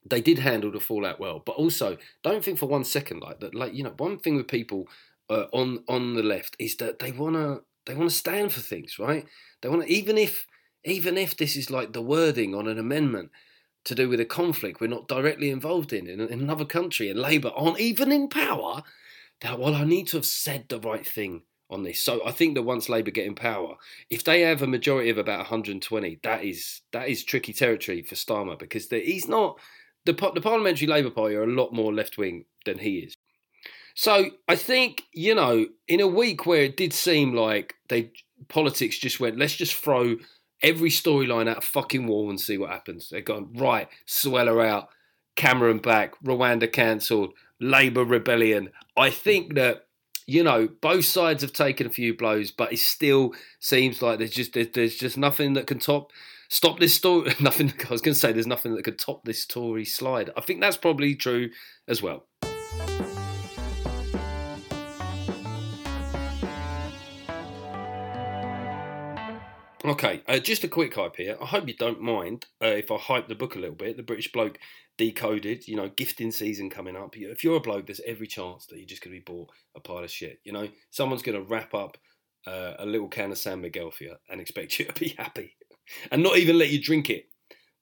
They 0.03 0.21
did 0.21 0.39
handle 0.39 0.71
the 0.71 0.79
fallout 0.79 1.19
well, 1.19 1.41
but 1.45 1.55
also 1.55 1.97
don't 2.23 2.43
think 2.43 2.57
for 2.57 2.65
one 2.65 2.83
second 2.83 3.21
like 3.21 3.39
that. 3.41 3.53
Like 3.53 3.73
you 3.73 3.83
know, 3.83 3.93
one 3.97 4.17
thing 4.17 4.35
with 4.35 4.47
people 4.47 4.87
uh, 5.29 5.45
on 5.53 5.83
on 5.87 6.15
the 6.15 6.23
left 6.23 6.55
is 6.57 6.75
that 6.77 6.97
they 6.97 7.11
wanna 7.11 7.59
they 7.85 7.93
wanna 7.93 8.09
stand 8.09 8.51
for 8.51 8.61
things, 8.61 8.97
right? 8.97 9.27
They 9.61 9.69
want 9.69 9.83
to 9.83 9.93
even 9.93 10.17
if 10.17 10.47
even 10.83 11.17
if 11.17 11.37
this 11.37 11.55
is 11.55 11.69
like 11.69 11.93
the 11.93 12.01
wording 12.01 12.55
on 12.55 12.67
an 12.67 12.79
amendment 12.79 13.31
to 13.83 13.95
do 13.95 14.07
with 14.07 14.19
a 14.19 14.25
conflict 14.25 14.79
we're 14.79 14.87
not 14.87 15.07
directly 15.07 15.49
involved 15.49 15.91
in 15.91 16.07
in, 16.07 16.19
in 16.19 16.39
another 16.39 16.65
country, 16.65 17.09
and 17.09 17.19
Labour 17.19 17.51
aren't 17.55 17.79
even 17.79 18.11
in 18.11 18.27
power. 18.27 18.83
That 19.41 19.59
well, 19.59 19.73
I 19.73 19.83
need 19.83 20.07
to 20.09 20.17
have 20.17 20.25
said 20.25 20.65
the 20.69 20.79
right 20.79 21.07
thing 21.07 21.43
on 21.71 21.83
this. 21.83 21.99
So 21.99 22.25
I 22.25 22.31
think 22.31 22.55
that 22.55 22.63
once 22.63 22.89
Labour 22.89 23.11
get 23.11 23.25
in 23.25 23.33
power, 23.33 23.75
if 24.09 24.23
they 24.23 24.41
have 24.41 24.61
a 24.61 24.67
majority 24.67 25.09
of 25.09 25.17
about 25.17 25.39
120, 25.39 26.19
that 26.23 26.43
is 26.43 26.81
that 26.91 27.07
is 27.07 27.23
tricky 27.23 27.53
territory 27.53 28.03
for 28.03 28.15
Starmer 28.15 28.59
because 28.59 28.89
he's 28.89 29.27
not 29.27 29.59
the 30.05 30.13
the 30.13 30.41
Parliamentary 30.41 30.87
Labour 30.87 31.09
Party 31.09 31.35
are 31.35 31.43
a 31.43 31.47
lot 31.47 31.73
more 31.73 31.93
left 31.93 32.17
wing 32.17 32.45
than 32.65 32.79
he 32.79 32.99
is. 32.99 33.15
So 33.95 34.31
I 34.47 34.55
think 34.55 35.03
you 35.13 35.33
know, 35.33 35.65
in 35.87 36.01
a 36.01 36.07
week 36.07 36.45
where 36.45 36.63
it 36.63 36.77
did 36.77 36.93
seem 36.93 37.33
like 37.33 37.75
they 37.89 38.11
politics 38.47 38.97
just 38.97 39.19
went, 39.19 39.39
let's 39.39 39.55
just 39.55 39.75
throw 39.75 40.17
every 40.61 40.89
storyline 40.89 41.49
at 41.49 41.57
a 41.57 41.61
fucking 41.61 42.07
wall 42.07 42.29
and 42.29 42.39
see 42.39 42.57
what 42.57 42.69
happens. 42.69 43.09
They've 43.09 43.23
gone 43.23 43.49
right, 43.53 43.87
Suella 44.07 44.65
out, 44.65 44.89
Cameron 45.35 45.79
back, 45.79 46.13
Rwanda 46.23 46.71
cancelled, 46.71 47.33
Labour 47.59 48.03
rebellion. 48.03 48.69
I 48.97 49.09
think 49.09 49.55
that 49.55 49.85
you 50.27 50.43
know, 50.43 50.69
both 50.81 51.03
sides 51.03 51.41
have 51.41 51.51
taken 51.51 51.87
a 51.87 51.89
few 51.89 52.15
blows, 52.15 52.51
but 52.51 52.71
it 52.71 52.79
still 52.79 53.33
seems 53.59 54.01
like 54.01 54.19
there's 54.19 54.31
just 54.31 54.53
there's 54.53 54.95
just 54.95 55.17
nothing 55.17 55.53
that 55.53 55.67
can 55.67 55.79
top 55.79 56.11
stop 56.51 56.79
this 56.79 56.93
story. 56.93 57.33
Nothing. 57.39 57.73
I 57.87 57.91
was 57.91 58.01
going 58.01 58.13
to 58.13 58.19
say 58.19 58.31
there's 58.31 58.47
nothing 58.47 58.75
that 58.75 58.83
could 58.83 58.99
top 58.99 59.25
this 59.25 59.45
Tory 59.45 59.85
slide. 59.85 60.29
I 60.37 60.41
think 60.41 60.61
that's 60.61 60.77
probably 60.77 61.15
true 61.15 61.49
as 61.87 62.01
well. 62.01 62.27
Okay, 69.83 70.21
uh, 70.27 70.37
just 70.37 70.63
a 70.63 70.67
quick 70.67 70.93
hype 70.93 71.15
here. 71.15 71.35
I 71.41 71.45
hope 71.45 71.67
you 71.67 71.73
don't 71.73 72.01
mind 72.01 72.45
uh, 72.63 72.67
if 72.67 72.91
I 72.91 72.97
hype 72.97 73.27
the 73.27 73.33
book 73.33 73.55
a 73.55 73.59
little 73.59 73.75
bit. 73.75 73.97
The 73.97 74.03
British 74.03 74.31
Bloke 74.31 74.59
Decoded, 74.99 75.67
you 75.67 75.75
know, 75.75 75.89
gifting 75.89 76.31
season 76.31 76.69
coming 76.69 76.95
up. 76.95 77.17
If 77.17 77.43
you're 77.43 77.57
a 77.57 77.61
bloke, 77.61 77.87
there's 77.87 78.01
every 78.05 78.27
chance 78.27 78.67
that 78.67 78.77
you're 78.77 78.85
just 78.85 79.01
going 79.01 79.15
to 79.15 79.19
be 79.19 79.23
bought 79.23 79.49
a 79.75 79.79
pile 79.79 80.03
of 80.03 80.11
shit. 80.11 80.39
You 80.43 80.51
know, 80.51 80.67
someone's 80.91 81.23
going 81.23 81.39
to 81.39 81.49
wrap 81.49 81.73
up 81.73 81.97
uh, 82.45 82.73
a 82.77 82.85
little 82.85 83.07
can 83.07 83.31
of 83.31 83.39
San 83.39 83.61
Miguel 83.61 83.89
for 83.89 84.03
you 84.03 84.15
and 84.29 84.39
expect 84.39 84.77
you 84.77 84.85
to 84.85 84.93
be 84.93 85.09
happy 85.17 85.55
and 86.11 86.21
not 86.21 86.37
even 86.37 86.59
let 86.59 86.69
you 86.69 86.79
drink 86.79 87.09
it 87.09 87.29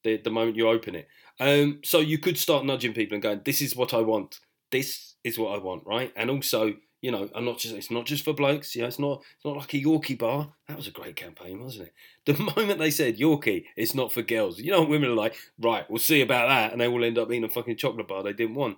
the, 0.05 0.17
the 0.17 0.31
moment 0.31 0.55
you 0.55 0.69
open 0.69 0.95
it. 0.95 1.09
Um, 1.41 1.81
so 1.83 1.99
you 1.99 2.17
could 2.17 2.38
start 2.38 2.65
nudging 2.65 2.93
people 2.93 3.15
and 3.15 3.23
going, 3.23 3.41
this 3.43 3.62
is 3.62 3.75
what 3.75 3.93
I 3.93 3.99
want. 3.99 4.39
This 4.71 5.15
is 5.25 5.38
what 5.38 5.53
I 5.53 5.57
want, 5.57 5.83
right? 5.85 6.13
And 6.15 6.29
also, 6.29 6.75
you 7.01 7.12
know, 7.12 7.29
I'm 7.33 7.45
not 7.45 7.59
just 7.59 7.75
it's 7.75 7.91
not 7.91 8.05
just 8.05 8.23
for 8.23 8.33
blokes. 8.33 8.75
You 8.75 8.81
know, 8.81 8.88
it's 8.88 8.99
not 8.99 9.21
it's 9.35 9.45
not 9.45 9.57
like 9.57 9.73
a 9.73 9.81
Yorkie 9.81 10.17
bar. 10.17 10.51
That 10.67 10.77
was 10.77 10.88
a 10.88 10.91
great 10.91 11.15
campaign, 11.15 11.63
wasn't 11.63 11.88
it? 11.88 11.93
The 12.25 12.43
moment 12.55 12.77
they 12.77 12.91
said 12.91 13.17
Yorkie, 13.17 13.65
it's 13.75 13.95
not 13.95 14.12
for 14.12 14.21
girls. 14.21 14.59
You 14.59 14.71
know, 14.71 14.83
women 14.83 15.09
are 15.09 15.15
like, 15.15 15.35
right, 15.59 15.89
we'll 15.89 15.97
see 15.97 16.21
about 16.21 16.47
that, 16.47 16.71
and 16.71 16.79
they 16.79 16.88
will 16.88 17.03
end 17.03 17.17
up 17.17 17.31
eating 17.31 17.43
a 17.43 17.49
fucking 17.49 17.77
chocolate 17.77 18.07
bar 18.07 18.21
they 18.21 18.33
didn't 18.33 18.55
want. 18.55 18.77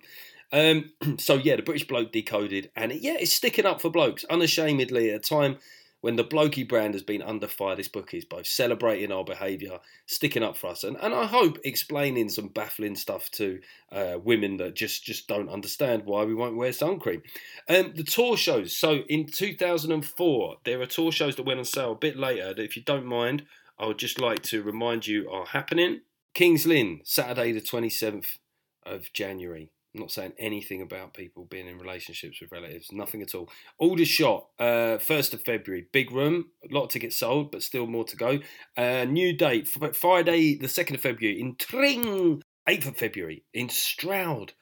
Um, 0.53 0.91
so 1.17 1.35
yeah, 1.35 1.55
the 1.55 1.63
British 1.63 1.87
bloke 1.87 2.11
decoded, 2.11 2.71
and 2.75 2.93
yeah, 2.93 3.17
it's 3.19 3.33
sticking 3.33 3.65
up 3.65 3.81
for 3.81 3.89
blokes 3.89 4.23
unashamedly 4.29 5.09
at 5.09 5.15
a 5.15 5.19
time 5.19 5.57
when 6.01 6.15
the 6.15 6.23
blokey 6.23 6.67
brand 6.67 6.93
has 6.93 7.03
been 7.03 7.21
under 7.21 7.47
fire, 7.47 7.75
this 7.75 7.87
book 7.87 8.13
is 8.13 8.25
both 8.25 8.47
celebrating 8.47 9.11
our 9.11 9.23
behaviour, 9.23 9.79
sticking 10.07 10.43
up 10.43 10.57
for 10.57 10.67
us, 10.67 10.83
and, 10.83 10.97
and 11.01 11.13
I 11.13 11.25
hope 11.25 11.59
explaining 11.63 12.29
some 12.29 12.47
baffling 12.47 12.95
stuff 12.95 13.29
to 13.31 13.59
uh, 13.91 14.17
women 14.21 14.57
that 14.57 14.75
just, 14.75 15.03
just 15.03 15.27
don't 15.27 15.49
understand 15.49 16.03
why 16.05 16.23
we 16.23 16.33
won't 16.33 16.57
wear 16.57 16.73
sun 16.73 16.99
cream. 16.99 17.21
Um, 17.69 17.93
the 17.95 18.03
tour 18.03 18.35
shows. 18.35 18.75
So 18.75 19.03
in 19.07 19.27
2004, 19.27 20.57
there 20.65 20.81
are 20.81 20.85
tour 20.85 21.11
shows 21.11 21.35
that 21.35 21.45
went 21.45 21.59
on 21.59 21.65
sale 21.65 21.93
a 21.93 21.95
bit 21.95 22.17
later 22.17 22.53
that, 22.53 22.63
if 22.63 22.75
you 22.75 22.83
don't 22.83 23.05
mind, 23.05 23.45
I 23.79 23.85
would 23.85 23.99
just 23.99 24.19
like 24.19 24.43
to 24.43 24.63
remind 24.63 25.07
you 25.07 25.29
are 25.29 25.45
happening. 25.45 26.01
Kings 26.33 26.65
Lynn, 26.65 27.01
Saturday 27.03 27.51
the 27.51 27.61
27th 27.61 28.37
of 28.85 29.11
January. 29.13 29.71
I'm 29.93 29.99
not 29.99 30.11
saying 30.11 30.33
anything 30.37 30.81
about 30.81 31.13
people 31.13 31.45
being 31.45 31.67
in 31.67 31.77
relationships 31.77 32.39
with 32.39 32.51
relatives, 32.51 32.91
nothing 32.93 33.21
at 33.21 33.35
all. 33.35 33.49
Aldershot, 33.77 34.47
uh, 34.57 34.97
1st 34.97 35.33
of 35.33 35.41
February, 35.41 35.87
big 35.91 36.11
room, 36.11 36.45
a 36.63 36.73
lot 36.73 36.83
of 36.83 36.89
tickets 36.89 37.17
sold, 37.17 37.51
but 37.51 37.61
still 37.61 37.87
more 37.87 38.05
to 38.05 38.15
go. 38.15 38.39
Uh, 38.77 39.05
new 39.05 39.35
date, 39.35 39.67
Friday, 39.67 40.55
the 40.55 40.67
2nd 40.67 40.95
of 40.95 41.01
February 41.01 41.41
in 41.41 41.55
Tring, 41.57 42.41
8th 42.69 42.87
of 42.87 42.97
February 42.97 43.43
in 43.53 43.67
Stroud, 43.67 44.53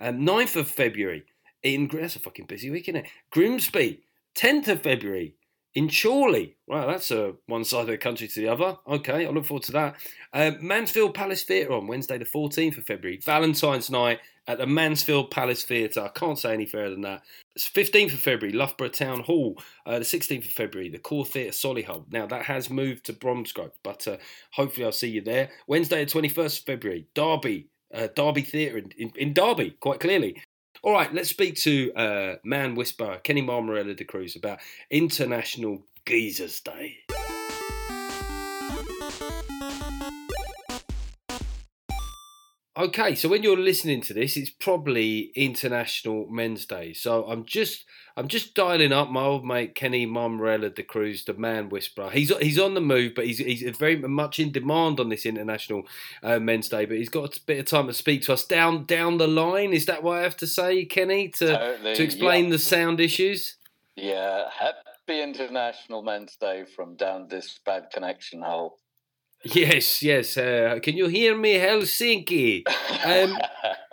um, 0.00 0.20
9th 0.20 0.56
of 0.56 0.68
February 0.68 1.24
in, 1.62 1.88
that's 1.92 2.16
a 2.16 2.20
fucking 2.20 2.46
busy 2.46 2.70
week, 2.70 2.88
isn't 2.88 3.04
it? 3.04 3.10
Grimsby, 3.30 4.00
10th 4.36 4.68
of 4.68 4.82
February 4.82 5.34
in 5.74 5.90
Chorley. 5.90 6.56
Wow, 6.66 6.86
that's 6.86 7.10
a 7.10 7.34
one 7.46 7.64
side 7.64 7.82
of 7.82 7.86
the 7.88 7.98
country 7.98 8.26
to 8.26 8.40
the 8.40 8.48
other. 8.48 8.76
Okay, 8.86 9.26
I 9.26 9.30
look 9.30 9.44
forward 9.44 9.64
to 9.64 9.72
that. 9.72 9.96
Uh, 10.32 10.52
Mansfield 10.60 11.14
Palace 11.14 11.42
Theatre 11.42 11.72
on 11.72 11.86
Wednesday, 11.86 12.18
the 12.18 12.24
14th 12.24 12.78
of 12.78 12.84
February. 12.84 13.20
Valentine's 13.24 13.90
night 13.90 14.20
at 14.48 14.56
the 14.56 14.66
Mansfield 14.66 15.30
Palace 15.30 15.62
Theatre. 15.62 16.00
I 16.00 16.08
can't 16.08 16.38
say 16.38 16.54
any 16.54 16.64
further 16.64 16.90
than 16.90 17.02
that. 17.02 17.22
It's 17.54 17.68
15th 17.68 18.14
of 18.14 18.20
February, 18.20 18.56
Loughborough 18.56 18.88
Town 18.88 19.20
Hall. 19.20 19.60
Uh, 19.84 19.98
the 19.98 20.04
16th 20.04 20.46
of 20.46 20.50
February, 20.50 20.88
the 20.88 20.98
Core 20.98 21.26
Theatre 21.26 21.52
Solihull. 21.52 22.10
Now, 22.10 22.26
that 22.26 22.46
has 22.46 22.70
moved 22.70 23.04
to 23.06 23.12
Bromsgrove, 23.12 23.72
but 23.84 24.08
uh, 24.08 24.16
hopefully 24.52 24.86
I'll 24.86 24.92
see 24.92 25.10
you 25.10 25.20
there. 25.20 25.50
Wednesday, 25.66 26.04
the 26.04 26.10
21st 26.10 26.60
of 26.60 26.64
February, 26.64 27.06
Derby. 27.14 27.68
Uh, 27.94 28.08
Derby 28.14 28.42
Theatre 28.42 28.78
in, 28.78 28.92
in, 28.98 29.12
in, 29.16 29.32
Derby, 29.32 29.70
quite 29.80 30.00
clearly. 30.00 30.42
All 30.82 30.92
right, 30.92 31.12
let's 31.12 31.30
speak 31.30 31.56
to 31.56 31.92
uh, 31.94 32.36
man 32.44 32.74
whisperer 32.74 33.18
Kenny 33.24 33.42
Mammarella 33.42 33.96
D'Cruz 33.96 34.36
about 34.36 34.58
International 34.90 35.82
Geezers 36.04 36.60
Day. 36.60 37.07
Okay, 42.78 43.16
so 43.16 43.28
when 43.28 43.42
you're 43.42 43.56
listening 43.56 44.00
to 44.02 44.14
this, 44.14 44.36
it's 44.36 44.50
probably 44.50 45.32
International 45.34 46.28
Men's 46.28 46.64
Day. 46.64 46.92
So 46.92 47.24
I'm 47.24 47.44
just 47.44 47.84
I'm 48.16 48.28
just 48.28 48.54
dialing 48.54 48.92
up 48.92 49.10
my 49.10 49.24
old 49.24 49.44
mate 49.44 49.74
Kenny 49.74 50.06
Mammarella 50.06 50.72
D'Cruz, 50.72 51.24
the 51.24 51.34
man 51.34 51.70
whisperer. 51.70 52.08
He's 52.10 52.36
he's 52.38 52.58
on 52.58 52.74
the 52.74 52.80
move, 52.80 53.14
but 53.16 53.26
he's 53.26 53.38
he's 53.38 53.62
very 53.76 53.96
much 53.96 54.38
in 54.38 54.52
demand 54.52 55.00
on 55.00 55.08
this 55.08 55.26
International 55.26 55.88
uh, 56.22 56.38
Men's 56.38 56.68
Day. 56.68 56.84
But 56.84 56.98
he's 56.98 57.08
got 57.08 57.36
a 57.36 57.40
bit 57.46 57.58
of 57.58 57.64
time 57.64 57.88
to 57.88 57.92
speak 57.92 58.22
to 58.22 58.32
us 58.32 58.44
down 58.44 58.84
down 58.84 59.18
the 59.18 59.26
line. 59.26 59.72
Is 59.72 59.86
that 59.86 60.04
what 60.04 60.18
I 60.18 60.22
have 60.22 60.36
to 60.36 60.46
say, 60.46 60.84
Kenny, 60.84 61.30
to 61.30 61.46
totally, 61.46 61.96
to 61.96 62.02
explain 62.04 62.44
yeah. 62.44 62.50
the 62.50 62.58
sound 62.60 63.00
issues? 63.00 63.56
Yeah, 63.96 64.50
happy 64.56 65.20
International 65.20 66.04
Men's 66.04 66.36
Day 66.36 66.64
from 66.76 66.94
down 66.94 67.26
this 67.26 67.58
bad 67.66 67.90
connection 67.92 68.40
hole. 68.40 68.78
Yes, 69.44 70.02
yes. 70.02 70.36
Uh, 70.36 70.78
can 70.82 70.96
you 70.96 71.06
hear 71.06 71.36
me, 71.36 71.54
Helsinki? 71.54 72.64
Um, 73.04 73.38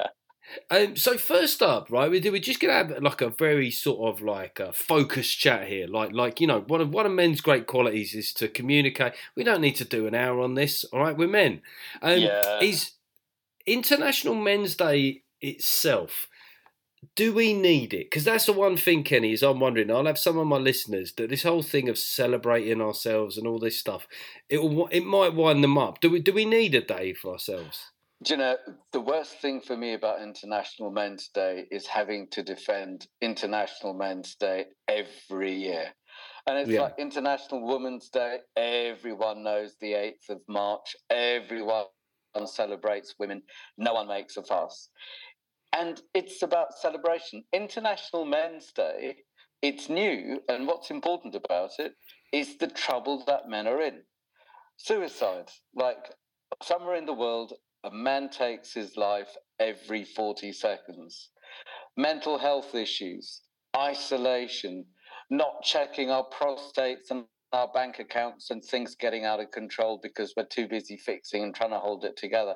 um, 0.71 0.95
so 0.95 1.17
first 1.17 1.62
up, 1.62 1.91
right, 1.91 2.10
we 2.10 2.19
we're 2.19 2.39
just 2.39 2.60
gonna 2.60 2.73
have 2.73 3.01
like 3.01 3.21
a 3.21 3.29
very 3.29 3.69
sort 3.69 4.10
of 4.15 4.21
like 4.21 4.60
a 4.60 4.73
focused 4.73 5.38
chat 5.39 5.67
here. 5.67 5.88
Like, 5.88 6.13
like 6.13 6.41
you 6.41 6.47
know, 6.47 6.62
one 6.62 6.81
of 6.81 6.89
one 6.93 7.05
of 7.05 7.12
men's 7.12 7.41
great 7.41 7.67
qualities 7.67 8.15
is 8.15 8.34
to 8.34 8.47
communicate. 8.47 9.13
We 9.36 9.43
don't 9.43 9.62
need 9.62 9.75
to 9.75 9.86
do 9.86 10.08
an 10.08 10.15
hour 10.15 10.41
on 10.41 10.55
this. 10.55 10.84
All 10.86 10.99
right, 10.99 11.15
we're 11.17 11.27
men. 11.27 11.62
Um, 12.01 12.19
yeah. 12.19 12.60
Is 12.62 12.91
International 13.65 14.36
Men's 14.36 14.75
Day 14.75 15.23
itself 15.41 16.27
do 17.15 17.33
we 17.33 17.53
need 17.53 17.93
it? 17.93 18.09
Because 18.09 18.23
that's 18.23 18.45
the 18.45 18.53
one 18.53 18.77
thing, 18.77 19.03
Kenny, 19.03 19.33
is 19.33 19.43
I'm 19.43 19.59
wondering. 19.59 19.91
I'll 19.91 20.05
have 20.05 20.17
some 20.17 20.37
of 20.37 20.47
my 20.47 20.57
listeners 20.57 21.13
that 21.13 21.29
this 21.29 21.43
whole 21.43 21.63
thing 21.63 21.89
of 21.89 21.97
celebrating 21.97 22.81
ourselves 22.81 23.37
and 23.37 23.47
all 23.47 23.59
this 23.59 23.79
stuff, 23.79 24.07
it 24.49 24.59
will, 24.59 24.87
it 24.87 25.05
might 25.05 25.33
wind 25.33 25.63
them 25.63 25.77
up. 25.77 25.99
Do 26.01 26.09
we 26.09 26.19
do 26.19 26.33
we 26.33 26.45
need 26.45 26.75
a 26.75 26.81
day 26.81 27.13
for 27.13 27.33
ourselves? 27.33 27.91
Do 28.23 28.33
you 28.33 28.37
know 28.37 28.55
the 28.93 29.01
worst 29.01 29.33
thing 29.41 29.59
for 29.59 29.75
me 29.75 29.93
about 29.93 30.21
International 30.21 30.89
Men's 30.89 31.29
Day 31.33 31.65
is 31.69 31.85
having 31.85 32.27
to 32.31 32.43
defend 32.43 33.07
International 33.21 33.93
Men's 33.93 34.35
Day 34.35 34.65
every 34.87 35.53
year. 35.53 35.93
And 36.47 36.57
it's 36.57 36.69
yeah. 36.69 36.81
like 36.81 36.95
International 36.97 37.65
Women's 37.67 38.09
Day. 38.09 38.37
Everyone 38.55 39.43
knows 39.43 39.75
the 39.81 39.93
8th 39.93 40.29
of 40.29 40.41
March. 40.47 40.95
Everyone 41.09 41.85
celebrates 42.45 43.15
women. 43.19 43.41
No 43.77 43.93
one 43.93 44.07
makes 44.07 44.37
a 44.37 44.43
fuss. 44.43 44.89
And 45.75 46.01
it's 46.13 46.41
about 46.41 46.77
celebration. 46.79 47.43
International 47.51 48.23
Men's 48.23 48.71
Day, 48.71 49.17
it's 49.61 49.89
new. 49.89 50.39
And 50.47 50.67
what's 50.67 50.89
important 50.89 51.35
about 51.35 51.71
it 51.79 51.93
is 52.31 52.57
the 52.57 52.67
trouble 52.67 53.23
that 53.27 53.49
men 53.49 53.67
are 53.67 53.81
in. 53.81 54.01
Suicide. 54.77 55.49
Like 55.75 56.13
somewhere 56.63 56.95
in 56.95 57.05
the 57.05 57.13
world, 57.13 57.53
a 57.83 57.91
man 57.91 58.29
takes 58.29 58.73
his 58.73 58.95
life 58.95 59.35
every 59.59 60.05
40 60.05 60.53
seconds. 60.53 61.31
Mental 61.97 62.38
health 62.38 62.73
issues, 62.73 63.41
isolation, 63.75 64.85
not 65.29 65.61
checking 65.63 66.09
our 66.09 66.25
prostates 66.29 67.11
and 67.11 67.25
our 67.53 67.69
bank 67.73 67.99
accounts 67.99 68.49
and 68.49 68.63
things 68.63 68.95
getting 68.95 69.25
out 69.25 69.39
of 69.39 69.51
control 69.51 69.99
because 70.01 70.33
we're 70.35 70.45
too 70.45 70.67
busy 70.67 70.97
fixing 70.97 71.43
and 71.43 71.55
trying 71.55 71.69
to 71.71 71.79
hold 71.79 72.03
it 72.03 72.17
together. 72.17 72.55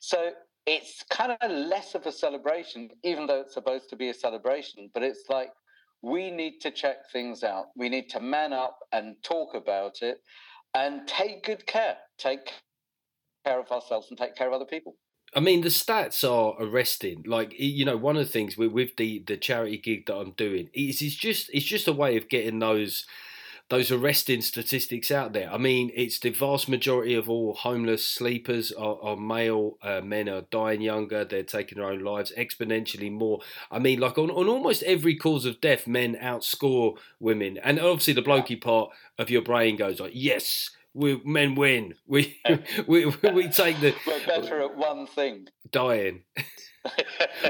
So 0.00 0.30
it's 0.70 1.02
kind 1.10 1.36
of 1.40 1.50
less 1.50 1.96
of 1.96 2.06
a 2.06 2.12
celebration, 2.12 2.90
even 3.02 3.26
though 3.26 3.40
it's 3.40 3.54
supposed 3.54 3.90
to 3.90 3.96
be 3.96 4.10
a 4.10 4.14
celebration, 4.14 4.88
but 4.94 5.02
it's 5.02 5.24
like 5.28 5.50
we 6.00 6.30
need 6.30 6.60
to 6.60 6.70
check 6.70 7.10
things 7.12 7.42
out. 7.42 7.66
We 7.76 7.88
need 7.88 8.08
to 8.10 8.20
man 8.20 8.52
up 8.52 8.78
and 8.92 9.16
talk 9.24 9.56
about 9.56 10.00
it 10.00 10.18
and 10.72 11.08
take 11.08 11.42
good 11.42 11.66
care. 11.66 11.96
Take 12.18 12.52
care 13.44 13.58
of 13.58 13.68
ourselves 13.72 14.06
and 14.10 14.18
take 14.18 14.36
care 14.36 14.46
of 14.46 14.52
other 14.52 14.64
people. 14.64 14.94
I 15.34 15.40
mean, 15.40 15.62
the 15.62 15.70
stats 15.70 16.22
are 16.22 16.54
arresting. 16.62 17.24
Like 17.26 17.52
you 17.58 17.84
know, 17.84 17.96
one 17.96 18.16
of 18.16 18.24
the 18.24 18.32
things 18.32 18.56
with, 18.56 18.70
with 18.70 18.96
the 18.96 19.24
the 19.26 19.36
charity 19.36 19.76
gig 19.76 20.06
that 20.06 20.16
I'm 20.16 20.32
doing 20.32 20.70
is 20.72 21.02
it's 21.02 21.16
just 21.16 21.50
it's 21.52 21.66
just 21.66 21.88
a 21.88 21.92
way 21.92 22.16
of 22.16 22.28
getting 22.28 22.60
those 22.60 23.06
those 23.70 23.92
arresting 23.92 24.42
statistics 24.42 25.12
out 25.12 25.32
there. 25.32 25.50
I 25.50 25.56
mean, 25.56 25.92
it's 25.94 26.18
the 26.18 26.30
vast 26.30 26.68
majority 26.68 27.14
of 27.14 27.30
all 27.30 27.54
homeless 27.54 28.04
sleepers 28.04 28.72
are, 28.72 28.98
are 29.00 29.16
male. 29.16 29.78
Uh, 29.80 30.00
men 30.00 30.28
are 30.28 30.42
dying 30.42 30.82
younger. 30.82 31.24
They're 31.24 31.44
taking 31.44 31.78
their 31.78 31.88
own 31.88 32.00
lives 32.00 32.32
exponentially 32.36 33.12
more. 33.12 33.40
I 33.70 33.78
mean, 33.78 34.00
like 34.00 34.18
on, 34.18 34.30
on 34.30 34.48
almost 34.48 34.82
every 34.82 35.14
cause 35.14 35.46
of 35.46 35.60
death, 35.60 35.86
men 35.86 36.16
outscore 36.20 36.96
women. 37.20 37.58
And 37.58 37.78
obviously, 37.78 38.14
the 38.14 38.22
blokey 38.22 38.60
part 38.60 38.90
of 39.18 39.30
your 39.30 39.42
brain 39.42 39.76
goes 39.76 40.00
like, 40.00 40.12
yes, 40.14 40.70
we 40.92 41.20
men 41.24 41.54
win. 41.54 41.94
We 42.08 42.36
we, 42.88 43.06
we 43.06 43.48
take 43.48 43.80
the. 43.80 43.94
We're 44.04 44.26
better 44.26 44.60
at 44.62 44.76
one 44.76 45.06
thing. 45.06 45.46
Dying. 45.70 46.24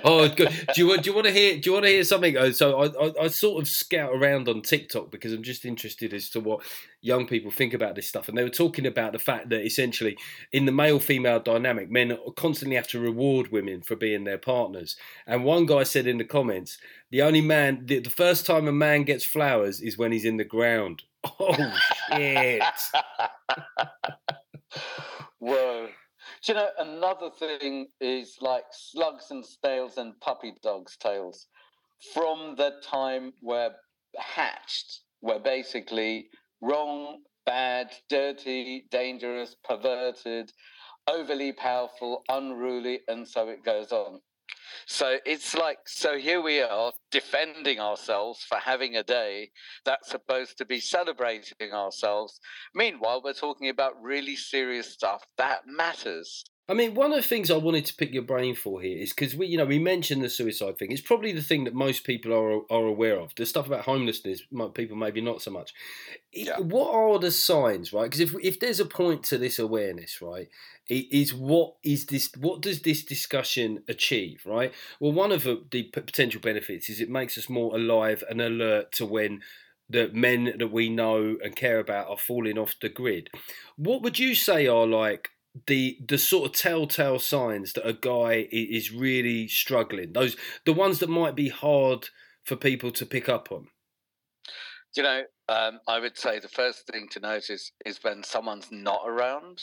oh, 0.05 0.29
good. 0.29 0.51
Do 0.75 0.81
you 0.81 0.89
want? 0.89 1.03
Do 1.03 1.11
you 1.11 1.15
want 1.15 1.27
to 1.27 1.33
hear? 1.33 1.59
Do 1.59 1.71
you 1.71 1.73
want 1.73 1.85
to 1.85 1.91
hear 1.91 2.05
something? 2.05 2.37
Uh, 2.37 2.53
so 2.53 2.81
I, 2.81 3.07
I, 3.07 3.25
I, 3.25 3.29
sort 3.29 3.63
of 3.63 3.69
scout 3.69 4.11
around 4.13 4.49
on 4.49 4.63
TikTok 4.63 5.11
because 5.11 5.33
I'm 5.33 5.43
just 5.43 5.65
interested 5.65 6.13
as 6.13 6.29
to 6.31 6.41
what 6.41 6.63
young 7.01 7.27
people 7.27 7.51
think 7.51 7.73
about 7.73 7.95
this 7.95 8.09
stuff, 8.09 8.29
and 8.29 8.37
they 8.37 8.43
were 8.43 8.49
talking 8.49 8.87
about 8.87 9.13
the 9.13 9.19
fact 9.19 9.49
that 9.51 9.65
essentially, 9.65 10.17
in 10.53 10.65
the 10.65 10.73
male-female 10.73 11.41
dynamic, 11.41 11.91
men 11.91 12.17
constantly 12.37 12.77
have 12.77 12.89
to 12.89 12.99
reward 12.99 13.53
women 13.53 13.83
for 13.83 13.95
being 13.95 14.25
their 14.25 14.39
partners. 14.39 14.97
And 15.27 15.45
one 15.45 15.67
guy 15.67 15.85
said 15.85 16.07
in 16.07 16.19
the 16.19 16.25
comments, 16.25 16.79
the 17.11 17.23
only 17.23 17.41
man, 17.41 17.87
the, 17.87 18.01
the 18.01 18.11
first 18.11 18.47
time 18.47 18.67
a 18.67 18.73
man 18.73 19.05
gets 19.05 19.25
flowers 19.25 19.81
is 19.81 19.97
when 19.97 20.11
he's 20.13 20.25
in 20.25 20.37
the 20.37 20.45
ground. 20.45 21.05
Oh 21.39 21.77
shit! 22.09 22.63
Whoa. 25.39 25.89
Do 26.45 26.53
you 26.53 26.59
know, 26.59 26.71
another 26.79 27.31
thing 27.31 27.89
is 28.01 28.39
like 28.41 28.65
slugs 28.73 29.31
and 29.31 29.45
snails 29.45 29.99
and 29.99 30.19
puppy 30.21 30.55
dogs' 30.63 30.97
tails. 30.97 31.49
From 32.15 32.55
the 32.57 32.81
time 32.83 33.35
we're 33.43 33.75
hatched, 34.17 35.01
we're 35.21 35.39
basically 35.39 36.31
wrong, 36.63 37.19
bad, 37.45 37.91
dirty, 38.09 38.87
dangerous, 38.91 39.55
perverted, 39.65 40.51
overly 41.07 41.53
powerful, 41.53 42.25
unruly, 42.31 43.01
and 43.09 43.29
so 43.29 43.49
it 43.49 43.63
goes 43.63 43.93
on. 43.93 44.21
So 44.87 45.19
it's 45.25 45.55
like, 45.55 45.79
so 45.87 46.19
here 46.19 46.41
we 46.41 46.61
are 46.61 46.93
defending 47.11 47.81
ourselves 47.81 48.45
for 48.49 48.59
having 48.59 48.97
a 48.97 49.03
day 49.03 49.51
that's 49.85 50.11
supposed 50.11 50.59
to 50.59 50.65
be 50.65 50.81
celebrating 50.81 51.73
ourselves. 51.73 52.41
Meanwhile, 52.75 53.23
we're 53.25 53.33
talking 53.33 53.69
about 53.69 54.01
really 54.03 54.37
serious 54.37 54.93
stuff 54.93 55.25
that 55.39 55.67
matters. 55.67 56.45
I 56.71 56.75
mean, 56.75 56.95
one 56.95 57.11
of 57.13 57.17
the 57.17 57.27
things 57.27 57.51
I 57.51 57.57
wanted 57.57 57.85
to 57.87 57.95
pick 57.97 58.13
your 58.13 58.23
brain 58.23 58.55
for 58.55 58.81
here 58.81 58.97
is 58.97 59.13
because 59.13 59.35
we, 59.35 59.49
you 59.49 59.59
know, 59.59 59.65
we 59.65 59.81
mentioned 59.81 60.23
the 60.23 60.29
suicide 60.29 60.79
thing. 60.79 60.93
It's 60.93 61.01
probably 61.01 61.33
the 61.33 61.43
thing 61.43 61.65
that 61.65 61.75
most 61.75 62.05
people 62.05 62.33
are 62.33 62.61
are 62.71 62.87
aware 62.87 63.19
of. 63.19 63.35
The 63.35 63.45
stuff 63.45 63.67
about 63.67 63.87
homelessness, 63.87 64.43
people 64.75 64.97
maybe 64.97 65.21
not 65.21 65.43
so 65.43 65.51
much. 65.51 65.75
Yeah. 66.33 66.61
What 66.61 66.95
are 66.95 67.19
the 67.19 67.33
signs, 67.33 67.93
right? 67.93 68.05
Because 68.05 68.21
if 68.21 68.35
if 68.41 68.61
there's 68.61 68.79
a 68.79 68.85
point 68.85 69.25
to 69.25 69.37
this 69.37 69.59
awareness, 69.59 70.23
right, 70.23 70.49
is 70.89 71.35
what 71.35 71.75
is 71.83 72.07
this? 72.07 72.31
What 72.39 72.63
does 72.63 72.83
this 72.83 73.05
discussion 73.05 73.83
achieve, 73.89 74.43
right? 74.47 74.73
Well, 75.01 75.13
one 75.13 75.33
of 75.33 75.43
the 75.43 75.83
potential 75.93 76.41
benefits 76.41 76.89
is 76.89 77.01
it 77.01 77.11
makes 77.11 77.37
us 77.37 77.49
more 77.49 77.75
alive 77.75 78.23
and 78.31 78.41
alert 78.41 78.93
to 78.93 79.07
when 79.07 79.41
the 79.89 80.09
men 80.13 80.53
that 80.57 80.71
we 80.71 80.89
know 80.89 81.37
and 81.43 81.57
care 81.57 81.81
about 81.81 82.09
are 82.09 82.17
falling 82.17 82.57
off 82.57 82.77
the 82.81 82.89
grid. 82.89 83.29
What 83.75 84.03
would 84.03 84.21
you 84.21 84.37
say 84.37 84.69
are 84.69 84.87
like 84.87 85.31
the 85.67 85.99
the 86.07 86.19
sort 86.19 86.51
of 86.51 86.57
telltale 86.57 87.19
signs 87.19 87.73
that 87.73 87.87
a 87.87 87.93
guy 87.93 88.49
is 88.53 88.93
really 88.93 89.49
struggling 89.49 90.13
those 90.13 90.37
the 90.65 90.73
ones 90.73 91.01
that 91.01 91.09
might 91.09 91.35
be 91.35 91.49
hard 91.49 92.09
for 92.45 92.57
people 92.57 92.91
to 92.91 93.05
pick 93.05 93.29
up 93.29 93.51
on? 93.51 93.69
You 94.97 95.03
know 95.03 95.23
um, 95.49 95.81
i 95.89 95.99
would 95.99 96.17
say 96.17 96.39
the 96.39 96.49
first 96.49 96.87
thing 96.87 97.09
to 97.11 97.21
notice 97.21 97.73
is 97.85 97.99
when 98.03 98.23
someone's 98.23 98.69
not 98.71 99.03
around 99.05 99.63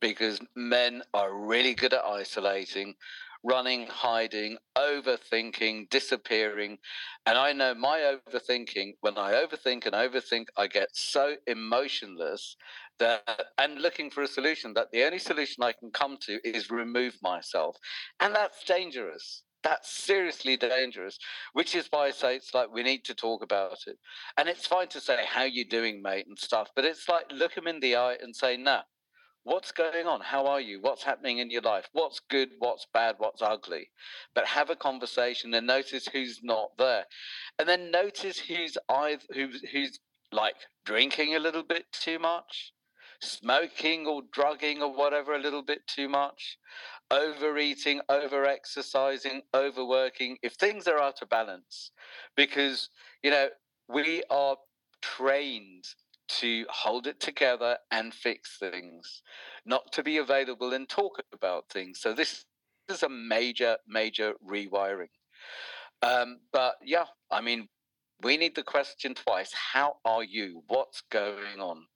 because 0.00 0.40
men 0.54 1.02
are 1.14 1.34
really 1.34 1.74
good 1.74 1.94
at 1.94 2.04
isolating 2.04 2.94
running 3.42 3.86
hiding 3.86 4.58
overthinking 4.76 5.88
disappearing. 5.88 6.78
And 7.26 7.38
i 7.38 7.52
know 7.52 7.74
my 7.74 8.16
overthinking 8.28 8.94
when 9.00 9.16
i 9.16 9.32
overthink 9.32 9.86
and 9.86 9.94
overthink 9.94 10.46
i 10.56 10.66
get 10.66 10.88
so 10.92 11.36
emotionless 11.46 12.56
that 13.00 13.46
and 13.58 13.80
looking 13.80 14.10
for 14.10 14.22
a 14.22 14.28
solution 14.28 14.72
that 14.74 14.92
the 14.92 15.04
only 15.04 15.18
solution 15.18 15.64
I 15.64 15.72
can 15.72 15.90
come 15.90 16.16
to 16.22 16.38
is 16.44 16.70
remove 16.70 17.16
myself. 17.22 17.76
And 18.20 18.34
that's 18.34 18.62
dangerous. 18.64 19.42
That's 19.62 19.90
seriously 19.90 20.56
dangerous, 20.56 21.18
which 21.52 21.74
is 21.74 21.88
why 21.90 22.06
I 22.06 22.10
say 22.12 22.36
it's 22.36 22.54
like 22.54 22.72
we 22.72 22.82
need 22.82 23.04
to 23.06 23.14
talk 23.14 23.42
about 23.42 23.78
it. 23.86 23.96
And 24.38 24.48
it's 24.48 24.66
fine 24.66 24.88
to 24.88 25.00
say, 25.00 25.18
How 25.26 25.42
you 25.42 25.68
doing, 25.68 26.00
mate, 26.00 26.26
and 26.26 26.38
stuff, 26.38 26.70
but 26.74 26.84
it's 26.84 27.08
like 27.08 27.26
look 27.32 27.56
him 27.56 27.66
in 27.66 27.80
the 27.80 27.96
eye 27.96 28.16
and 28.22 28.34
say, 28.34 28.56
Nah, 28.56 28.82
what's 29.42 29.72
going 29.72 30.06
on? 30.06 30.20
How 30.22 30.46
are 30.46 30.60
you? 30.60 30.80
What's 30.80 31.02
happening 31.02 31.38
in 31.38 31.50
your 31.50 31.60
life? 31.62 31.88
What's 31.92 32.20
good? 32.30 32.50
What's 32.58 32.86
bad? 32.94 33.16
What's 33.18 33.42
ugly? 33.42 33.90
But 34.34 34.46
have 34.46 34.70
a 34.70 34.76
conversation 34.76 35.52
and 35.52 35.66
notice 35.66 36.08
who's 36.08 36.40
not 36.42 36.70
there. 36.78 37.04
And 37.58 37.68
then 37.68 37.90
notice 37.90 38.38
who's 38.38 38.78
either 38.88 39.22
who's 39.34 39.62
who's 39.72 39.98
like 40.32 40.56
drinking 40.86 41.34
a 41.34 41.40
little 41.40 41.64
bit 41.64 41.84
too 41.92 42.18
much 42.18 42.72
smoking 43.20 44.06
or 44.06 44.22
drugging 44.32 44.82
or 44.82 44.92
whatever 44.92 45.34
a 45.34 45.40
little 45.40 45.62
bit 45.62 45.86
too 45.86 46.08
much, 46.08 46.58
overeating, 47.10 48.00
over 48.08 48.46
exercising, 48.46 49.42
overworking, 49.54 50.38
if 50.42 50.54
things 50.54 50.86
are 50.86 50.98
out 50.98 51.22
of 51.22 51.28
balance, 51.28 51.92
because, 52.36 52.90
you 53.22 53.30
know, 53.30 53.48
we 53.88 54.22
are 54.30 54.56
trained 55.02 55.84
to 56.28 56.64
hold 56.70 57.06
it 57.06 57.18
together 57.20 57.76
and 57.90 58.14
fix 58.14 58.56
things, 58.58 59.22
not 59.66 59.90
to 59.92 60.02
be 60.02 60.18
available 60.18 60.72
and 60.72 60.88
talk 60.88 61.20
about 61.32 61.64
things. 61.70 62.00
So 62.00 62.12
this 62.12 62.44
is 62.88 63.02
a 63.02 63.08
major, 63.08 63.76
major 63.86 64.34
rewiring. 64.48 65.10
Um, 66.02 66.38
but 66.52 66.76
yeah, 66.84 67.06
I 67.30 67.40
mean, 67.40 67.68
we 68.22 68.36
need 68.36 68.54
the 68.54 68.62
question 68.62 69.14
twice. 69.14 69.52
How 69.72 69.96
are 70.04 70.22
you? 70.22 70.62
What's 70.68 71.02
going 71.10 71.58
on? 71.58 71.86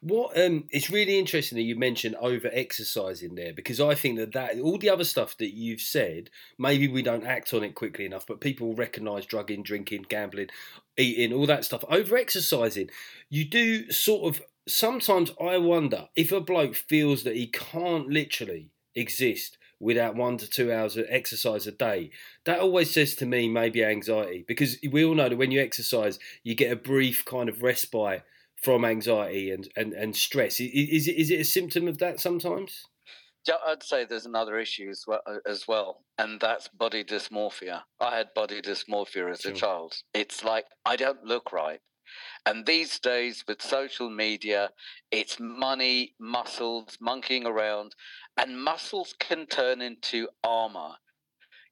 What 0.00 0.38
um, 0.38 0.64
it's 0.70 0.90
really 0.90 1.18
interesting 1.18 1.56
that 1.56 1.62
you 1.62 1.76
mentioned 1.76 2.16
over 2.16 2.50
exercising 2.52 3.34
there 3.34 3.52
because 3.52 3.80
I 3.80 3.94
think 3.94 4.18
that 4.18 4.32
that 4.32 4.58
all 4.60 4.78
the 4.78 4.90
other 4.90 5.04
stuff 5.04 5.36
that 5.38 5.54
you've 5.54 5.80
said, 5.80 6.30
maybe 6.58 6.88
we 6.88 7.02
don't 7.02 7.26
act 7.26 7.52
on 7.54 7.64
it 7.64 7.74
quickly 7.74 8.04
enough, 8.04 8.26
but 8.26 8.40
people 8.40 8.74
recognise 8.74 9.26
drugging, 9.26 9.62
drinking, 9.62 10.06
gambling, 10.08 10.48
eating, 10.96 11.32
all 11.32 11.46
that 11.46 11.64
stuff. 11.64 11.84
Over 11.88 12.16
exercising, 12.16 12.90
you 13.28 13.44
do 13.44 13.90
sort 13.90 14.34
of. 14.34 14.42
Sometimes 14.68 15.32
I 15.40 15.58
wonder 15.58 16.08
if 16.14 16.30
a 16.30 16.40
bloke 16.40 16.76
feels 16.76 17.24
that 17.24 17.34
he 17.34 17.48
can't 17.48 18.08
literally 18.08 18.70
exist 18.94 19.58
without 19.82 20.14
one 20.14 20.36
to 20.38 20.48
two 20.48 20.72
hours 20.72 20.96
of 20.96 21.04
exercise 21.08 21.66
a 21.66 21.72
day. 21.72 22.10
That 22.44 22.60
always 22.60 22.92
says 22.92 23.16
to 23.16 23.26
me 23.26 23.48
maybe 23.48 23.84
anxiety 23.84 24.44
because 24.46 24.76
we 24.90 25.04
all 25.04 25.16
know 25.16 25.28
that 25.28 25.36
when 25.36 25.50
you 25.50 25.60
exercise, 25.60 26.20
you 26.44 26.54
get 26.54 26.70
a 26.70 26.76
brief 26.76 27.24
kind 27.24 27.48
of 27.48 27.62
respite 27.62 28.22
from 28.62 28.84
anxiety 28.84 29.50
and, 29.50 29.68
and, 29.76 29.92
and 29.92 30.16
stress. 30.16 30.60
Is, 30.60 30.70
is, 30.72 31.08
it, 31.08 31.16
is 31.16 31.30
it 31.30 31.40
a 31.40 31.44
symptom 31.44 31.88
of 31.88 31.98
that 31.98 32.20
sometimes? 32.20 32.86
Yeah, 33.46 33.56
I'd 33.66 33.82
say 33.82 34.04
there's 34.04 34.26
another 34.26 34.58
issue 34.58 34.88
as 34.88 35.04
well, 35.06 35.20
uh, 35.26 35.38
as 35.46 35.66
well, 35.66 36.04
and 36.16 36.40
that's 36.40 36.68
body 36.68 37.02
dysmorphia. 37.02 37.82
I 38.00 38.16
had 38.16 38.28
body 38.34 38.62
dysmorphia 38.62 39.32
as 39.32 39.40
sure. 39.40 39.50
a 39.50 39.54
child. 39.54 39.94
It's 40.14 40.44
like 40.44 40.66
I 40.84 40.94
don't 40.94 41.24
look 41.24 41.52
right. 41.52 41.80
And 42.46 42.64
these 42.66 43.00
days, 43.00 43.42
with 43.48 43.60
social 43.60 44.10
media, 44.10 44.70
it's 45.10 45.40
money, 45.40 46.14
muscles, 46.20 46.98
monkeying 47.00 47.46
around, 47.46 47.96
and 48.36 48.62
muscles 48.62 49.14
can 49.18 49.46
turn 49.46 49.80
into 49.80 50.28
armor. 50.44 50.92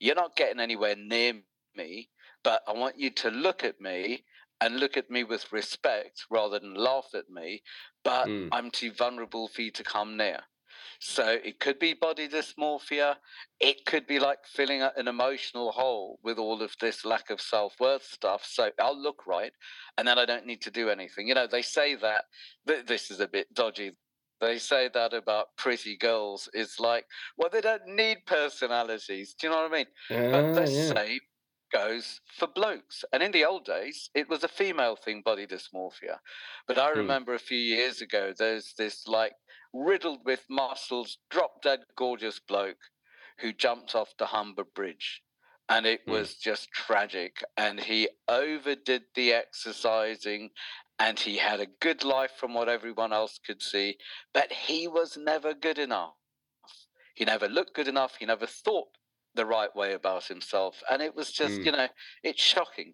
You're 0.01 0.17
not 0.17 0.37
getting 0.37 0.61
anywhere 0.61 0.97
near 0.97 1.35
me, 1.77 2.09
but 2.43 2.63
I 2.67 2.73
want 2.73 2.99
you 2.99 3.11
to 3.11 3.31
look 3.31 3.63
at 3.63 3.81
me 3.81 4.25
and 4.61 4.79
look 4.79 4.97
at 4.97 5.11
me 5.11 5.25
with 5.25 5.53
respect 5.53 6.25
rather 6.31 6.59
than 6.59 6.75
laugh 6.75 7.09
at 7.15 7.31
me, 7.31 7.63
but 8.05 8.27
mm. 8.27 8.49
I'm 8.53 8.71
too 8.71 8.93
vulnerable 8.93 9.49
for 9.49 9.63
you 9.63 9.71
to 9.73 9.85
come 9.85 10.17
near. 10.17 10.41
So 10.99 11.39
it 11.43 11.61
could 11.61 11.79
be 11.79 11.95
body 11.95 12.29
dysmorphia. 12.29 13.17
It 13.59 13.87
could 13.87 14.07
be 14.07 14.19
like 14.19 14.41
filling 14.45 14.83
an 14.83 15.09
emotional 15.09 15.73
hole 15.73 16.19
with 16.23 16.39
all 16.39 16.63
of 16.63 16.75
this 16.81 17.05
lack 17.07 17.31
of 17.31 17.41
self 17.41 17.75
worth 17.81 18.05
stuff. 18.05 18.45
So 18.45 18.71
I'll 18.79 19.01
look 19.01 19.27
right 19.27 19.53
and 19.97 20.07
then 20.07 20.19
I 20.19 20.27
don't 20.27 20.47
need 20.47 20.61
to 20.63 20.71
do 20.71 20.91
anything. 20.91 21.27
You 21.27 21.35
know, 21.35 21.47
they 21.47 21.63
say 21.63 21.95
that 21.97 22.25
th- 22.69 22.87
this 22.87 23.11
is 23.11 23.21
a 23.21 23.29
bit 23.29 23.53
dodgy. 23.55 23.93
They 24.41 24.59
say 24.59 24.91
that 24.93 25.13
about 25.13 25.49
pretty 25.57 25.97
girls. 25.97 26.49
It's 26.55 26.81
like, 26.81 27.05
well, 27.37 27.51
they 27.51 27.61
don't 27.61 27.87
need 27.87 28.19
personalities. 28.27 29.35
Do 29.39 29.47
you 29.47 29.53
know 29.53 29.63
what 29.63 29.73
I 29.73 29.77
mean? 29.77 29.87
But 30.31 30.53
the 30.55 30.71
yeah. 30.71 30.95
same 30.95 31.21
goes 31.73 32.21
for 32.27 32.47
blokes. 32.47 33.05
And 33.13 33.23
in 33.23 33.33
the 33.33 33.45
old 33.45 33.65
days, 33.65 34.11
it 34.15 34.29
was 34.29 34.45
a 34.45 34.49
female 34.49 34.97
thing, 34.97 35.23
body 35.25 35.47
dysmorphia. 35.47 36.19
But 36.67 36.79
I 36.79 36.93
hmm. 36.93 36.99
remember 36.99 37.35
a 37.35 37.39
few 37.39 37.59
years 37.59 38.01
ago, 38.01 38.33
there's 38.37 38.75
this 38.77 39.07
like 39.07 39.33
riddled 39.73 40.21
with 40.25 40.45
muscles, 40.49 41.19
drop 41.31 41.63
dead 41.63 41.81
gorgeous 41.97 42.41
bloke 42.41 42.91
who 43.39 43.53
jumped 43.53 43.95
off 43.95 44.15
the 44.19 44.27
Humber 44.27 44.65
Bridge. 44.75 45.23
And 45.69 45.87
it 45.87 46.01
hmm. 46.05 46.13
was 46.13 46.35
just 46.35 46.73
tragic. 46.73 47.43
And 47.57 47.81
he 47.81 48.09
overdid 48.29 49.03
the 49.15 49.33
exercising 49.33 50.51
and 50.99 51.19
he 51.19 51.39
had 51.39 51.61
a 51.61 51.67
good 51.81 52.05
life 52.05 52.33
from 52.37 52.53
what 52.53 52.69
everyone 52.69 53.13
else 53.13 53.41
could 53.45 53.63
see. 53.63 53.97
But 54.35 54.53
he 54.53 54.87
was 54.87 55.17
never 55.17 55.55
good 55.55 55.79
enough. 55.79 56.15
He 57.15 57.25
never 57.25 57.49
looked 57.49 57.75
good 57.75 57.89
enough. 57.89 58.17
He 58.19 58.27
never 58.27 58.47
thought 58.47 58.89
the 59.41 59.47
right 59.47 59.75
way 59.75 59.95
about 59.95 60.27
himself. 60.27 60.83
And 60.91 61.01
it 61.01 61.17
was 61.17 61.33
just, 61.33 61.61
mm. 61.61 61.65
you 61.65 61.73
know, 61.73 61.89
it's 62.23 62.43
shocking. 62.43 62.93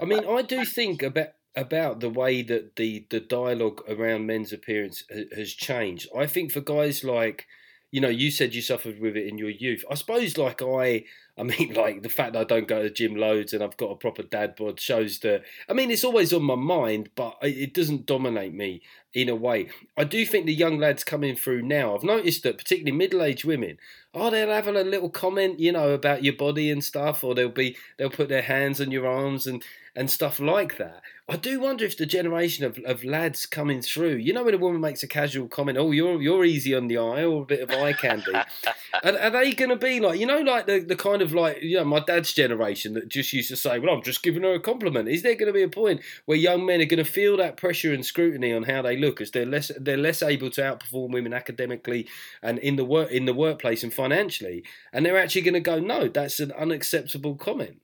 I 0.00 0.04
mean, 0.04 0.24
I 0.28 0.42
do 0.42 0.64
think 0.64 1.02
about 1.02 1.28
about 1.54 2.00
the 2.00 2.10
way 2.10 2.42
that 2.42 2.76
the 2.76 3.06
the 3.10 3.20
dialogue 3.20 3.80
around 3.88 4.26
men's 4.26 4.52
appearance 4.52 5.04
has 5.34 5.52
changed. 5.52 6.08
I 6.16 6.26
think 6.26 6.52
for 6.52 6.60
guys 6.60 7.04
like, 7.04 7.46
you 7.92 8.00
know, 8.00 8.08
you 8.08 8.30
said 8.30 8.54
you 8.54 8.62
suffered 8.62 8.98
with 9.00 9.16
it 9.16 9.28
in 9.28 9.38
your 9.38 9.50
youth. 9.50 9.84
I 9.90 9.94
suppose 9.94 10.36
like 10.36 10.60
I 10.62 11.04
I 11.38 11.42
mean, 11.42 11.74
like 11.76 12.02
the 12.02 12.08
fact 12.08 12.32
that 12.32 12.40
I 12.40 12.44
don't 12.44 12.68
go 12.68 12.78
to 12.78 12.88
the 12.88 12.94
gym 12.94 13.14
loads 13.14 13.52
and 13.52 13.62
I've 13.62 13.76
got 13.76 13.90
a 13.90 13.96
proper 13.96 14.22
dad 14.22 14.56
bod 14.56 14.80
shows 14.80 15.18
that. 15.20 15.42
I 15.68 15.72
mean, 15.72 15.90
it's 15.90 16.04
always 16.04 16.32
on 16.32 16.42
my 16.42 16.54
mind, 16.54 17.10
but 17.14 17.36
it 17.42 17.74
doesn't 17.74 18.06
dominate 18.06 18.54
me 18.54 18.82
in 19.12 19.28
a 19.28 19.34
way. 19.34 19.68
I 19.96 20.04
do 20.04 20.26
think 20.26 20.46
the 20.46 20.54
young 20.54 20.78
lads 20.78 21.02
coming 21.02 21.36
through 21.36 21.62
now, 21.62 21.94
I've 21.94 22.04
noticed 22.04 22.42
that 22.42 22.58
particularly 22.58 22.96
middle-aged 22.96 23.44
women, 23.44 23.78
oh, 24.12 24.30
they'll 24.30 24.50
have 24.50 24.68
a 24.68 24.72
little 24.72 25.10
comment, 25.10 25.58
you 25.58 25.72
know, 25.72 25.90
about 25.90 26.22
your 26.22 26.34
body 26.34 26.70
and 26.70 26.84
stuff, 26.84 27.24
or 27.24 27.34
they'll 27.34 27.48
be 27.48 27.76
they'll 27.96 28.10
put 28.10 28.28
their 28.28 28.42
hands 28.42 28.80
on 28.80 28.90
your 28.90 29.06
arms 29.06 29.46
and 29.46 29.62
and 29.96 30.10
stuff 30.10 30.38
like 30.38 30.76
that. 30.76 31.00
I 31.28 31.36
do 31.36 31.58
wonder 31.58 31.84
if 31.84 31.96
the 31.96 32.06
generation 32.06 32.64
of, 32.64 32.78
of 32.84 33.02
lads 33.02 33.46
coming 33.46 33.82
through, 33.82 34.16
you 34.16 34.32
know, 34.32 34.44
when 34.44 34.54
a 34.54 34.58
woman 34.58 34.80
makes 34.80 35.02
a 35.02 35.08
casual 35.08 35.48
comment, 35.48 35.76
oh, 35.76 35.90
you're 35.90 36.22
you're 36.22 36.44
easy 36.44 36.74
on 36.74 36.86
the 36.86 36.98
eye, 36.98 37.24
or 37.24 37.42
a 37.42 37.46
bit 37.46 37.60
of 37.60 37.70
eye 37.70 37.94
candy, 37.94 38.32
are, 39.02 39.18
are, 39.18 39.30
they 39.30 39.52
going 39.52 39.70
to 39.70 39.76
be 39.76 39.98
like, 39.98 40.20
you 40.20 40.26
know, 40.26 40.40
like 40.40 40.66
the, 40.66 40.78
the 40.78 40.94
kind 40.94 41.22
of 41.22 41.25
like, 41.32 41.62
you 41.62 41.76
know, 41.76 41.84
my 41.84 42.00
dad's 42.00 42.32
generation 42.32 42.94
that 42.94 43.08
just 43.08 43.32
used 43.32 43.48
to 43.50 43.56
say, 43.56 43.78
well, 43.78 43.94
I'm 43.94 44.02
just 44.02 44.22
giving 44.22 44.42
her 44.42 44.54
a 44.54 44.60
compliment. 44.60 45.08
Is 45.08 45.22
there 45.22 45.34
going 45.34 45.46
to 45.46 45.52
be 45.52 45.62
a 45.62 45.68
point 45.68 46.00
where 46.24 46.36
young 46.38 46.66
men 46.66 46.80
are 46.80 46.86
going 46.86 47.04
to 47.04 47.10
feel 47.10 47.36
that 47.36 47.56
pressure 47.56 47.92
and 47.92 48.04
scrutiny 48.04 48.52
on 48.52 48.64
how 48.64 48.82
they 48.82 48.96
look 48.96 49.20
as 49.20 49.30
they're 49.30 49.46
less 49.46 49.70
they're 49.78 49.96
less 49.96 50.22
able 50.22 50.50
to 50.50 50.60
outperform 50.60 51.12
women 51.12 51.32
academically 51.32 52.08
and 52.42 52.58
in 52.58 52.76
the 52.76 52.84
work 52.84 53.10
in 53.10 53.24
the 53.24 53.34
workplace 53.34 53.82
and 53.82 53.92
financially, 53.92 54.64
and 54.92 55.04
they're 55.04 55.18
actually 55.18 55.42
going 55.42 55.54
to 55.54 55.60
go, 55.60 55.78
no, 55.78 56.08
that's 56.08 56.40
an 56.40 56.52
unacceptable 56.52 57.36
comment. 57.36 57.80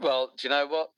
Well, 0.00 0.32
do 0.36 0.46
you 0.46 0.50
know 0.50 0.66
what? 0.66 0.90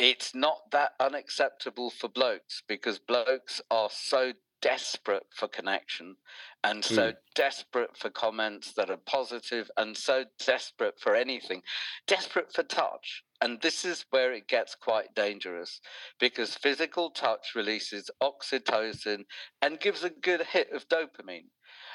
it's 0.00 0.34
not 0.34 0.70
that 0.72 0.92
unacceptable 0.98 1.90
for 1.90 2.08
blokes 2.08 2.62
because 2.66 2.98
blokes 2.98 3.60
are 3.70 3.90
so 3.92 4.32
desperate 4.62 5.26
for 5.34 5.48
connection 5.48 6.16
and 6.64 6.84
so 6.84 7.10
mm. 7.10 7.16
desperate 7.34 7.96
for 7.96 8.10
comments 8.10 8.72
that 8.74 8.90
are 8.90 8.98
positive 9.06 9.70
and 9.76 9.96
so 9.96 10.24
desperate 10.44 10.98
for 11.00 11.14
anything, 11.14 11.62
desperate 12.06 12.52
for 12.52 12.62
touch. 12.62 13.22
And 13.40 13.60
this 13.62 13.84
is 13.86 14.04
where 14.10 14.34
it 14.34 14.48
gets 14.48 14.74
quite 14.74 15.14
dangerous 15.14 15.80
because 16.18 16.54
physical 16.54 17.10
touch 17.10 17.52
releases 17.56 18.10
oxytocin 18.22 19.24
and 19.62 19.80
gives 19.80 20.04
a 20.04 20.10
good 20.10 20.42
hit 20.42 20.70
of 20.72 20.88
dopamine. 20.88 21.48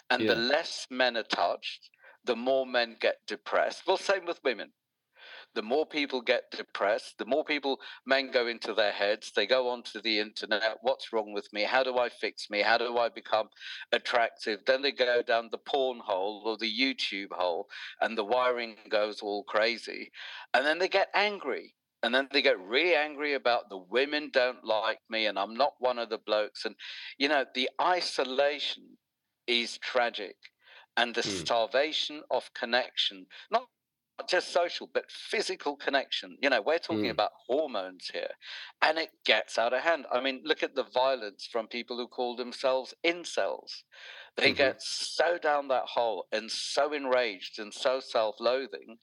And 0.10 0.23
yeah. 0.23 0.34
the 0.34 0.39
less 0.39 0.88
men 0.89 1.17
are 1.17 1.23
touched, 1.23 1.89
the 2.23 2.36
more 2.36 2.65
men 2.65 2.95
get 2.99 3.17
depressed. 3.28 3.84
Well, 3.86 3.97
same 3.97 4.25
with 4.25 4.39
women 4.43 4.71
the 5.56 5.62
more 5.62 5.86
people 5.86 6.22
get 6.22 6.52
depressed, 6.52 7.18
the 7.18 7.26
more 7.26 7.44
people 7.44 7.80
men 8.06 8.30
go 8.32 8.48
into 8.48 8.74
their 8.74 8.91
heads. 8.91 9.32
They 9.36 9.48
go 9.48 9.70
onto 9.70 10.02
the 10.02 10.20
internet. 10.20 10.78
What's 10.82 11.12
wrong 11.12 11.34
with 11.34 11.52
me? 11.54 11.63
How 11.63 11.82
do 11.84 11.98
I 11.98 12.10
fix 12.10 12.50
me? 12.50 12.62
How 12.62 12.78
do 12.78 12.98
I 12.98 13.10
become 13.10 13.48
attractive? 13.91 14.60
Then 14.68 14.82
they 14.82 14.91
go 14.91 15.22
down 15.22 15.50
the 15.52 15.58
porn 15.58 16.00
hole 16.00 16.44
or 16.46 16.58
the 16.58 16.72
YouTube 16.72 17.32
hole, 17.32 17.68
and 18.02 18.18
the 18.18 18.24
wiring 18.24 18.76
goes 18.89 19.22
all 19.22 19.44
crazy. 19.44 20.12
And 20.54 20.65
then 20.65 20.78
they 20.78 20.89
get 20.89 21.10
angry. 21.15 21.74
And 22.04 22.13
then 22.13 22.28
they 22.32 22.44
get 22.44 22.60
really 22.60 22.94
angry 22.94 23.34
about 23.34 23.70
the 23.70 23.80
women 23.80 24.30
don't 24.32 24.63
like 24.63 25.00
me, 25.10 25.26
and 25.26 25.39
I'm 25.39 25.56
not 25.56 25.74
one 25.80 25.98
of 25.98 26.10
the 26.10 26.20
blokes. 26.20 26.65
And, 26.65 26.76
you 27.18 27.28
know, 27.30 27.46
the 27.56 27.70
isolation 27.82 28.84
is 29.48 29.80
tragic 29.80 30.36
and 30.98 31.15
the 31.15 31.22
mm. 31.22 31.39
starvation 31.39 32.22
of 32.30 32.54
connection, 32.54 33.26
not 33.52 33.68
not 34.19 34.30
just 34.30 34.54
social, 34.54 34.89
but 34.93 35.10
physical 35.10 35.75
connection. 35.75 36.38
You 36.41 36.49
know, 36.49 36.62
we're 36.62 36.78
talking 36.78 37.06
mm. 37.06 37.12
about 37.12 37.32
hormones 37.47 38.10
here, 38.12 38.32
and 38.82 38.97
it 38.97 39.10
gets 39.25 39.58
out 39.58 39.73
of 39.73 39.82
hand. 39.82 40.06
I 40.12 40.21
mean, 40.21 40.41
look 40.43 40.63
at 40.63 40.75
the 40.75 40.86
violence 40.93 41.47
from 41.51 41.67
people 41.67 41.97
who 41.97 42.08
call 42.08 42.36
themselves 42.36 42.93
incels. 43.06 43.84
They 44.38 44.47
mm-hmm. 44.47 44.58
get 44.58 44.82
so 44.82 45.38
down 45.38 45.67
that 45.69 45.86
hole 45.86 46.25
and 46.32 46.51
so 46.51 46.93
enraged 46.93 47.60
and 47.60 47.73
so 47.73 47.99
self 47.99 48.36
loathing 48.39 48.97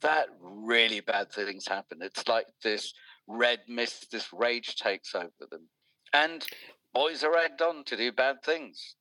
that 0.00 0.28
really 0.40 1.00
bad 1.00 1.32
things 1.32 1.66
happen. 1.66 1.98
It's 2.00 2.26
like 2.28 2.46
this 2.62 2.92
red 3.26 3.60
mist, 3.68 4.10
this 4.10 4.32
rage 4.32 4.76
takes 4.76 5.14
over 5.14 5.46
them. 5.50 5.68
And 6.12 6.44
boys 6.92 7.22
are 7.22 7.36
egged 7.36 7.62
on 7.62 7.84
to 7.84 7.96
do 7.96 8.12
bad 8.12 8.42
things. 8.44 8.96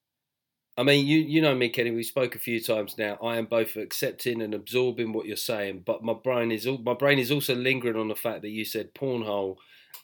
I 0.79 0.83
mean, 0.83 1.05
you 1.05 1.17
you 1.19 1.41
know 1.41 1.53
me, 1.53 1.67
Kenny. 1.67 1.91
We 1.91 2.03
spoke 2.03 2.35
a 2.35 2.39
few 2.39 2.61
times 2.63 2.97
now. 2.97 3.17
I 3.21 3.35
am 3.35 3.47
both 3.47 3.75
accepting 3.75 4.41
and 4.41 4.53
absorbing 4.53 5.11
what 5.11 5.25
you're 5.25 5.35
saying, 5.35 5.83
but 5.85 6.05
my 6.05 6.13
brain 6.13 6.53
is 6.53 6.65
my 6.85 6.93
brain 6.93 7.19
is 7.19 7.31
also 7.31 7.53
lingering 7.53 7.97
on 7.97 8.07
the 8.07 8.15
fact 8.15 8.43
that 8.43 8.51
you 8.51 8.63
said 8.63 8.93
pornhole, 8.95 9.57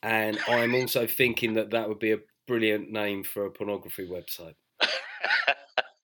and 0.04 0.38
I'm 0.50 0.76
also 0.76 1.08
thinking 1.08 1.54
that 1.54 1.72
that 1.72 1.88
would 1.88 2.00
be 2.00 2.12
a 2.12 2.20
brilliant 2.46 2.92
name 2.92 3.24
for 3.24 3.46
a 3.46 3.52
pornography 3.52 4.06
website. 4.06 4.56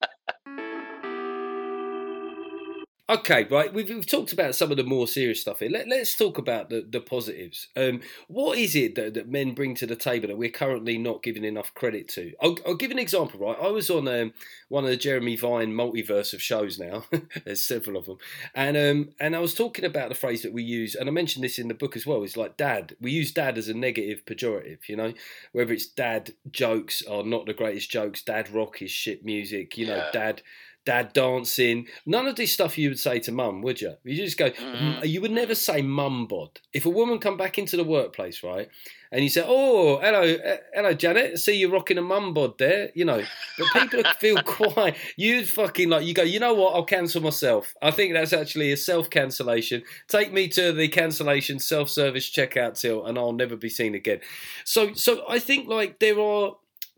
Okay, 3.11 3.43
right. 3.51 3.73
We've, 3.73 3.89
we've 3.89 4.05
talked 4.05 4.31
about 4.31 4.55
some 4.55 4.71
of 4.71 4.77
the 4.77 4.85
more 4.85 5.05
serious 5.05 5.41
stuff 5.41 5.59
here. 5.59 5.69
Let, 5.69 5.85
us 5.89 6.15
talk 6.15 6.37
about 6.37 6.69
the, 6.69 6.87
the 6.89 7.01
positives. 7.01 7.67
Um, 7.75 7.99
what 8.29 8.57
is 8.57 8.73
it 8.73 8.95
that, 8.95 9.15
that, 9.15 9.27
men 9.27 9.53
bring 9.53 9.75
to 9.75 9.85
the 9.85 9.97
table 9.97 10.29
that 10.29 10.37
we're 10.37 10.49
currently 10.49 10.97
not 10.97 11.21
giving 11.21 11.43
enough 11.43 11.73
credit 11.73 12.07
to? 12.09 12.31
I'll, 12.41 12.57
I'll 12.65 12.75
give 12.75 12.89
an 12.89 12.99
example, 12.99 13.37
right? 13.41 13.57
I 13.61 13.67
was 13.67 13.89
on 13.89 14.07
um, 14.07 14.31
one 14.69 14.85
of 14.85 14.89
the 14.91 14.95
Jeremy 14.95 15.35
Vine 15.35 15.73
multiverse 15.73 16.33
of 16.33 16.41
shows 16.41 16.79
now. 16.79 17.03
There's 17.43 17.65
several 17.65 17.97
of 17.97 18.05
them. 18.05 18.17
And, 18.55 18.77
um, 18.77 19.09
and 19.19 19.35
I 19.35 19.39
was 19.39 19.53
talking 19.53 19.83
about 19.83 20.07
the 20.07 20.15
phrase 20.15 20.41
that 20.43 20.53
we 20.53 20.63
use, 20.63 20.95
and 20.95 21.09
I 21.09 21.11
mentioned 21.11 21.43
this 21.43 21.59
in 21.59 21.67
the 21.67 21.73
book 21.73 21.97
as 21.97 22.07
well. 22.07 22.23
It's 22.23 22.37
like 22.37 22.55
dad. 22.55 22.95
We 23.01 23.11
use 23.11 23.33
dad 23.33 23.57
as 23.57 23.67
a 23.67 23.73
negative 23.73 24.23
pejorative, 24.23 24.87
you 24.87 24.95
know? 24.95 25.13
Whether 25.51 25.73
it's 25.73 25.85
dad 25.85 26.31
jokes 26.49 27.03
are 27.05 27.23
not 27.23 27.45
the 27.45 27.53
greatest 27.53 27.91
jokes, 27.91 28.21
dad 28.21 28.49
rock 28.51 28.81
is 28.81 28.91
shit 28.91 29.25
music, 29.25 29.77
you 29.77 29.87
know, 29.87 29.97
yeah. 29.97 30.11
dad 30.13 30.41
dad 30.85 31.13
dancing. 31.13 31.87
None 32.05 32.27
of 32.27 32.35
this 32.35 32.53
stuff 32.53 32.77
you 32.77 32.89
would 32.89 32.99
say 32.99 33.19
to 33.19 33.31
mum, 33.31 33.61
would 33.61 33.81
you? 33.81 33.95
You 34.03 34.15
just 34.15 34.37
go, 34.37 34.49
mm. 34.49 35.07
you 35.07 35.21
would 35.21 35.31
never 35.31 35.55
say 35.55 35.81
mum 35.81 36.27
bod. 36.27 36.59
If 36.73 36.85
a 36.85 36.89
woman 36.89 37.19
come 37.19 37.37
back 37.37 37.57
into 37.57 37.77
the 37.77 37.83
workplace, 37.83 38.43
right, 38.43 38.69
and 39.11 39.23
you 39.23 39.29
say, 39.29 39.43
oh, 39.45 39.99
hello, 39.99 40.21
uh, 40.21 40.57
hello, 40.73 40.93
Janet, 40.93 41.31
I 41.33 41.35
see 41.35 41.55
you 41.55 41.71
rocking 41.71 41.97
a 41.97 42.01
mum 42.01 42.33
bod 42.33 42.57
there, 42.57 42.91
you 42.95 43.03
know, 43.03 43.21
but 43.57 43.67
people 43.73 44.03
feel 44.19 44.37
quite, 44.45 44.95
you'd 45.17 45.49
fucking 45.49 45.89
like, 45.89 46.05
you 46.05 46.13
go, 46.13 46.23
you 46.23 46.39
know 46.39 46.53
what, 46.53 46.73
I'll 46.73 46.85
cancel 46.85 47.21
myself. 47.21 47.75
I 47.81 47.91
think 47.91 48.13
that's 48.13 48.31
actually 48.31 48.71
a 48.71 48.77
self 48.77 49.09
cancellation. 49.09 49.83
Take 50.07 50.31
me 50.31 50.47
to 50.49 50.71
the 50.71 50.87
cancellation 50.87 51.59
self 51.59 51.89
service 51.89 52.29
checkout 52.29 52.79
till, 52.79 53.05
and 53.05 53.17
I'll 53.17 53.33
never 53.33 53.57
be 53.57 53.69
seen 53.69 53.95
again. 53.95 54.21
So, 54.63 54.93
so 54.93 55.25
I 55.27 55.39
think 55.39 55.67
like 55.67 55.99
there 55.99 56.19
are 56.19 56.53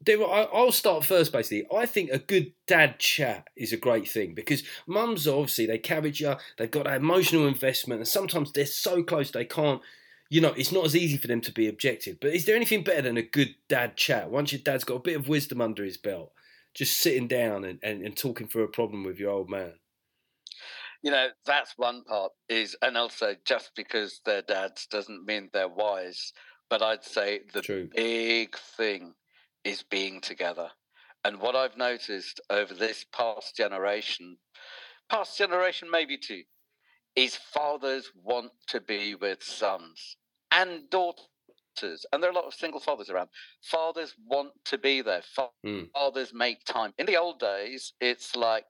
are, 0.10 0.50
I'll 0.54 0.72
start 0.72 1.06
first. 1.06 1.32
Basically, 1.32 1.66
I 1.76 1.86
think 1.86 2.12
a 2.12 2.20
good 2.20 2.54
dad 2.68 3.00
chat 3.00 3.48
is 3.56 3.74
a 3.74 3.78
great 3.78 4.08
thing 4.08 4.34
because 4.34 4.64
mums 4.88 5.28
obviously 5.28 5.66
they 5.66 5.78
carry 5.78 6.12
you, 6.12 6.36
they've 6.58 6.72
got 6.72 6.86
that 6.86 7.02
emotional 7.02 7.48
investment, 7.48 8.00
and 8.00 8.08
sometimes 8.08 8.52
they're 8.52 8.66
so 8.66 9.04
close 9.04 9.32
they 9.32 9.46
can't. 9.46 9.82
You 10.30 10.42
know, 10.42 10.54
it's 10.54 10.72
not 10.72 10.86
as 10.86 10.96
easy 10.96 11.18
for 11.18 11.28
them 11.28 11.42
to 11.42 11.52
be 11.52 11.68
objective. 11.68 12.20
But 12.20 12.34
is 12.34 12.46
there 12.46 12.56
anything 12.56 12.84
better 12.84 13.04
than 13.04 13.18
a 13.18 13.22
good 13.22 13.56
dad 13.70 13.98
chat? 13.98 14.32
Once 14.32 14.52
your 14.52 14.62
dad's 14.64 14.84
got 14.84 14.96
a 14.96 15.00
bit 15.00 15.16
of 15.16 15.28
wisdom 15.28 15.62
under 15.62 15.84
his 15.84 15.98
belt, 15.98 16.32
just 16.74 16.98
sitting 16.98 17.28
down 17.28 17.64
and, 17.64 17.80
and, 17.84 18.02
and 18.02 18.18
talking 18.18 18.48
through 18.48 18.64
a 18.64 18.70
problem 18.70 19.04
with 19.04 19.20
your 19.20 19.30
old 19.30 19.50
man. 19.50 19.74
You 21.04 21.12
know, 21.12 21.28
that's 21.46 21.74
one 21.78 22.04
part 22.06 22.32
is, 22.50 22.76
and 22.82 22.98
also 22.98 23.36
just 23.46 23.72
because 23.76 24.22
they're 24.26 24.42
dads 24.42 24.88
doesn't 24.88 25.26
mean 25.26 25.50
they're 25.54 25.68
wise. 25.68 26.34
But 26.70 26.82
I'd 26.82 27.04
say 27.04 27.42
the 27.54 27.62
True. 27.62 27.90
big 27.94 28.58
thing 28.58 29.14
is 29.64 29.84
being 29.84 30.22
together. 30.22 30.70
And 31.26 31.40
what 31.40 31.56
I've 31.56 31.78
noticed 31.78 32.42
over 32.50 32.74
this 32.74 33.06
past 33.14 33.56
generation, 33.56 34.38
past 35.10 35.38
generation 35.38 35.90
maybe 35.90 36.18
two, 36.18 36.44
is 37.16 37.36
fathers 37.36 38.12
want 38.16 38.52
to 38.68 38.82
be 38.82 39.16
with 39.16 39.42
sons 39.42 40.18
and 40.52 40.90
daughters. 40.90 42.06
And 42.12 42.22
there 42.22 42.30
are 42.30 42.34
a 42.34 42.36
lot 42.36 42.46
of 42.46 42.54
single 42.54 42.80
fathers 42.80 43.10
around. 43.10 43.30
Fathers 43.62 44.16
want 44.28 44.52
to 44.66 44.78
be 44.78 45.02
there. 45.02 45.24
Hmm. 45.64 45.84
Fathers 45.94 46.32
mm. 46.32 46.36
make 46.36 46.66
time. 46.66 46.94
In 46.98 47.06
the 47.06 47.18
old 47.18 47.40
days, 47.40 47.94
it's 48.02 48.36
like, 48.36 48.66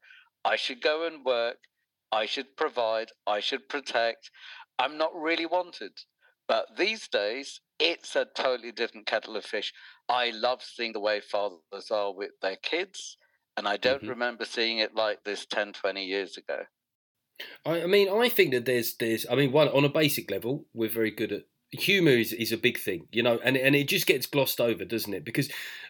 I 0.46 0.56
should 0.56 0.82
go 0.82 1.08
and 1.08 1.26
work. 1.26 1.58
I 2.12 2.26
should 2.26 2.56
provide. 2.56 3.10
I 3.26 3.40
should 3.40 3.68
protect. 3.68 4.30
I'm 4.78 4.98
not 4.98 5.16
really 5.16 5.46
wanted. 5.46 5.94
But 6.48 6.78
these 6.78 7.08
days, 7.08 7.62
it's 7.80 8.16
a 8.16 8.28
totally 8.36 8.72
different 8.72 9.08
kettle 9.08 9.36
of 9.38 9.46
fish. 9.46 9.74
I 10.10 10.32
love 10.32 10.62
seeing 10.62 10.94
the 10.94 11.00
way 11.00 11.22
fathers 11.22 11.92
are 11.92 12.14
with 12.14 12.32
their 12.42 12.58
kids, 12.58 13.18
and 13.58 13.68
I 13.68 13.78
don't 13.78 14.02
mm-hmm. 14.02 14.10
remember 14.10 14.46
seeing 14.46 14.80
it 14.80 14.96
like 14.96 15.24
this 15.24 15.46
10, 15.46 15.74
20 15.74 16.04
years 16.04 16.38
ago. 16.38 16.64
I, 17.66 17.84
I 17.84 17.88
mean, 17.88 18.10
I 18.10 18.30
think 18.30 18.52
that 18.52 18.66
there's, 18.66 18.96
there's, 18.98 19.26
I 19.30 19.36
mean, 19.36 19.52
one 19.52 19.70
on 19.70 19.86
a 19.86 19.90
basic 19.90 20.30
level, 20.30 20.66
we're 20.74 20.90
very 20.90 21.12
good 21.12 21.32
at 21.32 21.44
humor 21.74 22.12
is, 22.12 22.34
is 22.34 22.52
a 22.52 22.58
big 22.58 22.78
thing, 22.78 23.08
you 23.12 23.24
know, 23.24 23.40
and 23.44 23.58
and 23.58 23.76
it 23.76 23.88
just 23.88 24.08
gets 24.08 24.26
glossed 24.26 24.62
over, 24.62 24.86
doesn't 24.86 25.14
it? 25.14 25.26
Because 25.26 25.50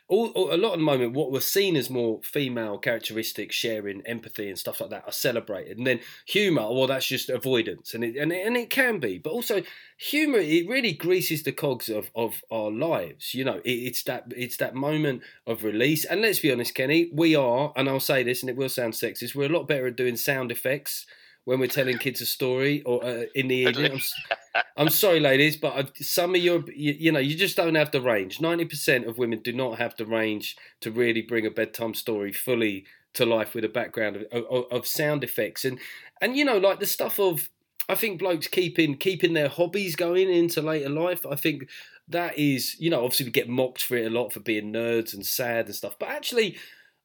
all, 0.10 0.28
all, 0.30 0.54
a 0.54 0.58
lot 0.58 0.74
of 0.74 0.80
the 0.80 0.86
moment, 0.86 1.14
what 1.14 1.32
we're 1.32 1.40
seen 1.40 1.76
as 1.76 1.90
more 1.90 2.20
female 2.24 2.78
characteristics, 2.78 3.56
sharing, 3.56 4.02
empathy, 4.06 4.50
and 4.50 4.60
stuff 4.60 4.82
like 4.82 4.90
that, 4.90 5.06
are 5.06 5.12
celebrated, 5.12 5.78
and 5.78 5.88
then 5.88 6.00
humor, 6.26 6.62
well, 6.62 6.88
that's 6.88 7.08
just 7.08 7.30
avoidance, 7.30 7.94
and 7.94 8.04
it 8.04 8.16
and 8.16 8.32
it, 8.32 8.46
and 8.46 8.58
it 8.58 8.70
can 8.70 9.00
be, 9.00 9.18
but 9.18 9.32
also 9.32 9.62
humor, 9.98 10.40
it 10.40 10.68
really 10.68 10.94
greases 10.94 11.44
the 11.44 11.52
cogs 11.52 11.90
of, 11.90 12.12
of 12.16 12.44
our 12.52 12.72
lives. 12.72 13.34
You 13.34 13.46
know, 13.46 13.62
it, 13.64 13.72
it's 13.72 14.04
that 14.04 14.26
it's 14.36 14.58
that 14.58 14.76
moment 14.76 15.22
of 15.48 15.64
release, 15.64 16.06
and 16.06 16.22
let's 16.22 16.40
be 16.40 16.52
honest, 16.52 16.76
Kenny, 16.76 17.10
we 17.14 17.36
are, 17.36 17.74
and 17.76 17.90
I'll 17.90 18.00
say 18.00 18.24
this, 18.24 18.42
and 18.42 18.50
it 18.50 18.58
will 18.58 18.70
sound 18.70 18.94
sexist, 18.94 19.36
we're 19.36 19.46
a 19.46 19.58
lot 19.58 19.68
better 19.68 19.88
at 19.88 19.96
doing 19.96 20.18
sound 20.18 20.52
effects 20.52 21.06
when 21.46 21.60
we're 21.60 21.68
telling 21.68 21.98
kids 21.98 22.22
a 22.22 22.26
story 22.26 22.82
or 22.84 23.04
uh, 23.04 23.24
in 23.36 23.48
the 23.48 23.56
evening. 23.56 23.94
I'm, 23.94 24.00
I'm, 24.78 24.90
sorry, 24.90 25.20
ladies, 25.20 25.58
but 25.58 25.74
I've, 25.74 25.92
some 25.96 26.36
of 26.36 26.42
your, 26.42 26.64
you, 26.70 26.96
you, 27.00 27.12
know, 27.12 27.20
you 27.20 27.36
just 27.36 27.58
don't 27.58 27.76
have 27.76 27.92
the 27.92 28.02
range. 28.02 28.40
Ninety 28.40 28.66
percent 28.66 29.08
of 29.08 29.18
women 29.18 29.40
do 29.40 29.52
not 29.52 29.80
have 29.80 29.96
the 29.96 30.06
range 30.06 30.56
to 30.82 30.92
really 30.92 31.22
bring 31.22 31.46
a 31.46 31.52
bedtime 31.52 31.94
story 31.94 32.32
fully 32.32 32.86
to 33.14 33.26
life 33.26 33.54
with 33.54 33.64
a 33.64 33.70
background 33.70 34.16
of, 34.16 34.44
of, 34.44 34.66
of 34.72 34.88
sound 34.88 35.24
effects 35.24 35.66
and 35.66 35.80
and 36.22 36.36
you 36.36 36.46
know, 36.46 36.58
like 36.58 36.80
the 36.80 36.86
stuff 36.86 37.20
of. 37.20 37.50
I 37.90 37.96
think 37.96 38.18
blokes 38.18 38.48
keeping 38.48 38.96
keeping 38.96 39.34
their 39.34 39.50
hobbies 39.50 39.98
going 39.98 40.30
into 40.30 40.62
later 40.62 40.88
life. 40.88 41.26
I 41.30 41.36
think 41.36 41.68
that 42.08 42.38
is, 42.38 42.80
you 42.80 42.90
know, 42.90 43.04
obviously 43.04 43.26
we 43.26 43.32
get 43.32 43.50
mocked 43.50 43.84
for 43.84 43.98
it 43.98 44.08
a 44.08 44.10
lot 44.10 44.32
for 44.32 44.40
being 44.40 44.72
nerds 44.72 45.14
and 45.14 45.26
sad 45.26 45.66
and 45.66 45.76
stuff, 45.76 45.98
but 46.00 46.08
actually 46.08 46.58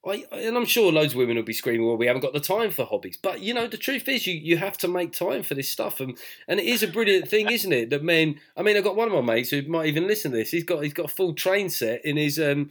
I, 0.08 0.24
and 0.32 0.56
I'm 0.56 0.64
sure 0.64 0.92
loads 0.92 1.12
of 1.12 1.18
women 1.18 1.36
will 1.36 1.42
be 1.42 1.52
screaming, 1.52 1.86
"Well, 1.86 1.96
we 1.96 2.06
haven't 2.06 2.22
got 2.22 2.32
the 2.32 2.40
time 2.40 2.70
for 2.70 2.84
hobbies." 2.84 3.16
But 3.16 3.40
you 3.40 3.54
know, 3.54 3.66
the 3.66 3.76
truth 3.76 4.08
is, 4.08 4.26
you, 4.26 4.34
you 4.34 4.56
have 4.56 4.78
to 4.78 4.88
make 4.88 5.12
time 5.12 5.42
for 5.42 5.54
this 5.54 5.68
stuff, 5.68 6.00
and 6.00 6.16
and 6.46 6.60
it 6.60 6.66
is 6.66 6.82
a 6.82 6.88
brilliant 6.88 7.28
thing, 7.28 7.48
isn't 7.50 7.72
it? 7.72 7.90
That 7.90 8.02
men. 8.02 8.40
I 8.56 8.62
mean, 8.62 8.76
I've 8.76 8.84
got 8.84 8.96
one 8.96 9.08
of 9.08 9.14
my 9.14 9.34
mates 9.34 9.50
who 9.50 9.62
might 9.62 9.86
even 9.86 10.06
listen 10.06 10.30
to 10.30 10.36
this. 10.36 10.50
He's 10.50 10.64
got 10.64 10.82
he's 10.82 10.94
got 10.94 11.06
a 11.06 11.14
full 11.14 11.34
train 11.34 11.70
set 11.70 12.04
in 12.04 12.16
his 12.16 12.38
um 12.38 12.70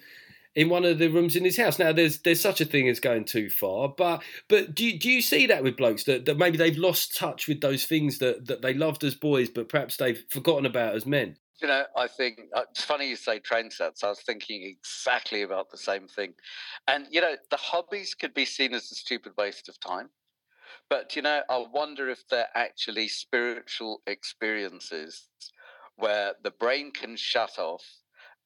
in 0.58 0.70
one 0.70 0.86
of 0.86 0.98
the 0.98 1.08
rooms 1.08 1.36
in 1.36 1.46
his 1.46 1.58
house. 1.58 1.78
Now, 1.78 1.94
there's 1.94 2.18
there's 2.20 2.42
such 2.42 2.60
a 2.60 2.66
thing 2.66 2.90
as 2.90 3.00
going 3.00 3.26
too 3.26 3.50
far, 3.50 3.90
but 3.90 4.24
but 4.48 4.74
do 4.74 4.86
you, 4.86 5.00
do 5.00 5.10
you 5.10 5.22
see 5.22 5.46
that 5.46 5.64
with 5.64 5.78
blokes 5.78 6.04
that, 6.06 6.26
that 6.26 6.38
maybe 6.38 6.58
they've 6.58 6.78
lost 6.78 7.16
touch 7.16 7.48
with 7.48 7.62
those 7.62 7.86
things 7.86 8.18
that 8.18 8.48
that 8.48 8.64
they 8.64 8.74
loved 8.74 9.04
as 9.04 9.14
boys, 9.14 9.50
but 9.50 9.70
perhaps 9.70 9.98
they've 9.98 10.24
forgotten 10.30 10.66
about 10.66 10.96
as 10.96 11.06
men? 11.06 11.38
You 11.62 11.68
know, 11.68 11.86
I 11.96 12.08
think 12.08 12.40
uh, 12.56 12.64
it's 12.70 12.84
funny 12.84 13.10
you 13.10 13.16
say 13.16 13.40
train 13.40 13.72
sets. 13.72 14.04
I 14.04 14.10
was 14.10 14.22
thinking 14.22 14.64
exactly 14.64 15.42
about 15.42 15.72
the 15.72 15.78
same 15.78 16.08
thing. 16.08 16.34
And, 16.88 17.08
you 17.10 17.20
know, 17.20 17.36
the 17.50 17.58
hobbies 17.58 18.14
could 18.14 18.34
be 18.34 18.46
seen 18.46 18.74
as 18.74 18.92
a 18.92 18.96
stupid 18.96 19.34
waste 19.38 19.68
of 19.68 19.80
time. 19.80 20.10
But, 20.90 21.16
you 21.16 21.22
know, 21.22 21.42
I 21.50 21.66
wonder 21.74 22.10
if 22.10 22.28
they're 22.30 22.50
actually 22.56 23.08
spiritual 23.08 24.02
experiences 24.06 25.30
where 25.96 26.34
the 26.44 26.52
brain 26.52 26.92
can 26.92 27.16
shut 27.16 27.58
off 27.58 27.84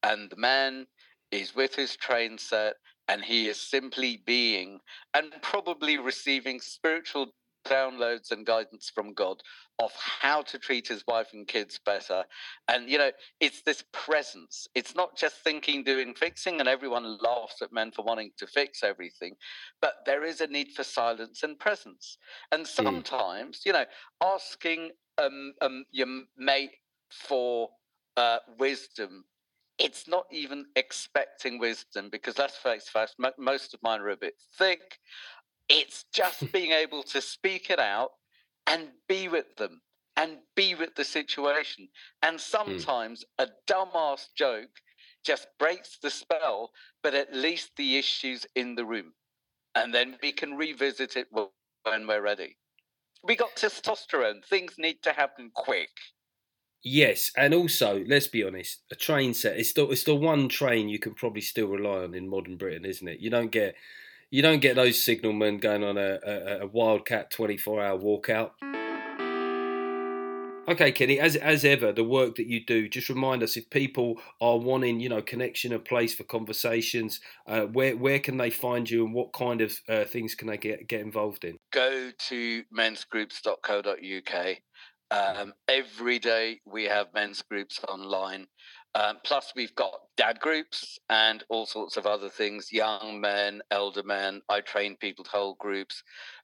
and 0.03 0.29
the 0.29 0.37
man 0.37 0.87
is 1.31 1.55
with 1.55 1.75
his 1.75 1.95
train 1.97 2.37
set 2.37 2.75
and 3.07 3.23
he 3.23 3.47
is 3.47 3.59
simply 3.59 4.23
being 4.25 4.79
and 5.13 5.33
probably 5.41 5.97
receiving 5.97 6.59
spiritual 6.59 7.33
downloads 7.65 8.31
and 8.31 8.45
guidance 8.45 8.91
from 8.93 9.13
God 9.13 9.41
of 9.81 9.91
how 9.95 10.43
to 10.43 10.59
treat 10.59 10.87
his 10.87 11.03
wife 11.07 11.29
and 11.33 11.47
kids 11.47 11.79
better. 11.83 12.23
And, 12.67 12.87
you 12.87 12.97
know, 12.97 13.11
it's 13.39 13.63
this 13.63 13.83
presence. 13.91 14.67
It's 14.75 14.95
not 14.95 15.17
just 15.17 15.37
thinking, 15.37 15.83
doing, 15.83 16.13
fixing, 16.13 16.59
and 16.59 16.69
everyone 16.69 17.17
laughs 17.17 17.61
at 17.61 17.73
men 17.73 17.91
for 17.91 18.05
wanting 18.05 18.31
to 18.37 18.45
fix 18.45 18.83
everything, 18.83 19.35
but 19.81 19.95
there 20.05 20.23
is 20.23 20.39
a 20.39 20.47
need 20.47 20.71
for 20.75 20.83
silence 20.83 21.41
and 21.43 21.57
presence. 21.57 22.17
And 22.51 22.61
hmm. 22.61 22.83
sometimes, 22.83 23.59
mm. 23.59 23.65
you 23.65 23.73
know, 23.73 23.85
asking 24.23 24.91
um, 25.17 25.53
um, 25.61 25.85
your 25.91 26.07
mate 26.37 26.71
for 27.09 27.69
uh, 28.17 28.37
wisdom 28.59 29.25
it's 29.79 30.07
not 30.07 30.25
even 30.31 30.65
expecting 30.75 31.57
wisdom 31.57 32.09
because 32.11 32.37
let's 32.37 32.55
face 32.55 32.87
facts, 32.87 33.15
most 33.39 33.73
of 33.73 33.81
mine 33.81 33.99
are 33.99 34.09
a 34.09 34.17
bit 34.17 34.35
thick. 34.55 34.99
It's 35.69 36.05
just 36.13 36.51
being 36.53 36.71
able 36.71 37.01
to 37.03 37.19
speak 37.19 37.71
it 37.71 37.79
out 37.79 38.11
and 38.71 38.87
be 39.07 39.27
with 39.27 39.55
them 39.57 39.81
and 40.17 40.37
be 40.55 40.75
with 40.75 40.95
the 40.95 41.03
situation. 41.03 41.87
And 42.23 42.35
hmm. 42.35 42.39
sometimes 42.39 43.23
mm. 43.39 43.45
a 43.45 43.71
dumbass 43.71 44.27
joke 44.35 44.69
just 45.23 45.47
breaks 45.59 45.97
the 46.01 46.09
spell, 46.09 46.71
but 47.03 47.13
at 47.13 47.35
least 47.35 47.71
the 47.75 47.97
issue's 47.97 48.45
in 48.55 48.75
the 48.75 48.85
room. 48.85 49.13
And 49.75 49.93
then 49.93 50.17
we 50.21 50.31
can 50.31 50.55
revisit 50.55 51.15
it 51.15 51.27
when 51.31 52.07
we're 52.07 52.21
ready. 52.21 52.57
We 53.23 53.35
got 53.35 53.55
testosterone. 53.55 54.43
Things 54.43 54.75
need 54.77 55.03
to 55.03 55.13
happen 55.13 55.51
quick. 55.53 55.89
Yes, 56.83 57.31
and 57.37 57.53
also 57.53 58.03
let's 58.07 58.25
be 58.25 58.43
honest, 58.43 58.81
a 58.91 58.95
train 58.95 59.35
set 59.35 59.57
is 59.57 59.69
still 59.69 59.91
it's 59.91 60.03
the 60.03 60.15
one 60.15 60.49
train 60.49 60.89
you 60.89 60.97
can 60.97 61.13
probably 61.13 61.41
still 61.41 61.67
rely 61.67 62.03
on 62.03 62.15
in 62.15 62.27
modern 62.27 62.57
Britain, 62.57 62.85
isn't 62.85 63.07
it? 63.07 63.19
You 63.19 63.29
don't 63.29 63.51
get 63.51 63.75
you 64.31 64.41
don't 64.41 64.61
get 64.61 64.75
those 64.75 64.97
signalmen 64.97 65.61
going 65.61 65.83
on 65.83 65.97
a, 65.97 66.19
a, 66.25 66.59
a 66.61 66.67
wildcat 66.67 67.29
24 67.29 67.83
hour 67.83 67.99
walkout. 67.99 68.51
Okay, 70.67 70.91
Kenny. 70.91 71.19
As 71.19 71.35
as 71.35 71.65
ever, 71.65 71.91
the 71.91 72.03
work 72.03 72.35
that 72.35 72.45
you 72.47 72.63
do, 72.63 72.87
just 72.87 73.09
remind 73.09 73.43
us 73.43 73.57
if 73.57 73.69
people 73.69 74.21
are 74.39 74.57
wanting, 74.57 74.99
you 74.99 75.09
know, 75.09 75.21
connection, 75.21 75.73
a 75.73 75.79
place 75.79 76.13
for 76.13 76.23
conversations. 76.23 77.19
Uh, 77.45 77.63
where 77.63 77.97
where 77.97 78.19
can 78.19 78.37
they 78.37 78.51
find 78.51 78.89
you, 78.89 79.03
and 79.03 79.13
what 79.13 79.33
kind 79.33 79.59
of 79.59 79.81
uh, 79.89 80.05
things 80.05 80.33
can 80.33 80.47
they 80.47 80.57
get 80.57 80.87
get 80.87 81.01
involved 81.01 81.43
in? 81.43 81.57
Go 81.73 82.11
to 82.29 82.63
mensgroups.co.uk. 82.73 84.57
Um, 85.11 85.53
every 85.67 86.19
day 86.19 86.61
we 86.65 86.85
have 86.85 87.07
men's 87.13 87.41
groups 87.41 87.81
online. 87.89 88.47
Um, 88.93 89.17
plus, 89.23 89.53
we've 89.55 89.75
got 89.75 89.93
dad 90.17 90.39
groups 90.39 90.99
and 91.09 91.43
all 91.49 91.65
sorts 91.65 91.97
of 91.97 92.05
other 92.05 92.29
things 92.29 92.73
young 92.73 93.21
men, 93.21 93.61
elder 93.71 94.03
men. 94.03 94.41
I 94.49 94.61
train 94.61 94.97
people 94.97 95.23
to 95.23 95.31
hold 95.31 95.57
groups 95.57 96.03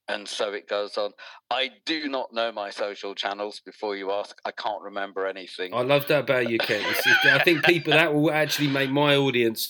and 0.09 0.27
so 0.27 0.53
it 0.53 0.67
goes 0.67 0.97
on. 0.97 1.11
I 1.51 1.71
do 1.85 2.07
not 2.07 2.33
know 2.33 2.51
my 2.51 2.69
social 2.69 3.13
channels. 3.13 3.59
Before 3.59 3.95
you 3.95 4.11
ask, 4.11 4.39
I 4.45 4.51
can't 4.51 4.81
remember 4.81 5.25
anything. 5.25 5.73
I 5.73 5.81
love 5.81 6.07
that 6.07 6.21
about 6.21 6.49
you, 6.49 6.57
Ken. 6.59 6.81
I 7.25 7.43
think 7.43 7.63
people 7.63 7.93
that 7.93 8.13
will 8.13 8.31
actually 8.31 8.69
make 8.69 8.89
my 8.89 9.15
audience 9.15 9.69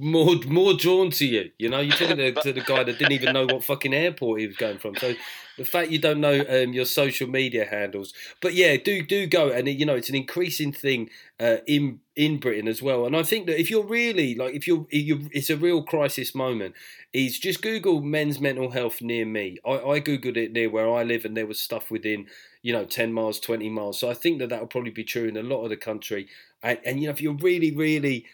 more 0.00 0.36
more 0.46 0.74
drawn 0.74 1.10
to 1.12 1.26
you. 1.26 1.50
You 1.58 1.68
know, 1.68 1.80
you're 1.80 1.96
talking 1.96 2.16
to, 2.16 2.32
to, 2.42 2.52
the 2.52 2.60
guy 2.60 2.82
that 2.82 2.98
didn't 2.98 3.12
even 3.12 3.32
know 3.32 3.46
what 3.46 3.64
fucking 3.64 3.94
airport 3.94 4.40
he 4.40 4.46
was 4.46 4.56
going 4.56 4.78
from. 4.78 4.96
So 4.96 5.14
the 5.56 5.64
fact 5.64 5.90
you 5.90 5.98
don't 5.98 6.20
know 6.20 6.44
um, 6.48 6.72
your 6.72 6.84
social 6.84 7.28
media 7.28 7.64
handles, 7.64 8.12
but 8.40 8.54
yeah, 8.54 8.76
do 8.76 9.02
do 9.02 9.26
go, 9.26 9.50
and 9.50 9.68
you 9.68 9.86
know 9.86 9.94
it's 9.94 10.08
an 10.08 10.16
increasing 10.16 10.72
thing 10.72 11.10
uh, 11.40 11.56
in 11.66 12.00
in 12.14 12.38
Britain 12.38 12.68
as 12.68 12.82
well. 12.82 13.06
And 13.06 13.16
I 13.16 13.22
think 13.22 13.46
that 13.46 13.58
if 13.58 13.70
you're 13.70 13.86
really 13.86 14.34
like, 14.34 14.54
if 14.54 14.66
you're, 14.66 14.86
if 14.90 15.06
you're 15.06 15.20
it's 15.32 15.48
a 15.48 15.56
real 15.56 15.82
crisis 15.82 16.34
moment, 16.34 16.74
is 17.14 17.38
just 17.38 17.62
Google 17.62 18.02
men's 18.02 18.38
mental 18.38 18.70
health 18.70 19.00
near 19.00 19.24
me. 19.24 19.56
I, 19.64 19.70
I 19.70 20.00
googled 20.00 20.36
it 20.36 20.52
near 20.52 20.68
where 20.68 20.92
I 20.92 21.02
live, 21.02 21.24
and 21.24 21.36
there 21.36 21.46
was 21.46 21.58
stuff 21.58 21.90
within 21.90 22.26
you 22.62 22.74
know 22.74 22.84
10 22.84 23.12
miles, 23.12 23.40
20 23.40 23.70
miles. 23.70 23.98
So 23.98 24.10
I 24.10 24.14
think 24.14 24.38
that 24.38 24.50
that 24.50 24.60
will 24.60 24.66
probably 24.66 24.90
be 24.90 25.04
true 25.04 25.24
in 25.24 25.36
a 25.38 25.42
lot 25.42 25.64
of 25.64 25.70
the 25.70 25.76
country. 25.78 26.28
And, 26.62 26.78
and 26.84 27.00
you 27.00 27.06
know, 27.06 27.12
if 27.12 27.22
you're 27.22 27.34
really, 27.34 27.74
really 27.74 28.26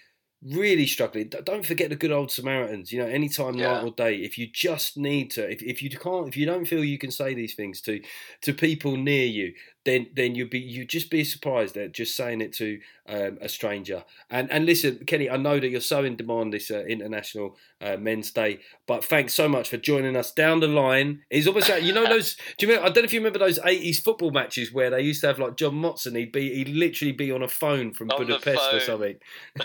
really 0.45 0.87
struggling, 0.87 1.29
don't 1.45 1.65
forget 1.65 1.89
the 1.89 1.97
good 1.97 2.13
old 2.13 2.31
Samaritans. 2.31 2.93
You 2.93 3.01
know, 3.01 3.09
anytime, 3.09 3.55
yeah. 3.55 3.73
night 3.73 3.85
or 3.85 3.91
day, 3.91 4.17
if 4.17 4.39
you 4.39 4.47
just 4.47 4.97
need 4.97 5.31
to, 5.33 5.51
if, 5.51 5.63
if 5.63 5.83
you 5.83 5.91
can't, 5.91 6.29
if 6.29 6.37
you 6.37 6.47
don't 6.47 6.67
feel 6.67 6.85
you 6.85 6.99
can 6.99 7.11
say 7.11 7.35
these 7.35 7.55
things 7.55 7.81
to 7.83 8.01
to 8.43 8.53
people 8.53 8.97
near 8.97 9.27
you, 9.27 9.55
then 9.87 10.09
then 10.15 10.35
you'd 10.35 10.51
be 10.51 10.59
you'd 10.59 10.89
just 10.89 11.11
be 11.11 11.25
surprised 11.25 11.77
at 11.77 11.93
just 11.93 12.17
saying 12.17 12.41
it 12.41 12.53
to 12.55 12.81
um, 13.09 13.39
a 13.41 13.49
stranger. 13.49 14.05
And 14.29 14.51
and 14.51 14.67
listen, 14.67 15.05
Kenny, 15.07 15.31
I 15.31 15.37
know 15.37 15.59
that 15.61 15.69
you're 15.69 15.81
so 15.81 16.05
in 16.05 16.17
demand 16.17 16.53
this 16.53 16.71
uh, 16.71 16.81
International 16.81 17.57
uh, 17.81 17.97
Men's 17.97 18.31
Day, 18.33 18.59
but 18.87 19.05
thanks 19.05 19.33
so 19.33 19.49
much 19.49 19.69
for 19.69 19.77
joining 19.77 20.17
us 20.17 20.33
down 20.33 20.61
the 20.61 20.67
line. 20.67 21.23
It's 21.31 21.47
almost 21.47 21.69
like 21.69 21.85
you 21.85 21.93
know 21.93 22.07
those. 22.07 22.37
Do 22.59 22.67
you 22.67 22.73
remember? 22.73 22.91
I 22.91 22.93
don't 22.93 23.03
know 23.03 23.07
if 23.07 23.13
you 23.13 23.21
remember 23.21 23.39
those 23.39 23.61
'80s 23.61 24.03
football 24.03 24.33
matches 24.33 24.73
where 24.73 24.91
they 24.91 25.01
used 25.01 25.21
to 25.21 25.29
have 25.29 25.39
like 25.39 25.57
John 25.57 25.75
Motson. 25.75 26.19
He'd 26.19 26.33
be 26.33 26.53
he'd 26.55 26.69
literally 26.69 27.13
be 27.13 27.31
on 27.31 27.43
a 27.43 27.49
phone 27.49 27.95
from 27.95 28.11
on 28.11 28.19
Budapest 28.19 28.59
phone. 28.59 28.75
or 28.75 28.81
something. 28.81 29.17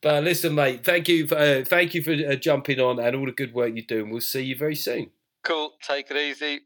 but 0.02 0.22
listen, 0.22 0.54
mate, 0.54 0.84
thank 0.84 1.08
you 1.08 1.26
for 1.26 1.36
uh, 1.36 1.64
thank 1.64 1.94
you 1.94 2.02
for 2.02 2.12
uh, 2.12 2.36
jumping 2.36 2.78
on 2.78 3.00
and 3.00 3.16
all 3.16 3.26
the 3.26 3.32
good 3.32 3.52
work 3.52 3.74
you 3.74 3.82
do, 3.82 4.02
and 4.02 4.12
we'll 4.12 4.20
see 4.20 4.42
you 4.42 4.56
very 4.56 4.76
soon. 4.76 5.10
Cool. 5.42 5.72
Take 5.82 6.10
it 6.10 6.16
easy. 6.16 6.60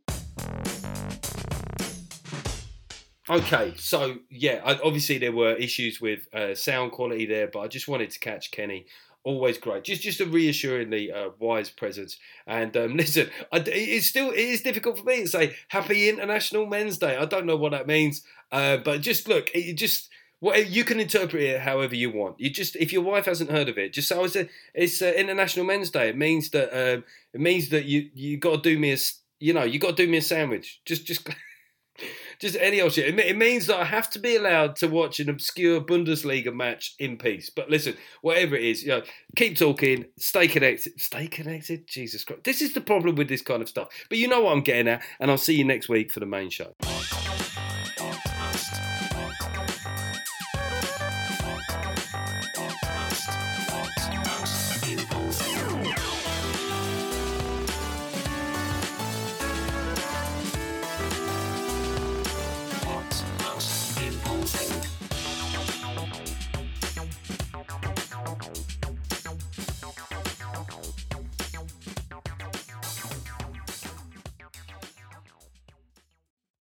Okay, 3.29 3.73
so 3.79 4.19
yeah, 4.29 4.61
obviously 4.85 5.17
there 5.17 5.33
were 5.33 5.55
issues 5.55 5.99
with 5.99 6.29
uh, 6.35 6.55
sound 6.55 6.93
quality 6.93 7.25
there, 7.25 7.47
but 7.47 7.61
I 7.61 7.69
just 7.69 7.89
wanted 7.89 8.11
to 8.11 8.19
catch 8.19 8.51
Kenny. 8.51 8.85
Always 9.23 9.57
great, 9.57 9.85
just 9.85 10.03
just 10.03 10.21
a 10.21 10.27
reassuringly 10.27 11.11
uh, 11.11 11.31
wise 11.39 11.71
presence. 11.71 12.19
And 12.47 12.77
um, 12.77 12.97
listen, 12.97 13.31
I, 13.51 13.65
it's 13.67 14.07
still 14.07 14.31
it 14.31 14.39
is 14.39 14.61
difficult 14.61 14.99
for 14.99 15.05
me 15.05 15.23
to 15.23 15.29
say 15.29 15.57
Happy 15.69 16.11
International 16.11 16.67
Men's 16.67 16.99
Day. 16.99 17.17
I 17.17 17.25
don't 17.25 17.47
know 17.47 17.57
what 17.57 17.73
that 17.73 17.87
means, 17.87 18.23
uh, 18.53 18.77
but 18.77 19.01
just 19.01 19.27
look, 19.27 19.51
it 19.55 19.73
just 19.75 20.11
well, 20.43 20.61
you 20.61 20.85
can 20.85 21.01
interpret 21.01 21.43
it 21.43 21.61
however 21.63 21.95
you 21.95 22.11
want. 22.11 22.39
You 22.39 22.51
just 22.51 22.77
if 22.77 22.93
your 22.93 23.01
wife 23.01 23.25
hasn't 23.25 23.51
heard 23.51 23.71
of 23.71 23.79
it, 23.79 23.95
just 23.95 24.09
say 24.09 24.17
oh, 24.17 24.29
it's, 24.75 25.01
a 25.01 25.19
International 25.19 25.65
Men's 25.65 25.89
Day. 25.89 26.11
It 26.11 26.19
means 26.19 26.51
that 26.51 26.69
um, 26.75 27.05
it 27.33 27.41
means 27.41 27.71
that 27.71 27.87
you 27.87 28.11
you 28.13 28.37
got 28.37 28.63
to 28.63 28.71
do 28.71 28.79
me 28.79 28.93
a 28.93 28.99
you 29.41 29.55
know 29.55 29.63
you 29.65 29.79
got 29.79 29.97
to 29.97 30.05
do 30.05 30.13
me 30.13 30.19
a 30.19 30.23
sandwich. 30.23 30.83
Just 30.85 31.07
just. 31.07 31.27
just 32.39 32.57
any 32.61 32.81
old 32.81 32.93
shit. 32.93 33.19
It, 33.19 33.37
means 33.37 33.67
that 33.67 33.81
I 33.81 33.85
have 33.85 34.11
to 34.11 34.19
be 34.19 34.37
allowed 34.37 34.77
to 34.77 34.87
watch 34.87 35.21
an 35.21 35.29
obscure 35.29 35.81
Bundesliga 35.81 36.55
match 36.55 36.95
in 36.99 37.17
peace. 37.17 37.51
But 37.51 37.71
listen, 37.71 37.97
whatever 38.23 38.55
it 38.55 38.65
is, 38.65 38.83
you 38.83 38.89
know, 38.89 39.03
keep 39.37 39.57
talking, 39.57 40.07
stay 40.19 40.49
connected. 40.49 41.01
Stay 41.01 41.27
connected? 41.27 41.87
Jesus 41.87 42.25
Christ. 42.25 42.45
This 42.45 42.63
is 42.63 42.75
the 42.75 42.81
problem 42.81 43.17
with 43.17 43.29
this 43.29 43.43
kind 43.43 43.63
of 43.63 43.69
stuff. 43.69 43.89
But 44.09 44.19
you 44.19 44.29
know 44.29 44.43
what 44.43 44.53
I'm 44.53 44.63
getting 44.63 44.89
at, 44.89 45.03
and 45.21 45.31
I'll 45.31 45.37
see 45.37 45.57
you 45.57 45.65
next 45.65 45.89
week 45.89 46.11
for 46.11 46.21
the 46.21 46.27
main 46.27 46.51
show. 46.51 46.75